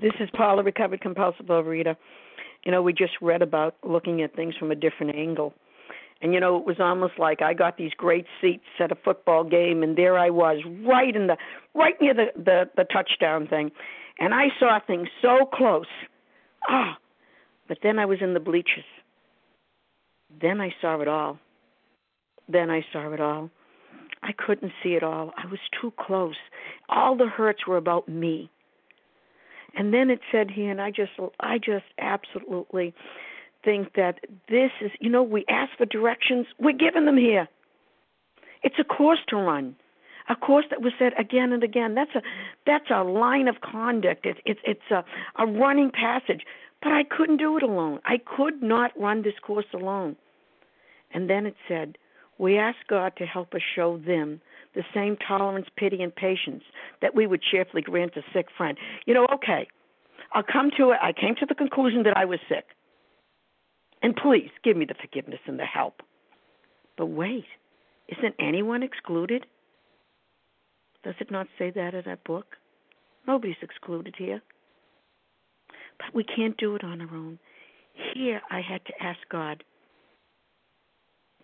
This 0.00 0.12
is 0.20 0.28
Paula, 0.34 0.62
recovered 0.62 1.00
compulsive 1.00 1.46
overeater. 1.46 1.96
You 2.66 2.72
know, 2.72 2.82
we 2.82 2.92
just 2.92 3.12
read 3.22 3.42
about 3.42 3.76
looking 3.84 4.22
at 4.22 4.34
things 4.34 4.56
from 4.56 4.72
a 4.72 4.74
different 4.74 5.14
angle. 5.14 5.54
And 6.20 6.34
you 6.34 6.40
know, 6.40 6.56
it 6.56 6.66
was 6.66 6.80
almost 6.80 7.12
like 7.16 7.40
I 7.40 7.54
got 7.54 7.76
these 7.76 7.92
great 7.96 8.26
seats 8.40 8.64
at 8.80 8.90
a 8.90 8.96
football 8.96 9.44
game 9.44 9.84
and 9.84 9.96
there 9.96 10.18
I 10.18 10.30
was, 10.30 10.58
right 10.84 11.14
in 11.14 11.28
the 11.28 11.36
right 11.76 11.94
near 12.00 12.12
the 12.12 12.26
the, 12.34 12.68
the 12.76 12.82
touchdown 12.82 13.46
thing. 13.46 13.70
And 14.18 14.34
I 14.34 14.46
saw 14.58 14.80
things 14.84 15.06
so 15.22 15.46
close. 15.46 15.86
Ah. 16.68 16.96
Oh, 16.96 17.02
but 17.68 17.78
then 17.84 18.00
I 18.00 18.04
was 18.04 18.18
in 18.20 18.34
the 18.34 18.40
bleachers. 18.40 18.84
Then 20.40 20.60
I 20.60 20.74
saw 20.80 21.00
it 21.00 21.06
all. 21.06 21.38
Then 22.48 22.68
I 22.68 22.84
saw 22.92 23.12
it 23.12 23.20
all. 23.20 23.48
I 24.24 24.32
couldn't 24.32 24.72
see 24.82 24.94
it 24.94 25.04
all. 25.04 25.32
I 25.36 25.46
was 25.46 25.60
too 25.80 25.92
close. 26.00 26.36
All 26.88 27.16
the 27.16 27.28
hurts 27.28 27.64
were 27.68 27.76
about 27.76 28.08
me. 28.08 28.50
And 29.76 29.92
then 29.92 30.08
it 30.10 30.20
said 30.32 30.50
here, 30.50 30.70
and 30.70 30.80
I 30.80 30.90
just, 30.90 31.12
I 31.38 31.58
just 31.58 31.84
absolutely 31.98 32.94
think 33.62 33.94
that 33.94 34.20
this 34.48 34.70
is, 34.80 34.90
you 35.00 35.10
know, 35.10 35.22
we 35.22 35.44
ask 35.48 35.76
for 35.76 35.84
directions, 35.84 36.46
we're 36.58 36.72
given 36.72 37.04
them 37.04 37.18
here. 37.18 37.46
It's 38.62 38.76
a 38.80 38.84
course 38.84 39.18
to 39.28 39.36
run, 39.36 39.76
a 40.30 40.34
course 40.34 40.64
that 40.70 40.80
was 40.80 40.92
said 40.98 41.12
again 41.18 41.52
and 41.52 41.62
again. 41.62 41.94
That's 41.94 42.14
a, 42.14 42.22
that's 42.64 42.90
a 42.90 43.04
line 43.04 43.48
of 43.48 43.56
conduct. 43.60 44.24
It's, 44.24 44.40
it's, 44.46 44.60
it's 44.64 44.90
a, 44.90 45.04
a 45.40 45.46
running 45.46 45.90
passage. 45.90 46.42
But 46.82 46.92
I 46.92 47.04
couldn't 47.04 47.36
do 47.36 47.56
it 47.56 47.62
alone. 47.62 48.00
I 48.04 48.18
could 48.18 48.62
not 48.62 48.98
run 48.98 49.22
this 49.22 49.38
course 49.42 49.66
alone. 49.74 50.16
And 51.12 51.28
then 51.28 51.46
it 51.46 51.54
said, 51.68 51.98
we 52.38 52.58
ask 52.58 52.76
God 52.88 53.12
to 53.18 53.26
help 53.26 53.54
us 53.54 53.62
show 53.74 53.98
them 53.98 54.40
the 54.76 54.84
same 54.94 55.16
tolerance, 55.16 55.66
pity, 55.76 56.02
and 56.02 56.14
patience 56.14 56.62
that 57.02 57.14
we 57.14 57.26
would 57.26 57.42
cheerfully 57.42 57.82
grant 57.82 58.16
a 58.16 58.22
sick 58.32 58.46
friend. 58.56 58.78
You 59.06 59.14
know, 59.14 59.26
okay, 59.34 59.66
I'll 60.32 60.44
come 60.44 60.70
to 60.76 60.90
it. 60.90 60.98
I 61.02 61.12
came 61.12 61.34
to 61.40 61.46
the 61.46 61.54
conclusion 61.54 62.04
that 62.04 62.16
I 62.16 62.26
was 62.26 62.38
sick. 62.48 62.66
And 64.02 64.14
please 64.14 64.50
give 64.62 64.76
me 64.76 64.84
the 64.84 64.94
forgiveness 65.00 65.40
and 65.46 65.58
the 65.58 65.64
help. 65.64 66.02
But 66.96 67.06
wait, 67.06 67.46
isn't 68.08 68.34
anyone 68.38 68.82
excluded? 68.82 69.46
Does 71.02 71.14
it 71.20 71.30
not 71.30 71.48
say 71.58 71.70
that 71.70 71.94
in 71.94 72.02
that 72.06 72.24
book? 72.24 72.56
Nobody's 73.26 73.56
excluded 73.62 74.14
here. 74.18 74.42
But 75.98 76.14
we 76.14 76.24
can't 76.24 76.56
do 76.58 76.76
it 76.76 76.84
on 76.84 77.00
our 77.00 77.16
own. 77.16 77.38
Here 78.14 78.42
I 78.50 78.60
had 78.60 78.84
to 78.84 79.02
ask 79.02 79.18
God 79.30 79.64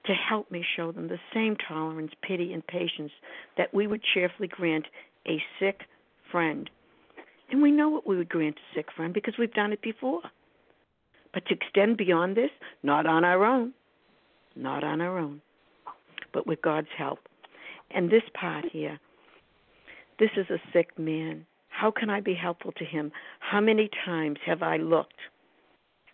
to 0.07 0.13
help 0.13 0.51
me 0.51 0.65
show 0.77 0.93
them 0.93 1.09
the 1.09 1.21
same 1.33 1.57
tolerance, 1.69 2.13
pity, 2.23 2.53
and 2.53 2.67
patience 2.67 3.13
that 3.57 3.73
we 3.73 3.87
would 3.87 4.03
cheerfully 4.15 4.49
grant 4.49 4.87
a 5.29 5.43
sick 5.61 5.83
friend. 6.31 6.69
And 7.51 7.63
we 7.63 7.71
know 7.71 7.89
what 7.89 8.07
we 8.07 8.17
would 8.17 8.29
grant 8.29 8.57
a 8.57 8.77
sick 8.77 8.87
friend 8.97 9.15
because 9.15 9.35
we've 9.39 9.53
done 9.53 9.73
it 9.73 9.83
before. 9.83 10.23
But 11.33 11.47
to 11.47 11.55
extend 11.55 11.97
beyond 11.97 12.37
this, 12.37 12.51
not 12.83 13.07
on 13.07 13.25
our 13.25 13.45
own, 13.45 13.73
not 14.57 14.85
on 14.85 15.01
our 15.01 15.19
own, 15.19 15.41
but 16.33 16.47
with 16.47 16.61
God's 16.63 16.89
help. 16.97 17.21
And 17.91 18.11
this 18.11 18.23
part 18.35 18.65
here, 18.71 18.99
this 20.19 20.31
is 20.37 20.47
a 20.51 20.61
sick 20.73 20.99
man. 20.99 21.47
How 21.69 21.91
can 21.91 22.11
I 22.11 22.21
be 22.21 22.35
helpful 22.35 22.73
to 22.73 22.85
him? 22.85 23.13
How 23.41 23.61
many 23.61 23.89
times 24.05 24.39
have 24.47 24.63
I 24.63 24.77
looked 24.77 25.21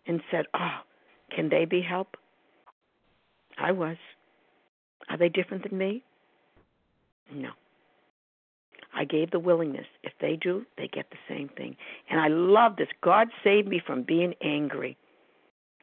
and 0.07 0.20
said, 0.30 0.47
Oh, 0.55 0.78
can 1.34 1.49
they 1.49 1.64
be 1.64 1.82
help? 1.82 2.16
I 3.59 3.73
was. 3.73 3.97
Are 5.09 5.17
they 5.17 5.29
different 5.29 5.69
than 5.69 5.79
me? 5.79 6.03
No. 7.33 7.51
I 8.95 9.05
gave 9.05 9.31
the 9.31 9.39
willingness. 9.39 9.87
If 10.03 10.13
they 10.21 10.37
do, 10.37 10.65
they 10.77 10.89
get 10.89 11.11
the 11.11 11.17
same 11.29 11.49
thing. 11.57 11.77
And 12.11 12.21
I 12.21 12.29
love 12.29 12.77
this. 12.77 12.89
God 13.03 13.29
saved 13.45 13.69
me 13.69 13.81
from 13.85 14.03
being 14.03 14.35
angry. 14.43 14.97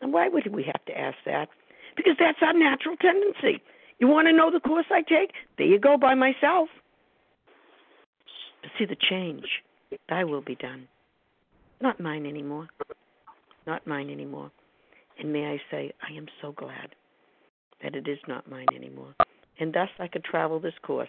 And 0.01 0.11
why 0.11 0.27
would 0.27 0.47
we 0.53 0.63
have 0.63 0.83
to 0.85 0.97
ask 0.97 1.17
that? 1.25 1.49
Because 1.95 2.15
that's 2.19 2.39
our 2.41 2.53
natural 2.53 2.95
tendency. 2.97 3.61
You 3.99 4.07
want 4.07 4.27
to 4.27 4.33
know 4.33 4.51
the 4.51 4.59
course 4.59 4.87
I 4.91 5.01
take? 5.01 5.31
There 5.57 5.67
you 5.67 5.79
go 5.79 5.97
by 5.97 6.15
myself. 6.15 6.67
But 8.61 8.71
see 8.77 8.85
the 8.85 8.97
change. 8.97 9.45
Thy 10.09 10.23
will 10.23 10.41
be 10.41 10.55
done. 10.55 10.87
Not 11.79 11.99
mine 11.99 12.25
anymore. 12.25 12.67
Not 13.65 13.87
mine 13.87 14.09
anymore. 14.09 14.51
And 15.17 15.31
may 15.31 15.45
I 15.45 15.61
say, 15.71 15.93
I 16.01 16.13
am 16.17 16.27
so 16.41 16.51
glad 16.51 16.89
that 17.85 17.95
it 17.95 18.07
is 18.07 18.17
not 18.27 18.49
mine 18.49 18.65
anymore. 18.75 19.13
And 19.59 19.71
thus 19.71 19.89
I 19.99 20.07
could 20.07 20.23
travel 20.23 20.59
this 20.59 20.73
course, 20.81 21.07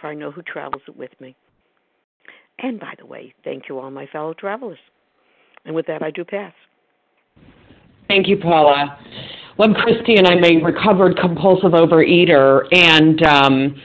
for 0.00 0.08
I 0.08 0.14
know 0.14 0.32
who 0.32 0.42
travels 0.42 0.82
it 0.88 0.96
with 0.96 1.12
me. 1.20 1.36
And 2.58 2.80
by 2.80 2.94
the 2.98 3.06
way, 3.06 3.32
thank 3.44 3.68
you 3.68 3.78
all 3.78 3.90
my 3.90 4.06
fellow 4.06 4.34
travelers. 4.34 4.78
And 5.64 5.74
with 5.74 5.86
that, 5.86 6.02
I 6.02 6.10
do 6.10 6.24
pass. 6.24 6.52
Thank 8.08 8.28
you, 8.28 8.36
Paula. 8.36 8.98
Well, 9.56 9.68
I'm 9.68 9.74
Christy, 9.74 10.16
and 10.16 10.26
I'm 10.26 10.44
a 10.44 10.62
recovered 10.64 11.16
compulsive 11.16 11.72
overeater, 11.72 12.66
and 12.72 13.22
um, 13.22 13.80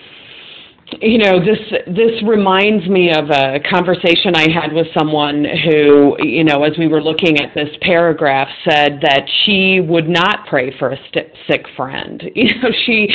you 1.02 1.18
know 1.18 1.40
this 1.40 1.60
this 1.88 2.22
reminds 2.24 2.88
me 2.88 3.12
of 3.12 3.30
a 3.30 3.60
conversation 3.70 4.36
I 4.36 4.50
had 4.52 4.74
with 4.74 4.88
someone 4.98 5.46
who 5.66 6.18
you 6.20 6.44
know 6.44 6.64
as 6.64 6.78
we 6.78 6.88
were 6.88 7.02
looking 7.02 7.40
at 7.40 7.54
this 7.56 7.70
paragraph 7.82 8.50
said 8.70 9.00
that 9.02 9.22
she 9.44 9.80
would 9.80 10.10
not 10.10 10.46
pray 10.48 10.78
for 10.78 10.92
a 10.92 10.98
st- 11.08 11.32
sick 11.48 11.66
friend. 11.76 12.24
You 12.40 12.62
know 12.62 12.70
she 12.86 13.08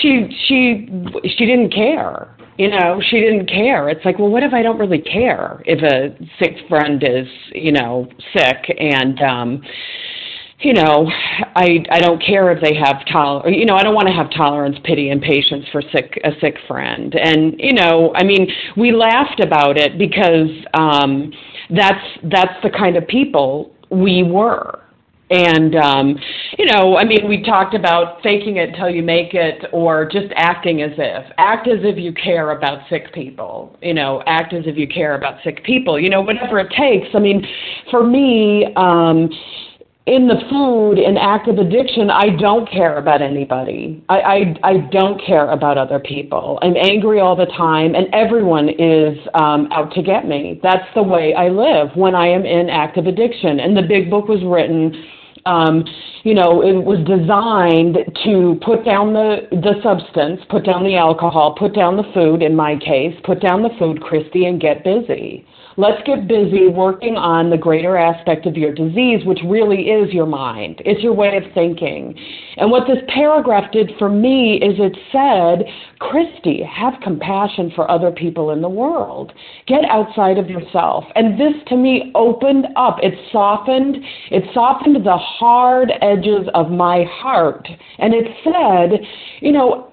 she 0.00 0.28
she 0.48 0.88
she 1.36 1.46
didn't 1.46 1.72
care. 1.74 2.34
You 2.58 2.70
know 2.70 3.00
she 3.10 3.20
didn't 3.20 3.46
care. 3.46 3.88
It's 3.88 4.04
like 4.04 4.18
well 4.18 4.30
what 4.30 4.42
if 4.42 4.52
I 4.52 4.62
don't 4.62 4.78
really 4.78 5.02
care 5.02 5.62
if 5.66 5.82
a 5.82 6.16
sick 6.38 6.56
friend 6.68 7.02
is 7.02 7.26
you 7.54 7.72
know 7.72 8.08
sick? 8.34 8.76
And 8.78 9.20
um 9.20 9.62
you 10.62 10.72
know, 10.74 11.10
I 11.56 11.84
I 11.90 12.00
don't 12.00 12.22
care 12.22 12.50
if 12.52 12.62
they 12.62 12.74
have 12.74 13.04
tol 13.12 13.42
you 13.46 13.66
know, 13.66 13.74
I 13.74 13.82
don't 13.82 13.94
want 13.94 14.08
to 14.08 14.14
have 14.14 14.30
tolerance, 14.30 14.76
pity 14.84 15.10
and 15.10 15.20
patience 15.20 15.64
for 15.72 15.82
sick 15.92 16.20
a 16.24 16.30
sick 16.40 16.56
friend. 16.68 17.14
And 17.14 17.54
you 17.58 17.72
know, 17.74 18.12
I 18.14 18.24
mean, 18.24 18.48
we 18.76 18.92
laughed 18.92 19.40
about 19.40 19.76
it 19.76 19.98
because 19.98 20.50
um 20.74 21.32
that's 21.70 22.04
that's 22.24 22.62
the 22.62 22.70
kind 22.70 22.96
of 22.96 23.06
people 23.08 23.74
we 23.90 24.22
were. 24.22 24.78
And 25.30 25.74
um 25.76 26.18
you 26.58 26.66
know, 26.66 26.96
I 26.96 27.04
mean, 27.04 27.28
we 27.28 27.42
talked 27.42 27.74
about 27.74 28.22
faking 28.22 28.58
it 28.58 28.74
till 28.76 28.90
you 28.90 29.02
make 29.02 29.34
it 29.34 29.64
or 29.72 30.04
just 30.04 30.26
acting 30.36 30.82
as 30.82 30.92
if. 30.98 31.32
Act 31.38 31.66
as 31.66 31.78
if 31.82 31.96
you 31.98 32.12
care 32.12 32.50
about 32.50 32.88
sick 32.88 33.12
people. 33.14 33.76
You 33.82 33.94
know, 33.94 34.22
act 34.26 34.52
as 34.52 34.64
if 34.66 34.76
you 34.76 34.86
care 34.86 35.14
about 35.14 35.42
sick 35.42 35.64
people. 35.64 35.98
You 35.98 36.10
know, 36.10 36.20
whatever 36.20 36.60
it 36.60 36.70
takes. 36.76 37.08
I 37.14 37.18
mean, 37.18 37.44
for 37.90 38.06
me 38.06 38.72
um 38.76 39.28
in 40.06 40.26
the 40.26 40.34
food 40.50 40.98
and 40.98 41.16
active 41.16 41.58
addiction, 41.58 42.10
I 42.10 42.30
don't 42.36 42.68
care 42.68 42.98
about 42.98 43.22
anybody. 43.22 44.02
I, 44.08 44.20
I, 44.20 44.56
I 44.64 44.76
don't 44.90 45.20
care 45.24 45.48
about 45.50 45.78
other 45.78 46.00
people. 46.00 46.58
I'm 46.60 46.76
angry 46.76 47.20
all 47.20 47.36
the 47.36 47.46
time, 47.46 47.94
and 47.94 48.08
everyone 48.12 48.68
is 48.68 49.16
um, 49.34 49.68
out 49.70 49.92
to 49.94 50.02
get 50.02 50.26
me. 50.26 50.58
That's 50.60 50.86
the 50.96 51.04
way 51.04 51.34
I 51.34 51.48
live 51.48 51.94
when 51.94 52.16
I 52.16 52.26
am 52.26 52.44
in 52.44 52.68
active 52.68 53.06
addiction. 53.06 53.60
And 53.60 53.76
the 53.76 53.82
big 53.82 54.10
book 54.10 54.26
was 54.26 54.42
written. 54.44 54.92
Um, 55.46 55.84
you 56.24 56.34
know, 56.34 56.62
it 56.62 56.82
was 56.82 56.98
designed 57.06 57.98
to 58.24 58.58
put 58.64 58.84
down 58.84 59.12
the 59.12 59.48
the 59.50 59.74
substance, 59.82 60.40
put 60.50 60.64
down 60.64 60.82
the 60.82 60.96
alcohol, 60.96 61.54
put 61.56 61.74
down 61.74 61.96
the 61.96 62.10
food. 62.14 62.42
In 62.42 62.54
my 62.56 62.76
case, 62.76 63.14
put 63.24 63.40
down 63.40 63.62
the 63.62 63.70
food, 63.78 64.00
Christy, 64.00 64.46
and 64.46 64.60
get 64.60 64.82
busy. 64.82 65.46
Let's 65.76 66.02
get 66.04 66.28
busy 66.28 66.68
working 66.68 67.16
on 67.16 67.48
the 67.48 67.56
greater 67.56 67.96
aspect 67.96 68.46
of 68.46 68.56
your 68.56 68.74
disease, 68.74 69.24
which 69.24 69.40
really 69.46 69.88
is 69.88 70.12
your 70.12 70.26
mind. 70.26 70.82
It's 70.84 71.02
your 71.02 71.14
way 71.14 71.36
of 71.36 71.44
thinking. 71.54 72.14
And 72.56 72.70
what 72.70 72.86
this 72.86 73.02
paragraph 73.08 73.72
did 73.72 73.92
for 73.98 74.10
me 74.10 74.56
is 74.56 74.74
it 74.78 74.96
said, 75.10 75.66
Christy, 75.98 76.62
have 76.62 76.94
compassion 77.02 77.72
for 77.74 77.90
other 77.90 78.10
people 78.10 78.50
in 78.50 78.60
the 78.60 78.68
world. 78.68 79.32
Get 79.66 79.84
outside 79.88 80.36
of 80.36 80.50
yourself. 80.50 81.04
And 81.14 81.40
this 81.40 81.54
to 81.68 81.76
me 81.76 82.12
opened 82.14 82.66
up. 82.76 82.98
It 83.02 83.14
softened, 83.32 83.96
it 84.30 84.44
softened 84.52 84.96
the 85.06 85.16
hard 85.16 85.90
edges 86.02 86.48
of 86.54 86.70
my 86.70 87.04
heart. 87.08 87.66
And 87.98 88.12
it 88.12 88.26
said, 88.44 89.00
you 89.40 89.52
know, 89.52 89.88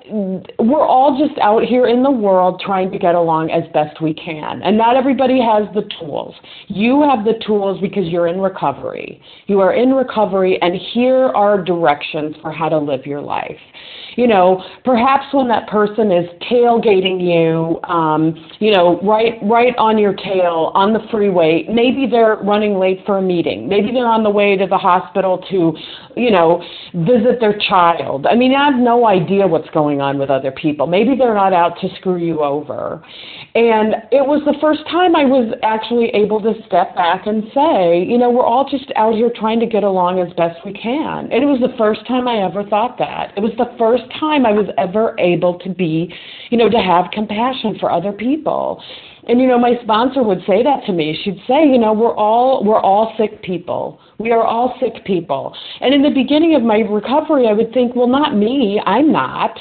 we're 0.60 0.86
all 0.86 1.24
just 1.24 1.40
out 1.40 1.64
here 1.64 1.88
in 1.88 2.04
the 2.04 2.12
world 2.12 2.62
trying 2.66 2.92
to 2.92 3.00
get 3.00 3.16
along 3.16 3.52
as 3.52 3.64
best 3.74 4.02
we 4.02 4.14
can. 4.14 4.62
And 4.64 4.78
not 4.78 4.96
everybody 4.96 5.40
has 5.40 5.69
the 5.74 5.88
tools. 6.00 6.36
You 6.68 7.02
have 7.04 7.26
the 7.26 7.34
tools 7.46 7.80
because 7.82 8.08
you're 8.08 8.28
in 8.28 8.40
recovery. 8.40 9.22
You 9.48 9.60
are 9.60 9.74
in 9.74 9.94
recovery, 9.94 10.60
and 10.62 10.76
here 10.94 11.28
are 11.30 11.62
directions 11.64 12.36
for 12.42 12.52
how 12.52 12.70
to 12.70 12.78
live 12.78 13.06
your 13.06 13.22
life. 13.22 13.58
You 14.16 14.28
know, 14.28 14.64
perhaps 14.84 15.34
when 15.34 15.48
that 15.48 15.68
person 15.70 16.12
is 16.12 16.28
tailgating 16.52 17.22
you, 17.22 17.80
um, 17.90 18.36
you 18.60 18.74
know, 18.74 19.00
right 19.02 19.36
right 19.44 19.74
on 19.78 19.98
your 19.98 20.14
tail 20.14 20.72
on 20.74 20.94
the 20.94 21.00
freeway, 21.12 21.66
maybe 21.72 22.06
they're 22.10 22.36
running 22.38 22.78
late 22.78 23.00
for 23.06 23.20
a 23.20 23.22
meeting. 23.22 23.70
Maybe 23.70 23.92
they're 23.94 24.08
on 24.08 24.24
the 24.24 24.30
way 24.30 24.58
to 24.58 24.68
the 24.68 24.78
hospital 24.78 25.38
to, 25.50 25.74
you 26.20 26.32
know, 26.32 26.62
visit 26.94 27.40
their 27.40 27.58
child. 27.70 28.26
I 28.26 28.36
mean, 28.36 28.54
I 28.54 28.72
have 28.72 28.80
no 28.80 29.08
idea 29.08 29.48
what's 29.48 29.70
going 29.70 30.02
on 30.02 30.18
with 30.18 30.30
other 30.30 30.52
people. 30.52 30.88
Maybe 30.88 31.16
they're 31.16 31.36
not 31.36 31.54
out 31.54 31.80
to 31.80 31.88
screw 31.96 32.18
you 32.18 32.42
over. 32.42 33.02
And 33.56 33.96
it 34.12 34.26
was 34.26 34.42
the 34.46 34.56
first 34.60 34.82
time 34.92 35.16
I 35.16 35.24
was 35.24 35.54
actually 35.64 36.08
able 36.10 36.42
to 36.42 36.54
step 36.66 36.96
back 36.96 37.28
and 37.28 37.44
say, 37.54 38.04
you 38.04 38.18
know, 38.18 38.30
we're 38.30 38.46
all 38.46 38.68
just 38.70 38.92
out 38.96 39.14
here 39.14 39.32
trying 39.36 39.60
to 39.60 39.66
get 39.66 39.84
along 39.84 40.20
as 40.20 40.34
best 40.34 40.60
we 40.66 40.74
can. 40.74 41.32
And 41.32 41.44
it 41.44 41.48
was 41.48 41.60
the 41.60 41.76
first 41.78 42.06
time 42.08 42.28
I 42.28 42.44
ever 42.44 42.64
thought 42.64 42.98
that. 43.00 43.34
It 43.38 43.42
was 43.42 43.54
the 43.58 43.74
first 43.78 44.04
time 44.20 44.46
I 44.46 44.52
was 44.52 44.68
ever 44.78 45.16
able 45.20 45.60
to 45.60 45.70
be, 45.70 46.14
you 46.50 46.58
know, 46.58 46.70
to 46.70 46.80
have 46.80 47.12
compassion 47.12 47.78
for 47.80 47.92
other 47.92 48.12
people. 48.12 48.84
And 49.28 49.40
you 49.40 49.48
know, 49.48 49.60
my 49.60 49.74
sponsor 49.84 50.24
would 50.24 50.40
say 50.48 50.64
that 50.64 50.86
to 50.88 50.94
me. 50.94 51.20
She'd 51.24 51.42
say, 51.48 51.68
you 51.68 51.78
know, 51.78 51.94
we're 51.94 52.16
all 52.16 52.64
we're 52.64 52.80
all 52.82 53.14
sick 53.18 53.44
people. 53.44 54.00
We 54.18 54.32
are 54.32 54.44
all 54.44 54.76
sick 54.80 55.06
people. 55.06 55.56
And 55.82 55.94
in 55.94 56.02
the 56.02 56.10
beginning 56.10 56.56
of 56.56 56.64
my 56.64 56.80
recovery, 56.80 57.48
I 57.48 57.54
would 57.54 57.72
think, 57.74 57.96
well, 57.96 58.08
not 58.08 58.36
me. 58.36 58.82
I'm 58.86 59.12
not 59.12 59.58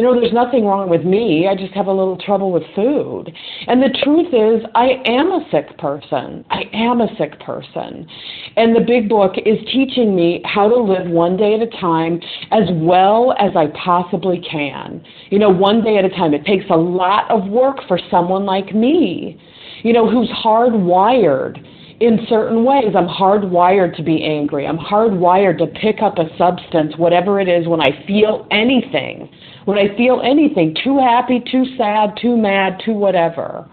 you 0.00 0.06
know, 0.06 0.18
there's 0.18 0.32
nothing 0.32 0.64
wrong 0.64 0.88
with 0.88 1.04
me. 1.04 1.46
I 1.46 1.54
just 1.54 1.74
have 1.74 1.86
a 1.86 1.92
little 1.92 2.16
trouble 2.16 2.52
with 2.52 2.62
food. 2.74 3.30
And 3.66 3.82
the 3.82 3.90
truth 4.02 4.32
is, 4.32 4.66
I 4.74 4.96
am 5.04 5.26
a 5.26 5.46
sick 5.50 5.76
person. 5.76 6.42
I 6.48 6.62
am 6.72 7.02
a 7.02 7.08
sick 7.18 7.38
person. 7.40 8.08
And 8.56 8.74
the 8.74 8.80
big 8.80 9.10
book 9.10 9.34
is 9.36 9.58
teaching 9.70 10.16
me 10.16 10.40
how 10.46 10.70
to 10.70 10.76
live 10.76 11.06
one 11.06 11.36
day 11.36 11.52
at 11.52 11.60
a 11.60 11.70
time 11.82 12.18
as 12.50 12.64
well 12.76 13.34
as 13.38 13.50
I 13.54 13.66
possibly 13.76 14.40
can. 14.50 15.04
You 15.28 15.38
know, 15.38 15.50
one 15.50 15.84
day 15.84 15.98
at 15.98 16.06
a 16.06 16.08
time. 16.08 16.32
It 16.32 16.46
takes 16.46 16.64
a 16.70 16.78
lot 16.78 17.30
of 17.30 17.50
work 17.50 17.86
for 17.86 18.00
someone 18.10 18.46
like 18.46 18.74
me, 18.74 19.38
you 19.82 19.92
know, 19.92 20.08
who's 20.08 20.30
hardwired 20.30 21.62
in 22.00 22.20
certain 22.26 22.64
ways. 22.64 22.94
I'm 22.96 23.06
hardwired 23.06 23.96
to 23.96 24.02
be 24.02 24.24
angry. 24.24 24.66
I'm 24.66 24.78
hardwired 24.78 25.58
to 25.58 25.66
pick 25.66 26.00
up 26.00 26.16
a 26.16 26.24
substance, 26.38 26.94
whatever 26.96 27.38
it 27.38 27.48
is, 27.48 27.68
when 27.68 27.82
I 27.82 28.02
feel 28.06 28.46
anything 28.50 29.28
when 29.64 29.78
I 29.78 29.96
feel 29.96 30.20
anything, 30.24 30.76
too 30.82 30.98
happy, 30.98 31.42
too 31.50 31.64
sad, 31.76 32.16
too 32.20 32.36
mad, 32.36 32.80
too 32.84 32.92
whatever. 32.92 33.68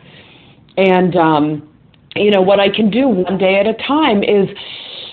And, 0.78 1.16
um, 1.16 1.70
you 2.16 2.32
know, 2.32 2.42
what 2.42 2.60
I 2.60 2.70
can 2.70 2.90
do 2.90 3.08
one 3.08 3.38
day 3.38 3.60
at 3.60 3.68
a 3.68 3.74
time 3.88 4.24
is, 4.24 4.50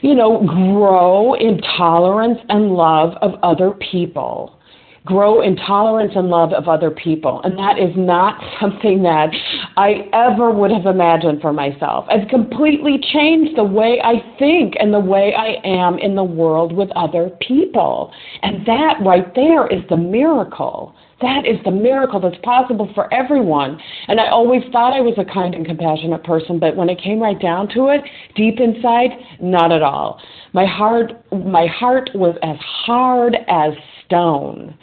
you 0.03 0.15
know, 0.15 0.45
grow 0.47 1.35
in 1.35 1.61
tolerance 1.77 2.39
and 2.49 2.73
love 2.73 3.13
of 3.23 3.35
other 3.43 3.71
people 3.71 4.59
grow 5.07 5.43
in 5.43 5.55
tolerance 5.57 6.13
and 6.17 6.29
love 6.29 6.53
of 6.53 6.67
other 6.67 6.91
people. 6.91 7.41
And 7.45 7.59
that 7.59 7.79
is 7.79 7.95
not 7.97 8.43
something 8.61 9.03
that 9.03 9.29
I 9.77 10.09
ever 10.13 10.51
would 10.51 10.71
have 10.71 10.87
imagined 10.87 11.41
for 11.43 11.53
myself. 11.53 12.07
I've 12.09 12.29
completely 12.29 12.99
changed 13.13 13.57
the 13.57 13.65
way 13.65 14.01
I 14.03 14.15
think 14.39 14.75
and 14.79 14.93
the 14.93 15.01
way 15.01 15.35
I 15.35 15.57
am 15.67 15.99
in 15.99 16.15
the 16.15 16.25
world 16.25 16.73
with 16.73 16.91
other 16.97 17.31
people. 17.47 18.13
And 18.43 18.67
that 18.67 18.97
right 19.05 19.35
there 19.35 19.67
is 19.67 19.83
the 19.91 19.97
miracle. 19.97 20.95
That 21.21 21.47
is 21.47 21.59
the 21.65 21.71
miracle 21.71 22.21
that's 22.21 22.37
possible 22.43 22.91
for 22.95 23.13
everyone. 23.13 23.81
And 24.09 24.21
I 24.21 24.29
always 24.29 24.63
thought 24.73 24.93
I 24.93 25.01
was 25.01 25.15
a 25.17 25.25
kind 25.25 25.55
and 25.55 25.65
compassionate 25.65 26.25
person, 26.25 26.59
but 26.59 26.77
when 26.77 26.89
it 26.89 27.01
came 27.01 27.21
right 27.21 27.41
down 27.41 27.69
to 27.69 27.89
it, 27.89 28.03
deep 28.35 28.59
inside, 28.59 29.11
not 29.41 29.73
at 29.73 29.83
all. 29.83 30.21
My 30.53 30.67
heart 30.67 31.13
my 31.33 31.67
heart 31.67 32.11
was 32.15 32.37
as 32.43 32.57
hard 32.61 33.37
as 33.49 33.73
stone. 34.07 34.77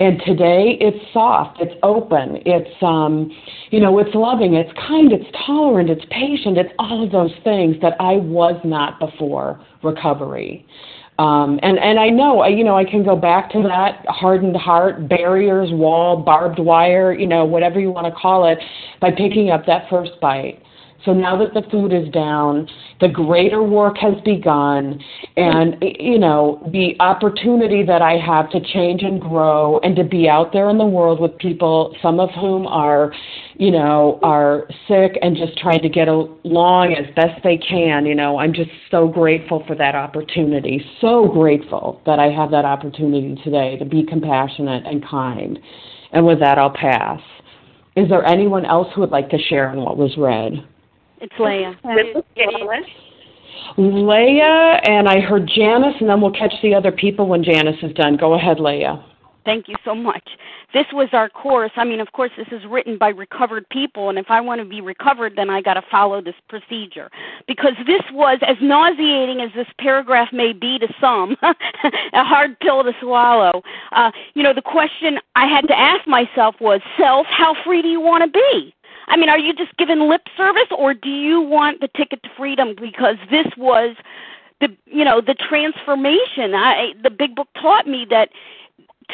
And 0.00 0.20
today 0.26 0.78
it's 0.80 0.98
soft, 1.12 1.60
it's 1.60 1.74
open, 1.82 2.42
it's 2.44 2.82
um, 2.82 3.30
you 3.70 3.78
know, 3.78 3.98
it's 3.98 4.14
loving, 4.14 4.54
it's 4.54 4.72
kind, 4.72 5.12
it's 5.12 5.30
tolerant, 5.46 5.90
it's 5.90 6.04
patient, 6.10 6.58
it's 6.58 6.72
all 6.78 7.04
of 7.04 7.12
those 7.12 7.30
things 7.44 7.76
that 7.82 7.94
I 8.00 8.14
was 8.14 8.60
not 8.64 8.98
before 8.98 9.64
recovery. 9.82 10.66
Um, 11.18 11.60
and 11.62 11.78
and 11.78 12.00
I 12.00 12.08
know 12.08 12.40
I 12.40 12.48
you 12.48 12.64
know 12.64 12.76
I 12.76 12.84
can 12.84 13.04
go 13.04 13.14
back 13.14 13.50
to 13.52 13.62
that 13.62 14.04
hardened 14.08 14.56
heart, 14.56 15.08
barriers, 15.08 15.68
wall, 15.70 16.16
barbed 16.16 16.58
wire, 16.58 17.12
you 17.12 17.26
know, 17.26 17.44
whatever 17.44 17.78
you 17.78 17.90
want 17.90 18.06
to 18.06 18.18
call 18.18 18.48
it, 18.48 18.58
by 19.00 19.10
picking 19.10 19.50
up 19.50 19.66
that 19.66 19.88
first 19.90 20.12
bite. 20.20 20.61
So 21.04 21.12
now 21.12 21.36
that 21.38 21.52
the 21.52 21.68
food 21.68 21.92
is 21.92 22.08
down, 22.12 22.68
the 23.00 23.08
greater 23.08 23.62
work 23.62 23.96
has 23.98 24.14
begun, 24.24 25.00
and 25.36 25.76
you 25.80 26.18
know 26.18 26.68
the 26.72 26.94
opportunity 27.00 27.82
that 27.84 28.02
I 28.02 28.16
have 28.18 28.50
to 28.50 28.60
change 28.60 29.02
and 29.02 29.20
grow, 29.20 29.80
and 29.80 29.96
to 29.96 30.04
be 30.04 30.28
out 30.28 30.52
there 30.52 30.70
in 30.70 30.78
the 30.78 30.86
world 30.86 31.20
with 31.20 31.36
people, 31.38 31.96
some 32.00 32.20
of 32.20 32.30
whom 32.30 32.68
are, 32.68 33.12
you 33.56 33.72
know, 33.72 34.20
are 34.22 34.68
sick 34.86 35.18
and 35.22 35.36
just 35.36 35.58
trying 35.58 35.82
to 35.82 35.88
get 35.88 36.06
along 36.06 36.94
as 36.94 37.12
best 37.16 37.42
they 37.42 37.56
can. 37.56 38.06
You 38.06 38.14
know, 38.14 38.38
I'm 38.38 38.52
just 38.52 38.70
so 38.90 39.08
grateful 39.08 39.64
for 39.66 39.74
that 39.74 39.96
opportunity. 39.96 40.84
So 41.00 41.26
grateful 41.26 42.00
that 42.06 42.20
I 42.20 42.30
have 42.30 42.52
that 42.52 42.64
opportunity 42.64 43.36
today 43.42 43.76
to 43.78 43.84
be 43.84 44.04
compassionate 44.04 44.86
and 44.86 45.04
kind. 45.04 45.58
And 46.12 46.24
with 46.24 46.38
that, 46.40 46.58
I'll 46.58 46.70
pass. 46.70 47.20
Is 47.96 48.08
there 48.08 48.24
anyone 48.24 48.64
else 48.64 48.86
who 48.94 49.00
would 49.00 49.10
like 49.10 49.30
to 49.30 49.38
share 49.38 49.68
on 49.68 49.78
what 49.78 49.96
was 49.98 50.16
read? 50.16 50.64
It's 51.22 51.32
Leah. 51.38 51.78
Leah, 53.78 54.80
and 54.84 55.08
I 55.08 55.20
heard 55.20 55.48
Janice, 55.54 55.94
and 56.00 56.08
then 56.08 56.20
we'll 56.20 56.32
catch 56.32 56.52
the 56.62 56.74
other 56.74 56.90
people 56.90 57.28
when 57.28 57.44
Janice 57.44 57.76
is 57.80 57.92
done. 57.92 58.16
Go 58.16 58.34
ahead, 58.34 58.58
Leah. 58.58 59.04
Thank 59.44 59.68
you 59.68 59.76
so 59.84 59.94
much. 59.94 60.22
This 60.74 60.86
was 60.92 61.08
our 61.12 61.28
course. 61.28 61.70
I 61.76 61.84
mean, 61.84 62.00
of 62.00 62.10
course, 62.12 62.30
this 62.36 62.46
is 62.50 62.62
written 62.68 62.96
by 62.98 63.08
recovered 63.08 63.68
people, 63.68 64.08
and 64.08 64.18
if 64.18 64.26
I 64.30 64.40
want 64.40 64.60
to 64.60 64.64
be 64.64 64.80
recovered, 64.80 65.34
then 65.36 65.50
I 65.50 65.60
got 65.60 65.74
to 65.74 65.82
follow 65.90 66.20
this 66.20 66.34
procedure. 66.48 67.10
Because 67.46 67.74
this 67.86 68.02
was, 68.12 68.38
as 68.46 68.56
nauseating 68.60 69.40
as 69.40 69.50
this 69.54 69.66
paragraph 69.78 70.32
may 70.32 70.52
be 70.52 70.78
to 70.78 70.88
some, 71.00 71.36
a 71.42 72.24
hard 72.24 72.58
pill 72.60 72.82
to 72.82 72.92
swallow. 73.00 73.62
Uh, 73.92 74.10
you 74.34 74.42
know, 74.42 74.54
the 74.54 74.62
question 74.62 75.18
I 75.36 75.46
had 75.46 75.66
to 75.68 75.78
ask 75.78 76.06
myself 76.08 76.56
was, 76.60 76.80
self, 76.98 77.26
how 77.26 77.54
free 77.64 77.82
do 77.82 77.88
you 77.88 78.00
want 78.00 78.24
to 78.24 78.30
be? 78.30 78.74
I 79.08 79.16
mean, 79.16 79.28
are 79.28 79.38
you 79.38 79.52
just 79.52 79.76
giving 79.76 80.00
lip 80.08 80.22
service, 80.36 80.68
or 80.76 80.94
do 80.94 81.10
you 81.10 81.40
want 81.40 81.80
the 81.80 81.88
ticket 81.88 82.22
to 82.22 82.30
freedom? 82.36 82.74
Because 82.80 83.16
this 83.30 83.46
was 83.56 83.96
the 84.60 84.68
you 84.86 85.04
know 85.04 85.20
the 85.20 85.34
transformation. 85.34 86.54
I 86.54 86.92
the 87.02 87.10
big 87.10 87.34
book 87.34 87.48
taught 87.60 87.86
me 87.86 88.06
that 88.10 88.30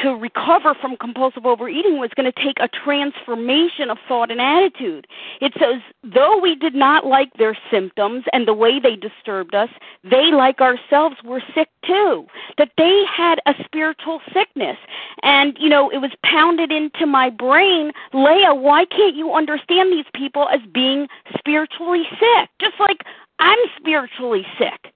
to 0.02 0.10
recover 0.10 0.74
from 0.74 0.96
compulsive 0.96 1.46
overeating 1.46 1.98
was 1.98 2.10
going 2.16 2.30
to 2.30 2.44
take 2.44 2.58
a 2.60 2.68
transformation 2.68 3.90
of 3.90 3.98
thought 4.06 4.30
and 4.30 4.40
attitude. 4.40 5.06
It 5.40 5.52
says, 5.58 5.80
though 6.02 6.38
we 6.38 6.54
did 6.54 6.74
not 6.74 7.06
like 7.06 7.32
their 7.34 7.56
symptoms 7.70 8.24
and 8.32 8.46
the 8.46 8.54
way 8.54 8.80
they 8.80 8.96
disturbed 8.96 9.54
us, 9.54 9.70
they, 10.02 10.30
like 10.32 10.60
ourselves, 10.60 11.16
were 11.24 11.42
sick 11.54 11.68
too. 11.84 12.26
That 12.56 12.72
they 12.76 13.04
had 13.10 13.40
a 13.46 13.54
spiritual 13.64 14.20
sickness. 14.32 14.76
And, 15.22 15.56
you 15.60 15.68
know, 15.68 15.90
it 15.90 15.98
was 15.98 16.12
pounded 16.24 16.70
into 16.72 17.06
my 17.06 17.30
brain, 17.30 17.92
Leah, 18.12 18.54
why 18.54 18.84
can't 18.84 19.16
you 19.16 19.32
understand 19.32 19.92
these 19.92 20.06
people 20.14 20.48
as 20.48 20.60
being 20.72 21.08
spiritually 21.38 22.04
sick? 22.18 22.50
Just 22.60 22.78
like 22.80 22.98
I'm 23.38 23.58
spiritually 23.78 24.46
sick. 24.58 24.92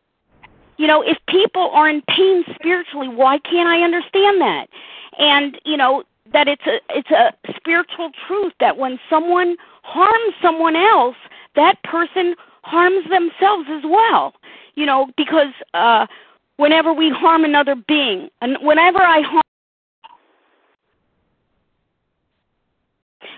You 0.78 0.86
know, 0.86 1.02
if 1.02 1.18
people 1.28 1.70
are 1.72 1.88
in 1.88 2.02
pain 2.08 2.44
spiritually, 2.54 3.08
why 3.08 3.38
can't 3.38 3.68
I 3.68 3.82
understand 3.82 4.40
that? 4.40 4.66
And, 5.18 5.60
you 5.64 5.76
know, 5.76 6.04
that 6.32 6.48
it's 6.48 6.66
a 6.66 6.78
it's 6.88 7.10
a 7.10 7.32
spiritual 7.56 8.10
truth 8.26 8.52
that 8.60 8.78
when 8.78 8.98
someone 9.10 9.56
harms 9.82 10.34
someone 10.40 10.76
else, 10.76 11.16
that 11.56 11.82
person 11.84 12.34
harms 12.62 13.04
themselves 13.10 13.68
as 13.70 13.82
well. 13.84 14.34
You 14.74 14.86
know, 14.86 15.08
because 15.16 15.52
uh 15.74 16.06
whenever 16.56 16.92
we 16.92 17.10
harm 17.10 17.44
another 17.44 17.74
being, 17.86 18.28
and 18.40 18.56
whenever 18.62 19.02
I 19.02 19.20
harm 19.20 19.42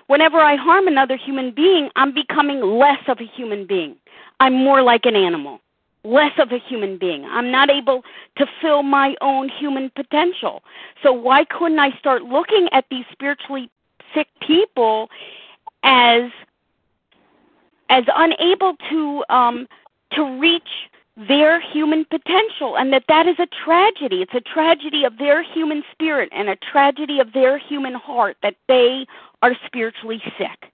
whenever 0.06 0.38
I 0.38 0.56
harm 0.56 0.86
another 0.86 1.16
human 1.16 1.52
being, 1.52 1.90
I'm 1.96 2.14
becoming 2.14 2.60
less 2.60 3.00
of 3.08 3.18
a 3.20 3.24
human 3.24 3.66
being. 3.66 3.96
I'm 4.38 4.52
more 4.52 4.82
like 4.82 5.04
an 5.04 5.16
animal 5.16 5.60
less 6.04 6.32
of 6.38 6.52
a 6.52 6.58
human 6.58 6.98
being. 6.98 7.24
I'm 7.24 7.50
not 7.50 7.70
able 7.70 8.02
to 8.36 8.46
fill 8.60 8.82
my 8.82 9.14
own 9.20 9.48
human 9.48 9.90
potential. 9.96 10.62
So 11.02 11.12
why 11.12 11.44
couldn't 11.44 11.78
I 11.78 11.96
start 11.98 12.22
looking 12.22 12.68
at 12.72 12.84
these 12.90 13.04
spiritually 13.10 13.70
sick 14.14 14.28
people 14.46 15.08
as 15.82 16.30
as 17.90 18.04
unable 18.14 18.74
to 18.90 19.24
um 19.28 19.66
to 20.12 20.38
reach 20.38 20.88
their 21.28 21.60
human 21.60 22.04
potential 22.04 22.76
and 22.76 22.92
that 22.92 23.04
that 23.08 23.26
is 23.26 23.36
a 23.38 23.46
tragedy 23.64 24.22
it's 24.22 24.34
a 24.34 24.40
tragedy 24.40 25.04
of 25.04 25.16
their 25.18 25.42
human 25.42 25.82
spirit 25.92 26.28
and 26.32 26.48
a 26.48 26.56
tragedy 26.56 27.20
of 27.20 27.32
their 27.32 27.56
human 27.56 27.94
heart 27.94 28.36
that 28.42 28.56
they 28.66 29.06
are 29.42 29.54
spiritually 29.66 30.20
sick 30.36 30.72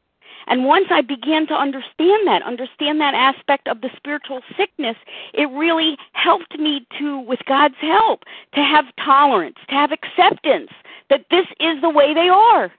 and 0.50 0.66
once 0.66 0.86
i 0.90 1.00
began 1.00 1.46
to 1.46 1.54
understand 1.54 2.26
that 2.26 2.42
understand 2.42 3.00
that 3.00 3.14
aspect 3.14 3.66
of 3.66 3.80
the 3.80 3.88
spiritual 3.96 4.42
sickness 4.56 4.96
it 5.32 5.48
really 5.50 5.96
helped 6.12 6.58
me 6.58 6.86
to 6.98 7.18
with 7.20 7.40
god's 7.46 7.80
help 7.80 8.24
to 8.54 8.60
have 8.60 8.84
tolerance 9.02 9.56
to 9.68 9.74
have 9.74 9.90
acceptance 9.92 10.70
that 11.08 11.24
this 11.30 11.46
is 11.58 11.80
the 11.80 11.90
way 11.90 12.12
they 12.12 12.28
are 12.28 12.70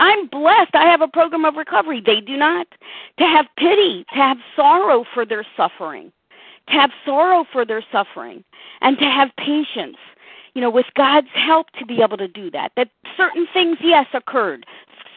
I'm 0.00 0.28
blessed. 0.28 0.74
I 0.74 0.90
have 0.90 1.02
a 1.02 1.08
program 1.08 1.44
of 1.44 1.56
recovery. 1.56 2.02
They 2.04 2.20
do 2.22 2.36
not. 2.36 2.66
To 3.18 3.24
have 3.24 3.44
pity, 3.58 4.06
to 4.08 4.14
have 4.14 4.38
sorrow 4.56 5.04
for 5.12 5.26
their 5.26 5.46
suffering, 5.56 6.10
to 6.68 6.72
have 6.72 6.90
sorrow 7.04 7.44
for 7.52 7.66
their 7.66 7.84
suffering, 7.92 8.42
and 8.80 8.98
to 8.98 9.04
have 9.04 9.28
patience, 9.36 9.98
you 10.54 10.62
know, 10.62 10.70
with 10.70 10.86
God's 10.96 11.28
help 11.34 11.66
to 11.78 11.84
be 11.84 12.00
able 12.00 12.16
to 12.16 12.28
do 12.28 12.50
that. 12.50 12.72
That 12.76 12.88
certain 13.14 13.46
things, 13.52 13.76
yes, 13.82 14.06
occurred. 14.14 14.64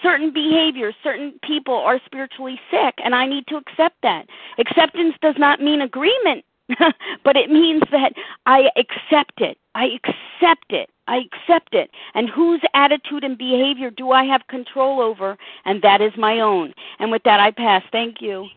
Certain 0.03 0.31
behaviors, 0.33 0.93
certain 1.03 1.39
people 1.43 1.73
are 1.73 1.99
spiritually 2.05 2.59
sick, 2.69 2.95
and 3.03 3.15
I 3.15 3.25
need 3.25 3.47
to 3.47 3.55
accept 3.55 3.95
that. 4.03 4.27
Acceptance 4.59 5.15
does 5.21 5.35
not 5.37 5.61
mean 5.61 5.81
agreement, 5.81 6.43
but 7.23 7.35
it 7.35 7.49
means 7.49 7.81
that 7.91 8.13
I 8.45 8.69
accept 8.75 9.41
it. 9.41 9.57
I 9.75 9.85
accept 9.85 10.71
it. 10.71 10.89
I 11.07 11.21
accept 11.25 11.73
it. 11.73 11.89
And 12.13 12.29
whose 12.29 12.61
attitude 12.73 13.23
and 13.23 13.37
behavior 13.37 13.89
do 13.89 14.11
I 14.11 14.23
have 14.25 14.47
control 14.47 15.01
over? 15.01 15.37
And 15.65 15.81
that 15.81 16.01
is 16.01 16.11
my 16.17 16.39
own. 16.39 16.73
And 16.99 17.11
with 17.11 17.23
that, 17.23 17.39
I 17.39 17.51
pass. 17.51 17.83
Thank 17.91 18.21
you. 18.21 18.47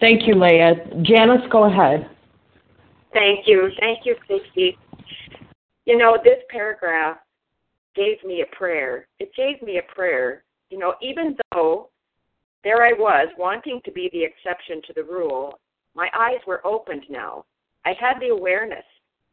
Thank 0.00 0.26
you, 0.26 0.34
Leah. 0.34 0.74
Janice, 1.02 1.46
go 1.50 1.64
ahead. 1.64 2.10
Thank 3.12 3.46
you. 3.46 3.70
Thank 3.80 4.04
you, 4.04 4.16
Christy. 4.26 4.76
You 5.86 5.96
know, 5.96 6.18
this 6.22 6.38
paragraph 6.50 7.18
gave 7.94 8.22
me 8.24 8.42
a 8.42 8.56
prayer. 8.56 9.06
It 9.20 9.30
gave 9.36 9.62
me 9.62 9.78
a 9.78 9.94
prayer. 9.94 10.43
You 10.70 10.78
know, 10.78 10.94
even 11.00 11.36
though 11.52 11.90
there 12.62 12.84
I 12.84 12.92
was 12.92 13.28
wanting 13.38 13.80
to 13.84 13.92
be 13.92 14.08
the 14.12 14.24
exception 14.24 14.80
to 14.86 14.92
the 14.94 15.04
rule, 15.04 15.58
my 15.94 16.08
eyes 16.16 16.40
were 16.46 16.66
opened 16.66 17.04
now. 17.08 17.44
I 17.84 17.92
had 17.98 18.18
the 18.20 18.28
awareness. 18.28 18.84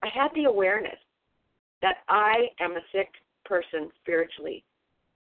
I 0.03 0.09
had 0.13 0.29
the 0.35 0.45
awareness 0.45 0.97
that 1.81 1.97
I 2.09 2.49
am 2.59 2.73
a 2.73 2.81
sick 2.91 3.09
person 3.45 3.89
spiritually. 4.01 4.63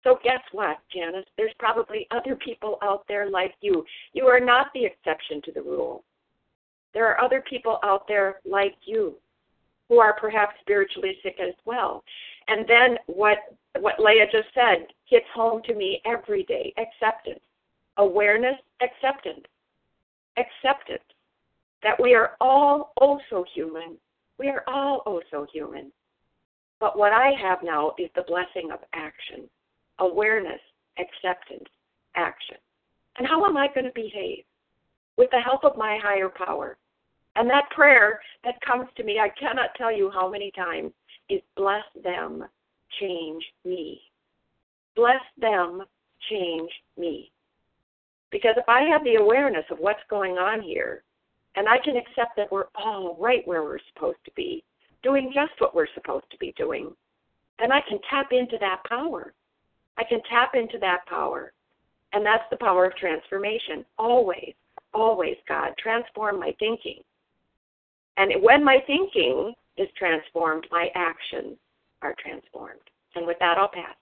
So 0.03 0.17
guess 0.23 0.41
what, 0.51 0.77
Janice? 0.93 1.25
There's 1.37 1.53
probably 1.59 2.07
other 2.11 2.35
people 2.35 2.77
out 2.81 3.05
there 3.07 3.29
like 3.29 3.53
you. 3.61 3.85
You 4.13 4.25
are 4.25 4.39
not 4.39 4.67
the 4.73 4.85
exception 4.85 5.41
to 5.43 5.51
the 5.51 5.61
rule. 5.61 6.03
There 6.93 7.07
are 7.07 7.23
other 7.23 7.43
people 7.47 7.79
out 7.83 8.07
there 8.07 8.39
like 8.43 8.75
you 8.85 9.15
who 9.87 9.99
are 9.99 10.13
perhaps 10.13 10.55
spiritually 10.61 11.17
sick 11.21 11.37
as 11.39 11.53
well. 11.65 12.03
And 12.47 12.67
then 12.67 12.97
what 13.07 13.37
what 13.79 13.99
Leah 13.99 14.25
just 14.31 14.53
said 14.53 14.87
hits 15.05 15.25
home 15.33 15.61
to 15.65 15.75
me 15.75 16.01
every 16.05 16.43
day. 16.43 16.73
Acceptance. 16.77 17.39
Awareness, 17.97 18.55
acceptance. 18.81 19.45
Acceptance. 20.37 21.03
That 21.83 21.99
we 22.01 22.13
are 22.13 22.31
all 22.39 22.93
also 22.97 23.45
human. 23.53 23.97
We 24.37 24.49
are 24.49 24.63
all 24.67 25.03
also 25.05 25.45
human. 25.51 25.91
But 26.79 26.97
what 26.97 27.13
I 27.13 27.31
have 27.39 27.59
now 27.63 27.93
is 27.99 28.09
the 28.15 28.23
blessing 28.27 28.71
of 28.71 28.79
action, 28.93 29.47
awareness, 29.99 30.59
acceptance, 30.97 31.69
action. 32.15 32.57
And 33.17 33.27
how 33.27 33.45
am 33.45 33.55
I 33.55 33.67
going 33.67 33.85
to 33.85 33.91
behave? 33.93 34.43
With 35.17 35.29
the 35.31 35.39
help 35.39 35.63
of 35.63 35.77
my 35.77 35.99
higher 36.01 36.29
power. 36.29 36.77
And 37.35 37.49
that 37.49 37.69
prayer 37.69 38.19
that 38.43 38.59
comes 38.65 38.87
to 38.97 39.03
me, 39.03 39.19
I 39.19 39.29
cannot 39.39 39.75
tell 39.77 39.95
you 39.95 40.09
how 40.09 40.29
many 40.29 40.51
times, 40.51 40.91
is 41.29 41.41
bless 41.55 41.83
them, 42.03 42.45
change 42.99 43.43
me. 43.65 44.01
Bless 44.95 45.21
them, 45.39 45.83
change 46.29 46.71
me. 46.97 47.31
Because 48.31 48.55
if 48.57 48.67
I 48.67 48.83
have 48.83 49.03
the 49.03 49.15
awareness 49.15 49.65
of 49.71 49.79
what's 49.79 50.03
going 50.09 50.37
on 50.37 50.61
here, 50.61 51.03
and 51.55 51.67
I 51.67 51.77
can 51.79 51.97
accept 51.97 52.35
that 52.37 52.51
we're 52.51 52.67
all 52.75 53.17
right 53.19 53.45
where 53.45 53.63
we're 53.63 53.79
supposed 53.93 54.23
to 54.25 54.31
be, 54.35 54.63
doing 55.03 55.31
just 55.33 55.51
what 55.59 55.75
we're 55.75 55.87
supposed 55.93 56.29
to 56.31 56.37
be 56.37 56.53
doing, 56.57 56.91
then 57.59 57.71
I 57.71 57.81
can 57.81 57.99
tap 58.09 58.27
into 58.31 58.57
that 58.59 58.83
power. 58.87 59.33
I 59.97 60.03
can 60.03 60.21
tap 60.29 60.55
into 60.55 60.77
that 60.79 61.05
power. 61.07 61.51
And 62.13 62.25
that's 62.25 62.43
the 62.49 62.57
power 62.57 62.85
of 62.85 62.95
transformation. 62.95 63.85
Always, 63.97 64.53
always, 64.93 65.35
God, 65.47 65.73
transform 65.77 66.39
my 66.39 66.55
thinking. 66.59 67.01
And 68.17 68.33
when 68.41 68.63
my 68.63 68.79
thinking 68.87 69.53
is 69.77 69.87
transformed, 69.97 70.67
my 70.71 70.89
actions 70.95 71.57
are 72.01 72.15
transformed. 72.21 72.81
And 73.15 73.27
with 73.27 73.37
that, 73.39 73.57
I'll 73.57 73.69
pass. 73.69 73.95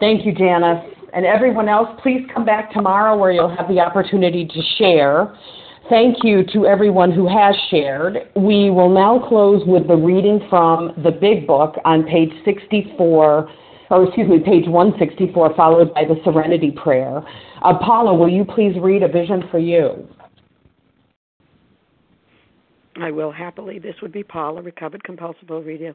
Thank 0.00 0.26
you, 0.26 0.34
Janice. 0.34 0.84
And 1.14 1.24
everyone 1.24 1.68
else, 1.68 1.88
please 2.02 2.26
come 2.34 2.44
back 2.44 2.72
tomorrow 2.72 3.16
where 3.16 3.32
you'll 3.32 3.54
have 3.54 3.68
the 3.68 3.80
opportunity 3.80 4.46
to 4.46 4.62
share. 4.78 5.34
Thank 5.88 6.18
you 6.24 6.42
to 6.52 6.66
everyone 6.66 7.12
who 7.12 7.28
has 7.28 7.54
shared. 7.70 8.30
We 8.34 8.70
will 8.70 8.90
now 8.90 9.24
close 9.28 9.62
with 9.66 9.86
the 9.86 9.94
reading 9.94 10.40
from 10.50 10.92
the 11.04 11.12
Big 11.12 11.46
Book 11.46 11.76
on 11.84 12.04
page 12.04 12.32
64, 12.44 13.50
or 13.90 14.04
excuse 14.04 14.28
me, 14.28 14.40
page 14.40 14.66
164, 14.66 15.54
followed 15.54 15.94
by 15.94 16.04
the 16.04 16.20
Serenity 16.24 16.72
Prayer. 16.72 17.22
Uh, 17.62 17.78
Paula, 17.78 18.14
will 18.14 18.28
you 18.28 18.44
please 18.44 18.74
read 18.82 19.04
A 19.04 19.08
Vision 19.08 19.44
for 19.50 19.60
You? 19.60 20.08
I 23.00 23.10
will 23.10 23.30
happily. 23.30 23.78
This 23.78 23.94
would 24.02 24.12
be 24.12 24.24
Paula, 24.24 24.62
recovered 24.62 25.04
compulsive 25.04 25.48
overeater. 25.48 25.94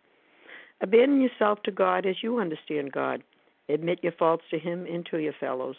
Abandon 0.81 1.21
yourself 1.21 1.61
to 1.63 1.71
God 1.71 2.05
as 2.05 2.23
you 2.23 2.39
understand 2.39 2.91
God. 2.91 3.23
Admit 3.69 3.99
your 4.01 4.13
faults 4.13 4.43
to 4.49 4.59
Him 4.59 4.85
and 4.85 5.05
to 5.11 5.17
your 5.19 5.33
fellows. 5.39 5.75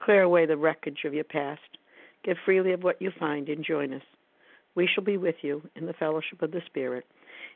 Clear 0.00 0.22
away 0.22 0.46
the 0.46 0.56
wreckage 0.56 1.00
of 1.04 1.14
your 1.14 1.24
past. 1.24 1.78
Give 2.24 2.36
freely 2.44 2.72
of 2.72 2.82
what 2.82 3.00
you 3.00 3.10
find 3.18 3.48
and 3.48 3.64
join 3.64 3.94
us. 3.94 4.02
We 4.74 4.86
shall 4.86 5.04
be 5.04 5.16
with 5.16 5.36
you 5.42 5.62
in 5.76 5.86
the 5.86 5.92
fellowship 5.94 6.42
of 6.42 6.52
the 6.52 6.62
Spirit, 6.66 7.06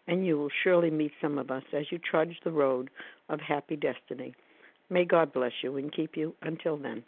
and 0.07 0.27
you 0.27 0.39
will 0.39 0.51
surely 0.65 0.91
meet 0.91 1.13
some 1.21 1.39
of 1.39 1.51
us 1.51 1.63
as 1.73 1.93
you 1.93 1.99
trudge 1.99 2.37
the 2.43 2.51
road 2.51 2.91
of 3.29 3.41
happy 3.41 3.77
destiny. 3.77 4.35
May 4.89 5.05
God 5.05 5.33
bless 5.33 5.53
you 5.63 5.77
and 5.77 5.93
keep 5.93 6.17
you 6.17 6.35
until 6.43 6.77
then. 6.77 7.05